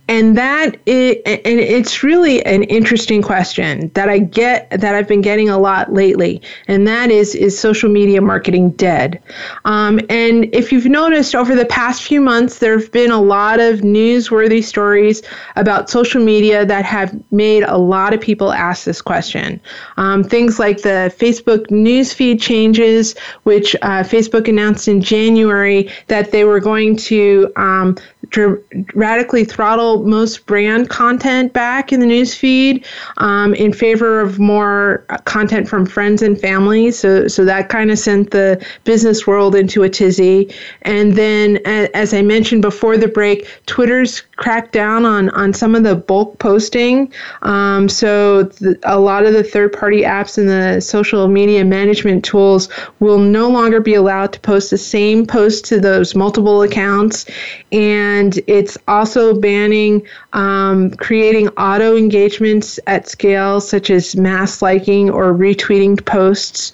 and 0.08 0.36
that 0.36 0.76
it, 0.86 1.22
and 1.26 1.60
it's 1.60 2.02
really 2.02 2.44
an 2.46 2.62
interesting 2.64 3.20
question 3.20 3.90
that 3.94 4.08
I 4.08 4.18
get 4.18 4.70
that 4.70 4.94
I've 4.94 5.06
been 5.06 5.20
getting 5.20 5.50
a 5.50 5.58
lot 5.58 5.92
lately, 5.92 6.40
and 6.66 6.88
that 6.88 7.10
is 7.10 7.34
is 7.34 7.58
social 7.58 7.90
media 7.90 8.20
marketing 8.22 8.70
dead? 8.70 9.22
Um, 9.66 10.00
and 10.08 10.52
if 10.54 10.72
you've 10.72 10.86
noticed 10.86 11.34
over 11.34 11.54
the 11.54 11.66
past 11.66 12.02
few 12.02 12.20
months, 12.20 12.58
there 12.58 12.78
have 12.78 12.90
been 12.90 13.10
a 13.10 13.20
lot 13.20 13.60
of 13.60 13.80
newsworthy 13.80 14.64
stories 14.64 15.22
about 15.56 15.90
social 15.90 16.24
media 16.24 16.64
that 16.64 16.84
have 16.86 17.14
made 17.30 17.62
a 17.64 17.76
lot 17.76 18.14
of 18.14 18.20
people 18.20 18.52
ask 18.52 18.84
this 18.84 19.02
question. 19.02 19.60
Um, 19.98 20.24
things 20.24 20.58
like 20.58 20.82
the 20.82 21.14
Facebook 21.18 21.66
newsfeed 21.66 22.40
changes, 22.40 23.14
which 23.42 23.76
uh, 23.82 24.02
Facebook 24.02 24.48
announced 24.48 24.88
in 24.88 25.02
January 25.02 25.90
that 26.06 26.30
they 26.30 26.44
were 26.44 26.60
going 26.60 26.96
to 26.96 27.52
um, 27.56 27.96
dr- 28.30 28.62
radically 28.94 29.44
throttle 29.44 29.97
most 30.04 30.46
brand 30.46 30.88
content 30.88 31.52
back 31.52 31.92
in 31.92 32.00
the 32.00 32.06
newsfeed 32.06 32.84
um, 33.18 33.54
in 33.54 33.72
favor 33.72 34.20
of 34.20 34.38
more 34.38 35.04
content 35.24 35.68
from 35.68 35.86
friends 35.86 36.22
and 36.22 36.40
family. 36.40 36.90
So, 36.90 37.28
so 37.28 37.44
that 37.44 37.68
kind 37.68 37.90
of 37.90 37.98
sent 37.98 38.30
the 38.30 38.64
business 38.84 39.26
world 39.26 39.54
into 39.54 39.82
a 39.82 39.88
tizzy. 39.88 40.52
And 40.82 41.14
then, 41.14 41.58
as 41.66 42.12
I 42.14 42.22
mentioned 42.22 42.62
before 42.62 42.96
the 42.96 43.08
break, 43.08 43.48
Twitter's 43.66 44.22
cracked 44.36 44.72
down 44.72 45.04
on, 45.04 45.30
on 45.30 45.52
some 45.52 45.74
of 45.74 45.82
the 45.82 45.96
bulk 45.96 46.38
posting. 46.38 47.12
Um, 47.42 47.88
so, 47.88 48.44
the, 48.44 48.78
a 48.84 48.98
lot 48.98 49.24
of 49.26 49.32
the 49.32 49.44
third 49.44 49.72
party 49.72 50.02
apps 50.02 50.38
and 50.38 50.48
the 50.48 50.80
social 50.80 51.28
media 51.28 51.64
management 51.64 52.24
tools 52.24 52.68
will 53.00 53.18
no 53.18 53.48
longer 53.48 53.80
be 53.80 53.94
allowed 53.94 54.32
to 54.32 54.40
post 54.40 54.70
the 54.70 54.78
same 54.78 55.26
post 55.26 55.64
to 55.66 55.80
those 55.80 56.14
multiple 56.14 56.62
accounts. 56.62 57.26
And 57.72 58.38
it's 58.46 58.76
also 58.86 59.38
banning 59.38 59.87
um, 60.32 60.90
creating 60.92 61.48
auto 61.50 61.96
engagements 61.96 62.78
at 62.86 63.08
scale, 63.08 63.60
such 63.60 63.90
as 63.90 64.16
mass 64.16 64.62
liking 64.62 65.10
or 65.10 65.32
retweeting 65.32 66.04
posts. 66.04 66.72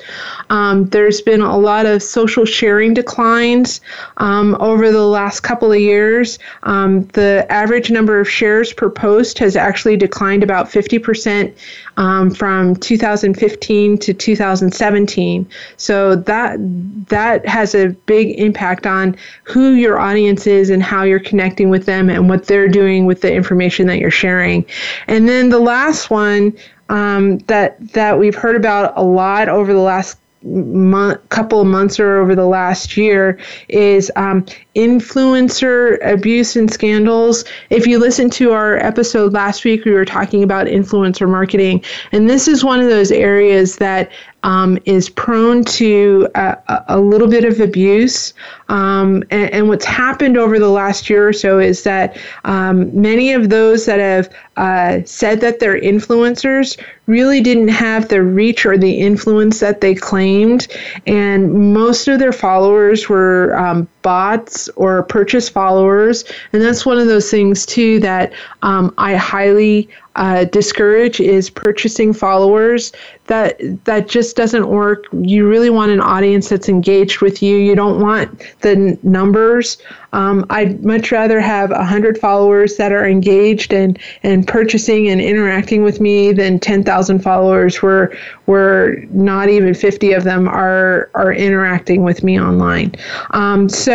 Um, 0.50 0.86
there's 0.86 1.20
been 1.20 1.40
a 1.40 1.58
lot 1.58 1.86
of 1.86 2.02
social 2.02 2.44
sharing 2.44 2.94
declines 2.94 3.80
um, 4.18 4.56
over 4.60 4.90
the 4.90 5.06
last 5.06 5.40
couple 5.40 5.72
of 5.72 5.80
years. 5.80 6.38
Um, 6.64 7.04
the 7.08 7.46
average 7.50 7.90
number 7.90 8.20
of 8.20 8.28
shares 8.28 8.72
per 8.72 8.90
post 8.90 9.38
has 9.38 9.56
actually 9.56 9.96
declined 9.96 10.42
about 10.42 10.66
50% 10.66 11.54
um, 11.96 12.30
from 12.30 12.76
2015 12.76 13.98
to 13.98 14.14
2017. 14.14 15.48
So 15.76 16.16
that 16.16 16.58
that 17.08 17.46
has 17.46 17.74
a 17.74 17.88
big 18.06 18.38
impact 18.38 18.86
on 18.86 19.16
who 19.44 19.72
your 19.72 19.98
audience 19.98 20.46
is 20.46 20.70
and 20.70 20.82
how 20.82 21.02
you're 21.02 21.20
connecting 21.20 21.68
with 21.70 21.86
them 21.86 22.10
and 22.10 22.28
what 22.28 22.46
they're 22.46 22.68
doing 22.68 23.03
with 23.06 23.20
the 23.20 23.32
information 23.32 23.86
that 23.88 23.98
you're 23.98 24.10
sharing. 24.10 24.64
And 25.06 25.28
then 25.28 25.48
the 25.48 25.60
last 25.60 26.10
one 26.10 26.56
um, 26.88 27.38
that 27.46 27.76
that 27.92 28.18
we've 28.18 28.34
heard 28.34 28.56
about 28.56 28.92
a 28.96 29.02
lot 29.02 29.48
over 29.48 29.72
the 29.72 29.80
last 29.80 30.18
month, 30.44 31.26
couple 31.30 31.60
of 31.60 31.66
months 31.66 31.98
or 31.98 32.18
over 32.18 32.34
the 32.34 32.46
last 32.46 32.96
year 32.96 33.38
is 33.68 34.12
um, 34.16 34.44
influencer 34.76 35.98
abuse 36.06 36.54
and 36.54 36.70
scandals. 36.70 37.44
If 37.70 37.86
you 37.86 37.98
listen 37.98 38.28
to 38.30 38.52
our 38.52 38.76
episode 38.76 39.32
last 39.32 39.64
week, 39.64 39.84
we 39.84 39.92
were 39.92 40.04
talking 40.04 40.42
about 40.42 40.66
influencer 40.66 41.28
marketing, 41.28 41.82
and 42.12 42.28
this 42.28 42.46
is 42.46 42.62
one 42.62 42.80
of 42.80 42.88
those 42.88 43.10
areas 43.10 43.76
that 43.76 44.10
um, 44.44 44.78
is 44.84 45.08
prone 45.08 45.64
to 45.64 46.28
a, 46.34 46.84
a, 46.88 47.00
little 47.00 47.26
bit 47.28 47.44
of 47.44 47.60
abuse. 47.60 48.34
Um, 48.68 49.24
and, 49.30 49.50
and, 49.50 49.68
what's 49.68 49.86
happened 49.86 50.36
over 50.36 50.58
the 50.58 50.68
last 50.68 51.08
year 51.08 51.26
or 51.26 51.32
so 51.32 51.58
is 51.58 51.82
that 51.84 52.18
um, 52.44 52.88
many 52.98 53.32
of 53.32 53.48
those 53.48 53.86
that 53.86 54.00
have 54.00 54.30
uh, 54.58 55.00
said 55.06 55.40
that 55.40 55.60
they're 55.60 55.80
influencers 55.80 56.78
really 57.06 57.40
didn't 57.40 57.68
have 57.68 58.08
the 58.08 58.22
reach 58.22 58.66
or 58.66 58.76
the 58.76 59.00
influence 59.00 59.60
that 59.60 59.80
they 59.80 59.94
claimed. 59.94 60.68
And 61.06 61.72
most 61.72 62.06
of 62.06 62.18
their 62.18 62.32
followers 62.32 63.08
were 63.08 63.56
um, 63.56 63.88
bots 64.04 64.68
or 64.76 65.02
purchase 65.02 65.48
followers. 65.48 66.24
And 66.52 66.62
that's 66.62 66.86
one 66.86 66.98
of 66.98 67.08
those 67.08 67.28
things, 67.28 67.66
too, 67.66 67.98
that 68.00 68.32
um, 68.62 68.94
I 68.98 69.16
highly 69.16 69.88
uh, 70.16 70.44
discourage 70.44 71.18
is 71.18 71.50
purchasing 71.50 72.12
followers. 72.12 72.92
That 73.26 73.58
that 73.84 74.06
just 74.06 74.36
doesn't 74.36 74.68
work. 74.68 75.06
You 75.12 75.48
really 75.48 75.70
want 75.70 75.90
an 75.90 76.00
audience 76.00 76.50
that's 76.50 76.68
engaged 76.68 77.20
with 77.20 77.42
you. 77.42 77.56
You 77.56 77.74
don't 77.74 78.00
want 78.00 78.28
the 78.60 78.70
n- 78.70 78.98
numbers. 79.02 79.78
Um, 80.12 80.44
I'd 80.50 80.84
much 80.84 81.10
rather 81.10 81.40
have 81.40 81.70
hundred 81.72 82.16
followers 82.18 82.76
that 82.76 82.92
are 82.92 83.08
engaged 83.08 83.72
and 83.72 83.98
and 84.22 84.46
purchasing 84.46 85.08
and 85.08 85.20
interacting 85.20 85.82
with 85.82 86.00
me 86.00 86.32
than 86.32 86.60
ten 86.60 86.84
thousand 86.84 87.20
followers 87.20 87.82
where 87.82 88.16
where 88.44 89.04
not 89.06 89.48
even 89.48 89.74
fifty 89.74 90.12
of 90.12 90.22
them 90.22 90.46
are 90.46 91.10
are 91.14 91.32
interacting 91.32 92.04
with 92.04 92.22
me 92.22 92.38
online. 92.38 92.94
Um, 93.30 93.68
so 93.68 93.93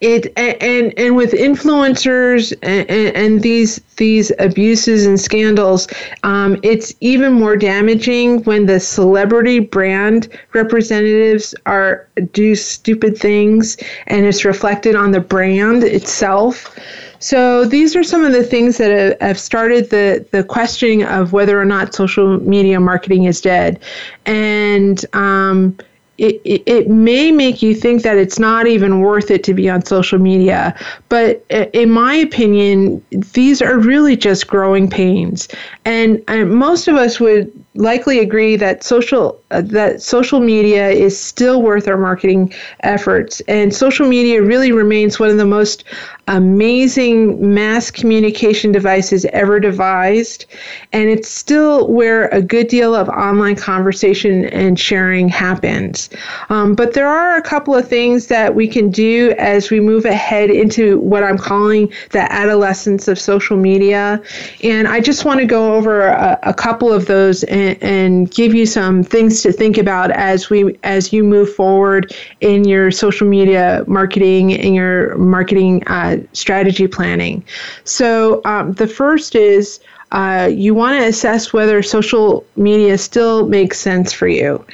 it 0.00 0.32
and 0.36 0.92
and 0.98 1.16
with 1.16 1.32
influencers 1.32 2.52
and, 2.62 2.88
and 2.90 3.42
these 3.42 3.80
these 3.96 4.30
abuses 4.38 5.06
and 5.06 5.18
scandals, 5.18 5.88
um, 6.22 6.58
it's 6.62 6.92
even 7.00 7.32
more 7.32 7.56
damaging 7.56 8.42
when 8.44 8.66
the 8.66 8.78
celebrity 8.78 9.58
brand 9.58 10.28
representatives 10.52 11.54
are 11.64 12.06
do 12.32 12.54
stupid 12.54 13.16
things 13.16 13.76
and 14.06 14.26
it's 14.26 14.44
reflected 14.44 14.94
on 14.94 15.12
the 15.12 15.20
brand 15.20 15.82
itself. 15.82 16.78
So 17.18 17.64
these 17.64 17.96
are 17.96 18.04
some 18.04 18.24
of 18.24 18.32
the 18.32 18.44
things 18.44 18.76
that 18.76 19.20
have 19.22 19.38
started 19.38 19.88
the 19.90 20.26
the 20.30 20.44
questioning 20.44 21.04
of 21.04 21.32
whether 21.32 21.58
or 21.60 21.64
not 21.64 21.94
social 21.94 22.38
media 22.40 22.78
marketing 22.78 23.24
is 23.24 23.40
dead, 23.40 23.80
and 24.26 25.04
um, 25.14 25.78
it, 26.18 26.35
it, 26.46 26.88
may 26.88 27.32
make 27.32 27.62
you 27.62 27.74
think 27.74 28.02
that 28.02 28.16
it's 28.16 28.38
not 28.38 28.66
even 28.66 29.00
worth 29.00 29.30
it 29.30 29.44
to 29.44 29.54
be 29.54 29.68
on 29.68 29.84
social 29.84 30.18
media. 30.18 30.74
But 31.08 31.44
in 31.50 31.90
my 31.90 32.14
opinion, 32.14 33.04
these 33.10 33.60
are 33.60 33.78
really 33.78 34.16
just 34.16 34.46
growing 34.46 34.88
pains. 34.88 35.48
And, 35.84 36.22
and 36.28 36.50
most 36.50 36.88
of 36.88 36.96
us 36.96 37.20
would 37.20 37.52
likely 37.76 38.18
agree 38.18 38.56
that 38.56 38.82
social 38.82 39.40
uh, 39.50 39.60
that 39.60 40.02
social 40.02 40.40
media 40.40 40.88
is 40.88 41.18
still 41.18 41.62
worth 41.62 41.86
our 41.86 41.96
marketing 41.96 42.52
efforts 42.80 43.40
and 43.48 43.74
social 43.74 44.08
media 44.08 44.42
really 44.42 44.72
remains 44.72 45.20
one 45.20 45.28
of 45.28 45.36
the 45.36 45.44
most 45.44 45.84
amazing 46.28 47.54
mass 47.54 47.90
communication 47.90 48.72
devices 48.72 49.24
ever 49.26 49.60
devised 49.60 50.46
and 50.92 51.08
it's 51.08 51.28
still 51.28 51.88
where 51.88 52.28
a 52.28 52.42
good 52.42 52.68
deal 52.68 52.94
of 52.94 53.08
online 53.10 53.56
conversation 53.56 54.46
and 54.46 54.80
sharing 54.80 55.28
happens 55.28 56.10
um, 56.48 56.74
but 56.74 56.94
there 56.94 57.08
are 57.08 57.36
a 57.36 57.42
couple 57.42 57.74
of 57.74 57.88
things 57.88 58.26
that 58.26 58.54
we 58.54 58.66
can 58.68 58.90
do 58.90 59.34
as 59.38 59.70
we 59.70 59.80
move 59.80 60.04
ahead 60.04 60.50
into 60.50 60.98
what 61.00 61.22
i'm 61.22 61.38
calling 61.38 61.90
the 62.10 62.32
adolescence 62.32 63.08
of 63.08 63.18
social 63.18 63.56
media 63.56 64.22
and 64.62 64.88
i 64.88 65.00
just 65.00 65.24
want 65.24 65.40
to 65.40 65.46
go 65.46 65.74
over 65.74 66.08
a, 66.08 66.38
a 66.42 66.54
couple 66.54 66.92
of 66.92 67.06
those 67.06 67.44
and 67.44 67.76
and, 67.82 68.30
give 68.30 68.54
you 68.54 68.66
some 68.66 69.02
things 69.02 69.42
to 69.42 69.52
think 69.52 69.78
about 69.78 70.10
as 70.10 70.50
we 70.50 70.76
as 70.82 71.12
you 71.12 71.22
move 71.22 71.52
forward 71.52 72.14
in 72.40 72.64
your 72.64 72.90
social 72.90 73.26
media 73.26 73.84
marketing 73.86 74.52
and 74.54 74.74
your 74.74 75.16
marketing 75.16 75.82
uh, 75.86 76.16
strategy 76.32 76.86
planning. 76.86 77.44
So 77.84 78.40
um, 78.44 78.72
the 78.72 78.86
first 78.86 79.34
is. 79.34 79.80
Uh, 80.12 80.48
you 80.52 80.74
want 80.74 80.98
to 81.00 81.06
assess 81.06 81.52
whether 81.52 81.82
social 81.82 82.44
media 82.56 82.96
still 82.96 83.48
makes 83.48 83.78
sense 83.78 84.12
for 84.12 84.28
you. 84.28 84.64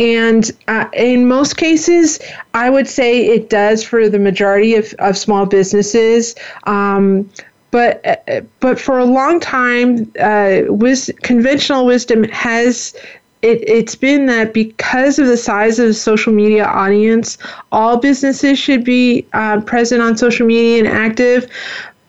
And 0.00 0.50
uh, 0.66 0.86
in 0.94 1.28
most 1.28 1.56
cases, 1.56 2.18
I 2.54 2.70
would 2.70 2.88
say 2.88 3.26
it 3.26 3.50
does 3.50 3.84
for 3.84 4.08
the 4.08 4.18
majority 4.18 4.74
of, 4.74 4.94
of 4.98 5.16
small 5.16 5.44
businesses. 5.46 6.34
Um, 6.64 7.28
but 7.70 8.00
uh, 8.28 8.40
but 8.60 8.80
for 8.80 8.98
a 8.98 9.04
long 9.04 9.40
time, 9.40 10.10
uh, 10.20 10.62
wis- 10.68 11.12
conventional 11.22 11.84
wisdom 11.84 12.24
has 12.24 12.94
it, 13.42 13.62
it's 13.68 13.94
been 13.94 14.26
that 14.26 14.52
because 14.52 15.18
of 15.18 15.26
the 15.26 15.36
size 15.36 15.78
of 15.78 15.88
the 15.88 15.94
social 15.94 16.32
media 16.32 16.64
audience, 16.64 17.38
all 17.70 17.98
businesses 17.98 18.58
should 18.58 18.84
be 18.84 19.26
uh, 19.32 19.60
present 19.60 20.02
on 20.02 20.16
social 20.16 20.46
media 20.46 20.78
and 20.78 20.88
active. 20.88 21.46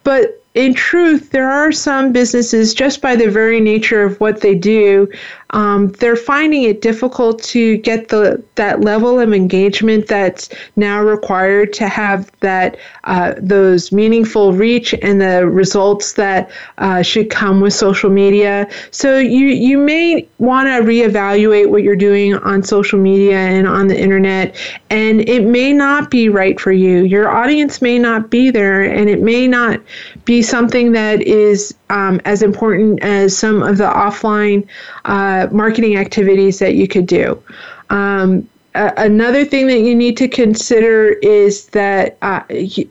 But 0.04 0.39
in 0.60 0.74
truth, 0.74 1.30
there 1.32 1.50
are 1.50 1.72
some 1.72 2.12
businesses, 2.12 2.74
just 2.74 3.02
by 3.02 3.16
the 3.16 3.30
very 3.32 3.62
nature 3.62 4.04
of 4.04 4.20
what 4.20 4.42
they 4.42 4.56
do, 4.56 5.08
um, 5.52 5.90
they're 5.94 6.16
finding 6.16 6.64
it 6.64 6.82
difficult 6.82 7.42
to 7.44 7.78
get 7.78 8.10
the 8.10 8.44
that 8.56 8.82
level 8.82 9.20
of 9.20 9.34
engagement 9.34 10.08
that's 10.08 10.50
now 10.76 11.02
required 11.02 11.74
to 11.74 11.88
have 11.88 12.32
that 12.42 12.78
uh, 13.06 13.34
those 13.38 13.92
meaningful 13.92 14.54
reach 14.54 14.94
and 15.02 15.20
the 15.22 15.48
results 15.48 16.14
that 16.14 16.52
uh, 16.78 17.02
should 17.02 17.30
come 17.30 17.62
with 17.62 17.74
social 17.74 18.10
media. 18.10 18.70
So 18.92 19.18
you 19.18 19.48
you 19.48 19.78
may 19.78 20.28
want 20.38 20.68
to 20.68 20.88
reevaluate 20.88 21.70
what 21.70 21.84
you're 21.84 21.96
doing 21.96 22.36
on 22.36 22.62
social 22.62 23.00
media 23.00 23.38
and 23.38 23.68
on 23.68 23.88
the 23.88 24.00
internet, 24.00 24.56
and 24.90 25.28
it 25.28 25.46
may 25.46 25.74
not 25.74 26.12
be 26.12 26.30
right 26.30 26.60
for 26.60 26.72
you. 26.72 27.06
Your 27.06 27.30
audience 27.30 27.82
may 27.82 27.98
not 27.98 28.30
be 28.30 28.52
there, 28.52 28.82
and 28.82 29.10
it 29.10 29.22
may 29.22 29.48
not 29.48 29.82
be 30.26 30.44
something 30.44 30.92
that 30.92 31.22
is 31.24 31.74
um, 31.90 32.22
as 32.26 32.44
important 32.44 33.02
as 33.02 33.36
some 33.36 33.64
of 33.64 33.78
the 33.78 33.86
offline 33.86 34.68
uh, 35.06 35.39
marketing 35.48 35.98
activities 35.98 36.60
that 36.60 36.76
you 36.76 36.88
could 36.88 37.08
do. 37.08 37.42
Um, 37.90 38.48
another 38.76 39.46
thing 39.46 39.68
that 39.68 39.80
you 39.80 39.96
need 39.96 40.18
to 40.18 40.28
consider 40.28 41.10
is 41.22 41.68
that 41.68 42.18
uh, 42.22 42.42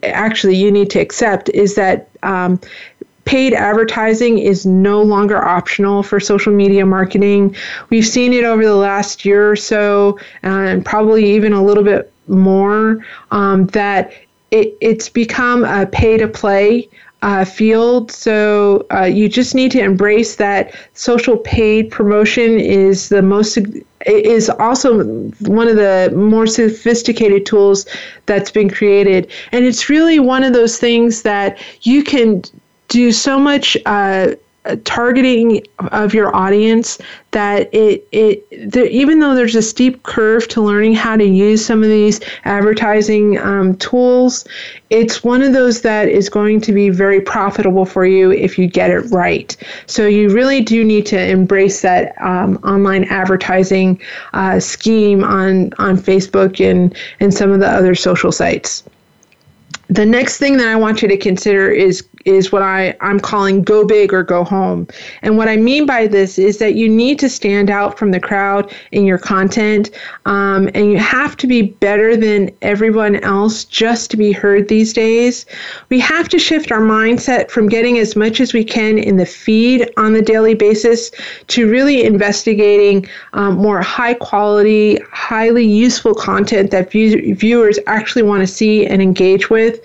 actually 0.02 0.56
you 0.56 0.70
need 0.70 0.90
to 0.90 0.98
accept 0.98 1.48
is 1.50 1.74
that 1.76 2.08
um, 2.22 2.60
paid 3.24 3.52
advertising 3.52 4.38
is 4.38 4.64
no 4.64 5.02
longer 5.02 5.44
optional 5.44 6.02
for 6.02 6.18
social 6.18 6.52
media 6.52 6.84
marketing. 6.86 7.54
We've 7.90 8.06
seen 8.06 8.32
it 8.32 8.44
over 8.44 8.64
the 8.64 8.74
last 8.74 9.24
year 9.24 9.50
or 9.50 9.56
so, 9.56 10.18
and 10.42 10.84
probably 10.84 11.30
even 11.34 11.52
a 11.52 11.62
little 11.62 11.84
bit 11.84 12.12
more, 12.26 13.04
um, 13.30 13.66
that 13.68 14.12
it, 14.50 14.76
it's 14.80 15.08
become 15.10 15.64
a 15.64 15.86
pay 15.86 16.16
to 16.16 16.26
play 16.26 16.88
uh, 17.22 17.44
field. 17.44 18.10
So 18.10 18.86
uh, 18.92 19.04
you 19.04 19.28
just 19.28 19.54
need 19.54 19.72
to 19.72 19.80
embrace 19.80 20.36
that 20.36 20.74
social 20.94 21.36
paid 21.38 21.90
promotion 21.90 22.60
is 22.60 23.08
the 23.08 23.22
most 23.22 23.58
is 24.06 24.48
also 24.48 25.04
one 25.40 25.68
of 25.68 25.76
the 25.76 26.12
more 26.14 26.46
sophisticated 26.46 27.44
tools 27.44 27.86
that's 28.26 28.50
been 28.50 28.70
created, 28.70 29.30
and 29.52 29.64
it's 29.64 29.88
really 29.88 30.20
one 30.20 30.44
of 30.44 30.52
those 30.52 30.78
things 30.78 31.22
that 31.22 31.58
you 31.82 32.04
can 32.04 32.42
do 32.88 33.10
so 33.10 33.38
much. 33.38 33.76
Uh, 33.86 34.28
targeting 34.76 35.62
of 35.78 36.14
your 36.14 36.34
audience 36.34 36.98
that 37.30 37.72
it 37.74 38.06
it 38.12 38.72
there, 38.72 38.86
even 38.86 39.20
though 39.20 39.34
there's 39.34 39.56
a 39.56 39.62
steep 39.62 40.02
curve 40.02 40.46
to 40.48 40.62
learning 40.62 40.94
how 40.94 41.16
to 41.16 41.24
use 41.24 41.64
some 41.64 41.82
of 41.82 41.88
these 41.88 42.20
advertising 42.44 43.38
um, 43.38 43.76
tools 43.76 44.44
it's 44.90 45.22
one 45.22 45.42
of 45.42 45.52
those 45.52 45.82
that 45.82 46.08
is 46.08 46.28
going 46.28 46.60
to 46.62 46.72
be 46.72 46.88
very 46.88 47.20
profitable 47.20 47.84
for 47.84 48.06
you 48.06 48.30
if 48.30 48.58
you 48.58 48.66
get 48.66 48.90
it 48.90 49.00
right. 49.10 49.56
So 49.86 50.06
you 50.06 50.30
really 50.30 50.62
do 50.62 50.82
need 50.82 51.04
to 51.06 51.20
embrace 51.20 51.82
that 51.82 52.14
um, 52.20 52.56
online 52.64 53.04
advertising 53.04 54.00
uh, 54.32 54.60
scheme 54.60 55.22
on 55.24 55.72
on 55.78 55.96
facebook 55.96 56.64
and 56.64 56.96
and 57.20 57.32
some 57.32 57.50
of 57.50 57.60
the 57.60 57.68
other 57.68 57.94
social 57.94 58.32
sites. 58.32 58.84
The 59.88 60.06
next 60.06 60.38
thing 60.38 60.58
that 60.58 60.68
I 60.68 60.76
want 60.76 61.00
you 61.00 61.08
to 61.08 61.16
consider 61.16 61.70
is 61.70 62.06
is 62.28 62.52
what 62.52 62.62
I, 62.62 62.94
I'm 63.00 63.18
calling 63.18 63.62
go 63.62 63.84
big 63.84 64.12
or 64.12 64.22
go 64.22 64.44
home. 64.44 64.86
And 65.22 65.36
what 65.36 65.48
I 65.48 65.56
mean 65.56 65.86
by 65.86 66.06
this 66.06 66.38
is 66.38 66.58
that 66.58 66.74
you 66.74 66.88
need 66.88 67.18
to 67.20 67.28
stand 67.28 67.70
out 67.70 67.98
from 67.98 68.10
the 68.10 68.20
crowd 68.20 68.72
in 68.92 69.04
your 69.04 69.18
content, 69.18 69.90
um, 70.26 70.68
and 70.74 70.92
you 70.92 70.98
have 70.98 71.36
to 71.38 71.46
be 71.46 71.62
better 71.62 72.16
than 72.16 72.50
everyone 72.62 73.16
else 73.16 73.64
just 73.64 74.10
to 74.10 74.16
be 74.16 74.30
heard 74.32 74.68
these 74.68 74.92
days. 74.92 75.46
We 75.88 75.98
have 76.00 76.28
to 76.28 76.38
shift 76.38 76.70
our 76.70 76.80
mindset 76.80 77.50
from 77.50 77.68
getting 77.68 77.98
as 77.98 78.14
much 78.14 78.40
as 78.40 78.52
we 78.52 78.64
can 78.64 78.98
in 78.98 79.16
the 79.16 79.26
feed 79.26 79.90
on 79.96 80.12
the 80.12 80.22
daily 80.22 80.54
basis 80.54 81.10
to 81.48 81.70
really 81.70 82.04
investigating 82.04 83.06
um, 83.32 83.56
more 83.56 83.80
high 83.80 84.14
quality, 84.14 84.98
highly 85.12 85.64
useful 85.64 86.14
content 86.14 86.70
that 86.70 86.90
view- 86.90 87.34
viewers 87.34 87.78
actually 87.86 88.22
want 88.22 88.40
to 88.40 88.46
see 88.46 88.86
and 88.86 89.00
engage 89.00 89.48
with 89.50 89.80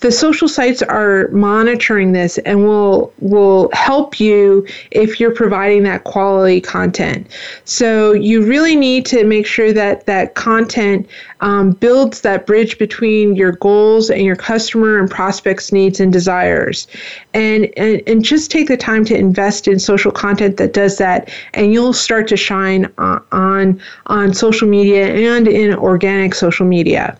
the 0.00 0.12
social 0.12 0.48
sites 0.48 0.82
are 0.82 1.28
monitoring 1.28 2.12
this 2.12 2.38
and 2.38 2.64
will 2.66 3.12
will 3.18 3.70
help 3.72 4.20
you 4.20 4.66
if 4.90 5.18
you're 5.18 5.34
providing 5.34 5.82
that 5.84 6.04
quality 6.04 6.60
content. 6.60 7.26
So 7.64 8.12
you 8.12 8.44
really 8.44 8.76
need 8.76 9.06
to 9.06 9.24
make 9.24 9.46
sure 9.46 9.72
that 9.72 10.06
that 10.06 10.34
content 10.34 11.08
um, 11.40 11.72
builds 11.72 12.22
that 12.22 12.46
bridge 12.46 12.78
between 12.78 13.36
your 13.36 13.52
goals 13.52 14.10
and 14.10 14.22
your 14.22 14.36
customer 14.36 14.98
and 14.98 15.10
prospects 15.10 15.72
needs 15.72 16.00
and 16.00 16.12
desires 16.12 16.86
and, 17.34 17.68
and 17.76 18.02
and 18.06 18.24
just 18.24 18.50
take 18.50 18.68
the 18.68 18.76
time 18.76 19.04
to 19.04 19.16
invest 19.16 19.68
in 19.68 19.78
social 19.78 20.10
content 20.10 20.56
that 20.56 20.72
does 20.72 20.98
that 20.98 21.30
and 21.54 21.72
you'll 21.72 21.92
start 21.92 22.26
to 22.28 22.36
shine 22.36 22.90
on 22.98 23.22
on, 23.32 23.82
on 24.06 24.32
social 24.34 24.68
media 24.68 25.34
and 25.36 25.46
in 25.48 25.74
organic 25.74 26.34
social 26.34 26.66
media 26.66 27.18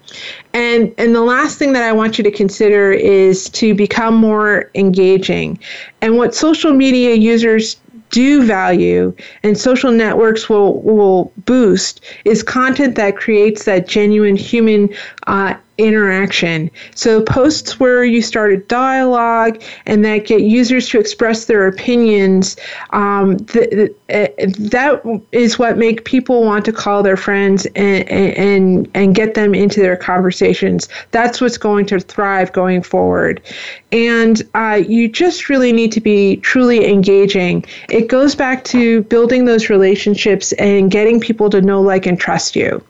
and 0.56 0.94
and 0.96 1.14
the 1.14 1.20
last 1.20 1.58
thing 1.58 1.74
that 1.74 1.82
I 1.82 1.92
want 1.92 2.16
you 2.16 2.24
to 2.24 2.30
consider 2.30 2.90
is 2.90 3.50
to 3.50 3.74
become 3.74 4.14
more 4.14 4.70
engaging 4.74 5.58
and 6.00 6.16
what 6.16 6.34
social 6.34 6.72
media 6.72 7.14
users 7.14 7.76
do 8.10 8.42
value 8.42 9.14
and 9.42 9.58
social 9.58 9.92
networks 9.92 10.48
will 10.48 10.80
will 10.80 11.32
boost 11.44 12.00
is 12.24 12.42
content 12.42 12.94
that 12.94 13.16
creates 13.16 13.64
that 13.64 13.86
genuine 13.86 14.36
human 14.36 14.88
uh, 15.26 15.54
interaction. 15.78 16.70
So 16.94 17.22
posts 17.22 17.78
where 17.78 18.04
you 18.04 18.22
start 18.22 18.52
a 18.52 18.56
dialogue 18.56 19.62
and 19.84 20.04
that 20.04 20.26
get 20.26 20.40
users 20.40 20.88
to 20.90 20.98
express 20.98 21.44
their 21.44 21.66
opinions, 21.66 22.56
um, 22.90 23.36
th- 23.38 23.70
th- 23.70 23.90
uh, 24.05 24.05
that 24.08 25.02
is 25.32 25.58
what 25.58 25.76
make 25.76 26.04
people 26.04 26.44
want 26.44 26.64
to 26.64 26.72
call 26.72 27.02
their 27.02 27.16
friends 27.16 27.66
and, 27.74 28.08
and 28.08 28.88
and 28.94 29.14
get 29.16 29.34
them 29.34 29.54
into 29.54 29.80
their 29.80 29.96
conversations. 29.96 30.88
That's 31.10 31.40
what's 31.40 31.58
going 31.58 31.86
to 31.86 31.98
thrive 31.98 32.52
going 32.52 32.82
forward. 32.82 33.42
And 33.90 34.42
uh, 34.54 34.82
you 34.86 35.08
just 35.08 35.48
really 35.48 35.72
need 35.72 35.90
to 35.92 36.00
be 36.00 36.36
truly 36.36 36.88
engaging. 36.88 37.64
It 37.88 38.08
goes 38.08 38.34
back 38.34 38.62
to 38.64 39.02
building 39.04 39.44
those 39.44 39.70
relationships 39.70 40.52
and 40.52 40.90
getting 40.90 41.18
people 41.18 41.50
to 41.50 41.60
know, 41.60 41.80
like, 41.80 42.06
and 42.06 42.18
trust 42.18 42.54
you. 42.54 42.84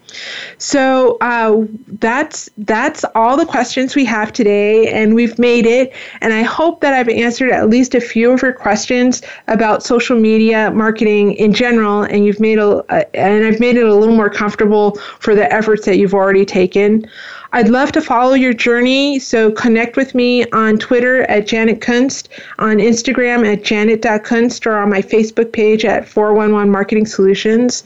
So 0.58 1.18
uh, 1.20 1.64
that's 1.86 2.48
that's 2.58 3.04
all 3.14 3.36
the 3.36 3.44
questions 3.46 3.94
we 3.94 4.04
have 4.06 4.32
today, 4.32 4.88
and 4.88 5.14
we've 5.14 5.38
made 5.38 5.66
it. 5.66 5.92
And 6.20 6.32
I 6.32 6.42
hope 6.42 6.80
that 6.80 6.94
I've 6.94 7.08
answered 7.08 7.52
at 7.52 7.68
least 7.68 7.94
a 7.94 8.00
few 8.00 8.32
of 8.32 8.42
your 8.42 8.52
questions 8.52 9.22
about 9.48 9.82
social 9.82 10.18
media 10.18 10.70
marketing 10.70 11.05
marketing 11.06 11.34
in 11.34 11.52
general, 11.52 12.02
and 12.02 12.24
you've 12.24 12.40
made 12.40 12.58
a 12.58 12.84
and 13.16 13.46
I've 13.46 13.60
made 13.60 13.76
it 13.76 13.86
a 13.86 13.94
little 13.94 14.16
more 14.16 14.30
comfortable 14.30 14.96
for 15.20 15.34
the 15.34 15.52
efforts 15.52 15.84
that 15.86 15.98
you've 15.98 16.14
already 16.14 16.44
taken. 16.44 17.06
I'd 17.52 17.68
love 17.68 17.92
to 17.92 18.02
follow 18.02 18.34
your 18.34 18.52
journey, 18.52 19.20
so 19.20 19.52
connect 19.52 19.96
with 19.96 20.14
me 20.14 20.44
on 20.50 20.76
Twitter 20.78 21.22
at 21.22 21.46
Janet 21.46 21.80
Kunst, 21.80 22.28
on 22.58 22.76
Instagram 22.78 23.50
at 23.50 23.62
janet.kunst, 23.62 24.66
or 24.66 24.76
on 24.76 24.90
my 24.90 25.00
Facebook 25.00 25.52
page 25.52 25.84
at 25.84 26.08
411 26.08 26.68
Marketing 26.70 27.06
Solutions. 27.06 27.84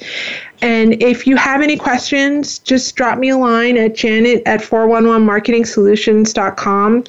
And 0.62 1.03
if 1.03 1.27
you 1.27 1.37
have 1.37 1.61
any 1.62 1.77
questions, 1.77 2.59
just 2.59 2.97
drop 2.97 3.18
me 3.18 3.29
a 3.31 3.37
line 3.37 3.77
at 3.77 3.95
janet 3.95 4.43
at 4.47 4.61
411marketingsolutions.com. 4.61 7.05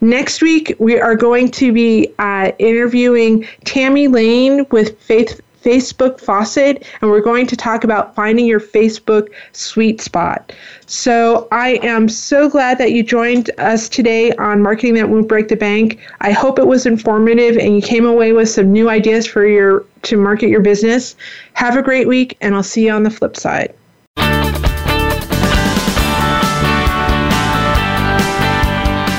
Next 0.00 0.42
week, 0.42 0.74
we 0.78 1.00
are 1.00 1.16
going 1.16 1.50
to 1.52 1.72
be 1.72 2.12
uh, 2.18 2.52
interviewing 2.58 3.46
Tammy 3.64 4.08
Lane 4.08 4.66
with 4.70 5.00
Faith 5.00 5.40
Facebook 5.64 6.20
Faucet, 6.20 6.86
and 7.00 7.10
we're 7.10 7.20
going 7.20 7.46
to 7.46 7.56
talk 7.56 7.84
about 7.84 8.14
finding 8.14 8.46
your 8.46 8.60
Facebook 8.60 9.30
sweet 9.52 10.00
spot. 10.00 10.52
So 10.86 11.48
I 11.50 11.80
am 11.82 12.08
so 12.08 12.48
glad 12.50 12.78
that 12.78 12.92
you 12.92 13.02
joined 13.02 13.50
us 13.58 13.88
today 13.88 14.32
on 14.32 14.62
Marketing 14.62 14.94
That 14.94 15.08
Won't 15.08 15.26
Break 15.26 15.48
the 15.48 15.56
Bank. 15.56 15.98
I 16.20 16.32
hope 16.32 16.58
it 16.58 16.66
was 16.66 16.84
informative 16.84 17.56
and 17.56 17.74
you 17.74 17.82
came 17.82 18.04
away 18.04 18.32
with 18.32 18.50
some 18.50 18.70
new 18.72 18.90
ideas 18.90 19.26
for 19.26 19.46
your 19.46 19.84
to 20.02 20.18
market 20.18 20.50
your 20.50 20.60
business. 20.60 21.16
Have 21.54 21.78
a 21.78 21.82
great 21.82 22.06
week, 22.06 22.36
and 22.42 22.54
I'll 22.54 22.62
see 22.62 22.84
you 22.86 22.92
on 22.92 23.02
the 23.02 23.10
flip 23.10 23.36
side. 23.36 23.74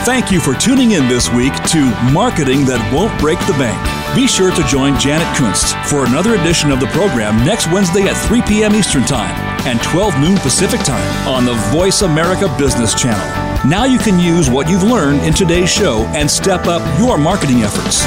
Thank 0.06 0.32
you 0.32 0.40
for 0.40 0.54
tuning 0.54 0.92
in 0.92 1.08
this 1.08 1.32
week 1.32 1.56
to 1.70 1.80
Marketing 2.14 2.64
That 2.66 2.92
Won't 2.94 3.20
Break 3.20 3.40
the 3.48 3.54
Bank. 3.54 3.95
Be 4.16 4.28
sure 4.28 4.50
to 4.50 4.64
join 4.64 4.98
Janet 4.98 5.28
Kunst 5.36 5.76
for 5.90 6.06
another 6.06 6.36
edition 6.36 6.72
of 6.72 6.80
the 6.80 6.88
program 6.88 7.46
next 7.46 7.70
Wednesday 7.70 8.04
at 8.04 8.16
3 8.28 8.42
p.m. 8.44 8.74
Eastern 8.74 9.04
Time 9.04 9.36
and 9.68 9.82
12 9.84 10.18
noon 10.22 10.38
Pacific 10.38 10.80
Time 10.80 11.28
on 11.28 11.44
the 11.44 11.54
Voice 11.78 12.02
America 12.02 12.48
Business 12.58 12.96
Channel. 12.96 13.70
Now 13.70 13.84
you 13.84 14.00
can 14.00 14.18
use 14.18 14.50
what 14.50 14.70
you've 14.70 14.84
learned 14.84 15.20
in 15.26 15.34
today's 15.34 15.70
show 15.70 16.06
and 16.16 16.32
step 16.32 16.66
up 16.66 16.82
your 16.98 17.18
marketing 17.18 17.64
efforts. 17.64 18.06